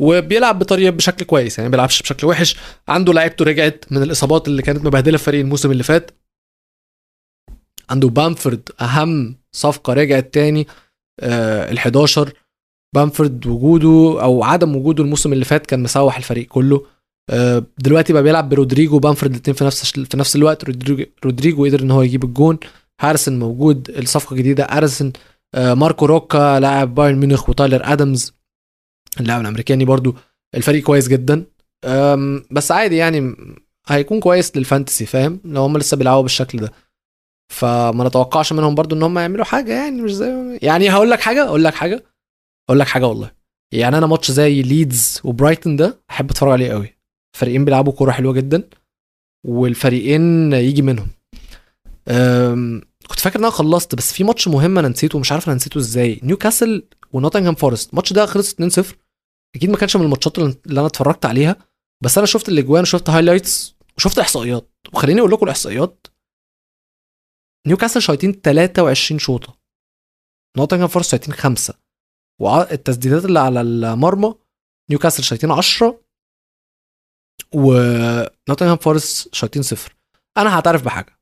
وبيلعب 0.00 0.58
بطريقة 0.58 0.90
بشكل 0.90 1.24
كويس 1.24 1.58
يعني 1.58 1.68
ما 1.68 1.70
بيلعبش 1.70 2.02
بشكل 2.02 2.26
وحش. 2.26 2.56
عنده 2.88 3.12
لعيبته 3.12 3.44
رجعت 3.44 3.84
من 3.90 4.02
الإصابات 4.02 4.48
اللي 4.48 4.62
كانت 4.62 4.84
مبهدلة 4.84 5.14
الفريق 5.14 5.40
الموسم 5.40 5.70
اللي 5.70 5.82
فات. 5.82 6.10
عنده 7.90 8.08
بامفورد 8.08 8.68
أهم 8.80 9.36
صفقة 9.52 9.92
رجعت 9.92 10.34
تاني 10.34 10.66
آه 11.20 11.70
ال 11.72 11.78
11 11.78 12.32
بامفورد 12.94 13.46
وجوده 13.46 14.22
أو 14.22 14.44
عدم 14.44 14.76
وجوده 14.76 15.04
الموسم 15.04 15.32
اللي 15.32 15.44
فات 15.44 15.66
كان 15.66 15.82
مسوح 15.82 16.16
الفريق 16.16 16.46
كله. 16.46 16.86
آه 17.30 17.64
دلوقتي 17.78 18.12
بقى 18.12 18.22
بيلعب 18.22 18.48
برودريجو 18.48 18.96
وبامفورد 18.96 19.32
الاثنين 19.32 19.54
في 19.54 19.64
نفس 19.64 19.84
في 20.00 20.16
نفس 20.16 20.36
الوقت. 20.36 20.64
رودريجو, 20.64 21.04
رودريجو 21.24 21.64
قدر 21.64 21.80
إن 21.80 21.90
هو 21.90 22.02
يجيب 22.02 22.24
الجون. 22.24 22.58
آرونسون 23.00 23.38
موجود 23.38 23.90
الصفقة 23.90 24.32
الجديده 24.34 24.64
آرونسون 24.64 25.12
آه 25.54 25.74
ماركو 25.74 26.06
روكا 26.06 26.60
لاعب 26.60 26.94
بايرن 26.94 27.18
ميونخ 27.18 27.48
وتايلر 27.48 27.80
آدمز 27.92 28.32
اللاعب 29.20 29.40
الأمريكاني 29.40 29.84
برضو. 29.84 30.14
الفريق 30.54 30.82
كويس 30.82 31.08
جدا. 31.08 31.44
بس 32.50 32.72
عادي 32.72 32.96
يعني 32.96 33.36
هيكون 33.88 34.20
كويس 34.20 34.56
لل 34.56 34.67
Fantasy 34.67 35.06
فاهم؟ 35.06 35.40
لو 35.44 35.62
هم 35.62 35.78
لسه 35.78 35.96
بيلعبوا 35.96 36.22
بالشكل 36.22 36.58
ده. 36.58 36.72
فما 37.52 38.04
نتوقعش 38.08 38.52
منهم 38.52 38.74
برضو 38.74 38.96
إن 38.96 39.02
هم 39.02 39.18
يعملوا 39.18 39.44
حاجة 39.44 39.72
يعني 39.72 40.02
مش 40.02 40.14
زي 40.14 40.58
يعني 40.62 40.90
هقول 40.90 41.10
لك 41.10 41.20
حاجة 41.20 41.44
أقول 41.44 41.64
لك 41.64 41.74
حاجة 41.74 42.04
أقول 42.68 42.80
لك 42.80 42.86
حاجة 42.86 43.06
والله. 43.06 43.30
يعني 43.72 43.98
أنا 43.98 44.06
ماتش 44.06 44.30
زي 44.30 44.62
ليدز 44.62 45.20
وبرايتون 45.24 45.76
ده 45.76 46.00
أحب 46.10 46.30
أتفرج 46.30 46.52
عليه 46.52 46.70
قوي 46.72 46.98
فريقين 47.36 47.64
بيلعبوا 47.64 47.92
كورة 47.92 48.10
حلوة 48.10 48.32
جدا 48.32 48.68
والفريقين 49.46 50.52
يجي 50.52 50.82
منهم. 50.82 51.08
كنت 53.08 53.20
فاكر 53.20 53.38
إن 53.38 53.44
أنا 53.44 53.52
خلصت 53.52 53.94
بس 53.94 54.12
في 54.12 54.24
ماتش 54.24 54.48
مهم 54.48 54.78
أنا 54.78 54.88
نسيته 54.88 55.18
مش 55.18 55.32
عارف 55.32 55.48
أنا 55.48 55.56
نسيته 55.56 55.78
إزاي. 55.78 56.20
نيوكاسل 56.22 56.88
ونوتنغهام 57.12 57.54
فورست. 57.54 57.90
الماتش 57.90 58.12
ده 58.12 58.26
خلص 58.26 58.54
2-0 58.54 58.84
أكيد 59.56 59.70
ما 59.70 59.76
كانش 59.76 59.96
من 59.96 60.02
الماتشات 60.02 60.38
اللي 60.38 60.56
أنا 60.80 60.86
اتفرجت 60.86 61.26
عليها 61.26 61.56
بس 62.04 62.18
أنا 62.18 62.26
شفت 62.26 62.48
الأجوان 62.48 62.82
وشفت 62.82 63.10
highlights 63.10 63.76
وشفت 63.96 64.18
إحصائيات. 64.18 64.70
وخليني 64.92 65.20
أقول 65.20 65.32
لكم 65.32 65.44
الإحصائيات. 65.46 66.06
نيوكاسل 67.68 68.02
شايطين 68.02 68.32
23 68.32 69.18
شوطة. 69.18 69.58
نوتنغهام 70.56 70.88
فورست 70.88 71.10
شايطين 71.10 71.34
خمسة. 71.34 71.74
والتسديدات 72.40 73.24
اللي 73.24 73.40
على 73.40 73.60
المرمى 73.60 74.34
نيوكاسل 74.90 75.22
شايطين 75.22 75.50
10 75.50 76.00
ونوتنغهام 77.54 78.76
فورست 78.76 79.34
شايطين 79.34 79.62
صفر. 79.62 79.96
أنا 80.36 80.54
هعترف 80.54 80.84
بحاجة. 80.84 81.18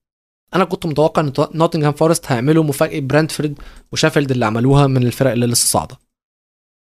أنا 0.55 0.65
كنت 0.65 0.87
متوقع 0.87 1.23
إن 1.23 1.33
نوتنغهام 1.55 1.93
فورست 1.93 2.33
هيعملوا 2.33 2.65
مفاجأة 2.65 3.01
برانتفورد 3.01 3.59
وشيفيلد 3.93 4.31
اللي 4.31 4.47
عملوها 4.47 4.87
من 4.87 5.03
الفرق 5.03 5.31
اللي 5.31 5.47
لسه 5.47 5.67
صاعدة. 5.67 5.99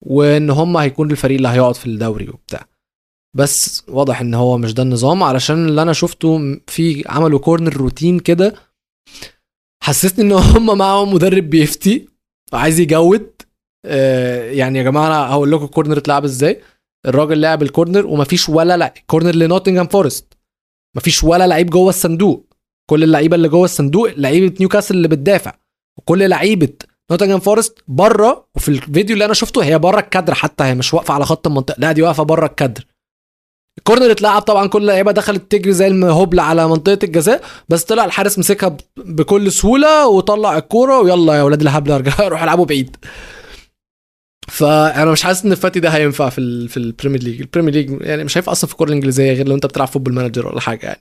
وإن 0.00 0.50
هم 0.50 0.76
هيكون 0.76 1.10
الفريق 1.10 1.36
اللي 1.36 1.48
هيقعد 1.48 1.74
في 1.74 1.86
الدوري 1.86 2.28
وبتاع. 2.28 2.66
بس 3.36 3.88
واضح 3.88 4.20
إن 4.20 4.34
هو 4.34 4.58
مش 4.58 4.74
ده 4.74 4.82
النظام 4.82 5.22
علشان 5.22 5.68
اللي 5.68 5.82
أنا 5.82 5.92
شفته 5.92 6.60
في 6.66 7.04
عملوا 7.06 7.38
corner 7.38 7.76
routine 7.76 8.18
كده 8.18 8.71
حسسني 9.82 10.24
إن 10.24 10.32
هم 10.32 10.78
معاهم 10.78 11.14
مدرب 11.14 11.50
بيفتي 11.50 12.08
وعايز 12.52 12.80
يجود. 12.80 13.30
آه 13.86 14.50
يعني 14.50 14.78
يا 14.78 14.82
جماعة 14.82 15.06
أنا 15.06 15.30
هقول 15.30 15.52
لكم 15.52 15.64
ال 15.64 15.69
corner 15.69 15.98
اتلعب 15.98 16.24
إزاي. 16.24 16.60
الراجل 17.06 17.40
لعب 17.40 17.62
ال 17.62 17.68
corner 17.68 18.06
ومفيش 18.06 18.48
ولا 18.48 18.76
لا 18.76 18.94
corner 19.06 19.34
لنوتنجهام 19.34 19.86
فورست. 19.86 20.34
مفيش 20.96 21.24
ولا 21.24 21.46
لعيب 21.46 21.70
جوه 21.70 21.88
الصندوق. 21.88 22.46
كل 22.90 23.02
اللعيبة 23.02 23.36
اللي 23.36 23.48
جوه 23.48 23.64
الصندوق 23.64 24.10
لعيبة 24.16 24.54
نيوكاسل 24.60 24.94
اللي 24.94 25.08
بتدافع. 25.08 25.54
وكل 25.98 26.28
لعيبة 26.28 26.72
نوتنجهام 27.10 27.40
فورست 27.40 27.78
بره 27.88 28.48
وفي 28.54 28.68
الفيديو 28.68 29.14
اللي 29.14 29.24
أنا 29.24 29.34
شفته 29.34 29.64
هي 29.64 29.78
بره 29.78 30.00
الكادر 30.00 30.34
حتى 30.34 30.64
هي 30.64 30.74
مش 30.74 30.94
واقفة 30.94 31.14
على 31.14 31.24
خط 31.24 31.46
المنطقة. 31.46 31.76
لا 31.78 31.92
دي 31.92 32.02
واقفة 32.02 32.22
بره 32.22 32.46
الكادر. 32.46 32.84
ال 33.78 33.83
corner 33.83 34.10
اتلعب 34.10 34.42
طبعا 34.42 34.66
كل 34.66 34.82
اللعيبه 34.82 35.12
دخلت 35.12 35.52
تجري 35.52 35.72
زي 35.72 35.86
المهبل 35.86 36.40
على 36.40 36.68
منطقة 36.68 36.98
الجزاء 37.04 37.42
بس 37.68 37.84
طلع 37.84 38.04
الحارس 38.04 38.38
مسكها 38.38 38.76
بكل 38.96 39.52
سهولة 39.52 40.08
وطلع 40.08 40.56
الكورة 40.58 41.00
ويلا 41.00 41.34
يا 41.34 41.42
ولاد 41.42 41.60
الهبل 41.60 41.92
ارجع 41.92 42.12
روح 42.28 42.42
العبوا 42.42 42.64
بعيد. 42.64 42.96
فانا 44.48 45.10
مش 45.12 45.22
حاسس 45.22 45.44
إن 45.44 45.52
الفاتي 45.52 45.80
ده 45.80 45.88
هينفع 45.88 46.28
في 46.28 46.38
ال 46.40 46.68
في 46.68 46.76
ال 46.76 46.82
Premier 46.82 47.22
League 47.22 47.40
ال 47.40 47.44
Premier 47.44 47.74
League 47.74 48.02
يعني 48.02 48.24
مش 48.24 48.38
هينفع 48.38 48.52
أصلا 48.52 48.68
في 48.68 48.72
الكورة 48.72 48.88
الإنجليزية 48.88 49.32
غير 49.32 49.48
لو 49.48 49.54
أنت 49.54 49.66
بتلعب 49.66 49.88
Football 49.88 50.14
Manager 50.14 50.46
ولا 50.46 50.60
حاجة 50.60 50.86
يعني. 50.86 51.00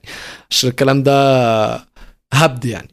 عشان 0.50 0.70
الكلام 0.70 1.02
ده 1.02 1.86
هبد 2.32 2.64
يعني. 2.64 2.91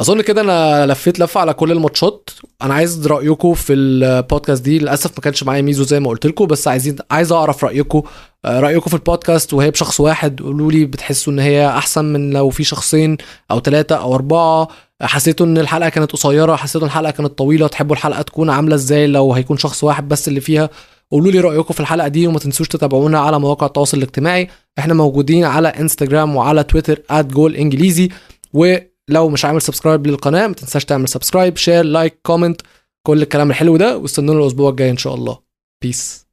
أظن 0.00 0.20
كده 0.20 0.40
أنا 0.40 0.86
لفيت 0.86 1.20
لفة 1.20 1.40
على 1.40 1.52
كل 1.54 1.72
الماتشات. 1.72 2.30
أنا 2.62 2.74
عايز 2.74 3.06
رأيكم 3.06 3.54
في 3.54 3.72
البودكاست 3.72 4.62
دي. 4.62 4.78
للأسف 4.78 5.10
ما 5.10 5.20
كانش 5.20 5.42
معايا 5.42 5.62
ميزو 5.62 5.84
زي 5.84 6.00
ما 6.00 6.08
قلت 6.08 6.26
لكم 6.26 6.46
بس 6.46 6.68
عايزين 6.68 6.96
عايز 7.10 7.32
أعرف 7.32 7.64
رأيكم. 7.64 8.02
آه، 8.44 8.60
رأيكم 8.60 8.90
في 8.90 8.94
البودكاست 8.96 9.54
وهي 9.54 9.70
بشخص 9.70 10.00
واحد. 10.00 10.42
قولوا 10.42 10.72
لي 10.72 10.84
بتحسوا 10.84 11.32
إن 11.32 11.38
هي 11.38 11.68
أحسن 11.68 12.04
من 12.04 12.30
لو 12.30 12.50
في 12.50 12.64
شخصين 12.64 13.16
أو 13.50 13.60
ثلاثة 13.60 13.94
أو 13.94 14.14
أربعة. 14.14 14.68
حسيتوا 15.02 15.46
إن 15.46 15.58
الحلقة 15.58 15.88
كانت 15.88 16.12
قصيرة؟ 16.12 16.56
حسيتوا 16.56 16.86
الحلقة 16.86 17.10
كانت 17.10 17.38
طويلة؟ 17.38 17.66
تحبوا 17.66 17.96
الحلقة 17.96 18.22
تكون 18.22 18.50
عاملة 18.50 18.74
إزاي 18.74 19.06
لو 19.06 19.32
هيكون 19.32 19.58
شخص 19.58 19.84
واحد 19.84 20.08
بس 20.08 20.28
اللي 20.28 20.40
فيها؟ 20.40 20.70
قولوا 21.10 21.32
لي 21.32 21.40
رأيكم 21.40 21.74
في 21.74 21.80
الحلقة 21.80 22.08
دي 22.08 22.26
وما 22.26 22.38
تنسوش 22.38 22.68
تتابعونا 22.68 23.18
على 23.18 23.40
مواقع 23.40 23.66
التواصل 23.66 23.96
الاجتماعي. 23.96 24.48
إحنا 24.78 24.94
موجودين 24.94 25.44
على 25.44 25.68
انستجرام 25.68 26.36
وعلى 26.36 26.62
تويتر 26.62 27.02
@جول 27.12 27.56
انجليزي 27.56 28.08
ولو 29.10 29.28
مش 29.28 29.44
عامل 29.44 29.62
subscribe 29.62 30.06
للقناة 30.06 30.46
ما 30.46 30.54
تنساش 30.54 30.84
تعمل 30.84 31.08
subscribe 31.08 31.56
share 31.56 31.84
like 31.84 32.20
comment 32.22 32.60
كل 33.06 33.22
الكلام 33.22 33.50
الحلو 33.50 33.76
ده 33.76 33.98
واستنونا 33.98 34.40
الأسبوع 34.40 34.70
الجاي 34.70 34.90
إن 34.90 34.96
شاء 34.96 35.14
الله. 35.14 35.38
بيس 35.82 36.25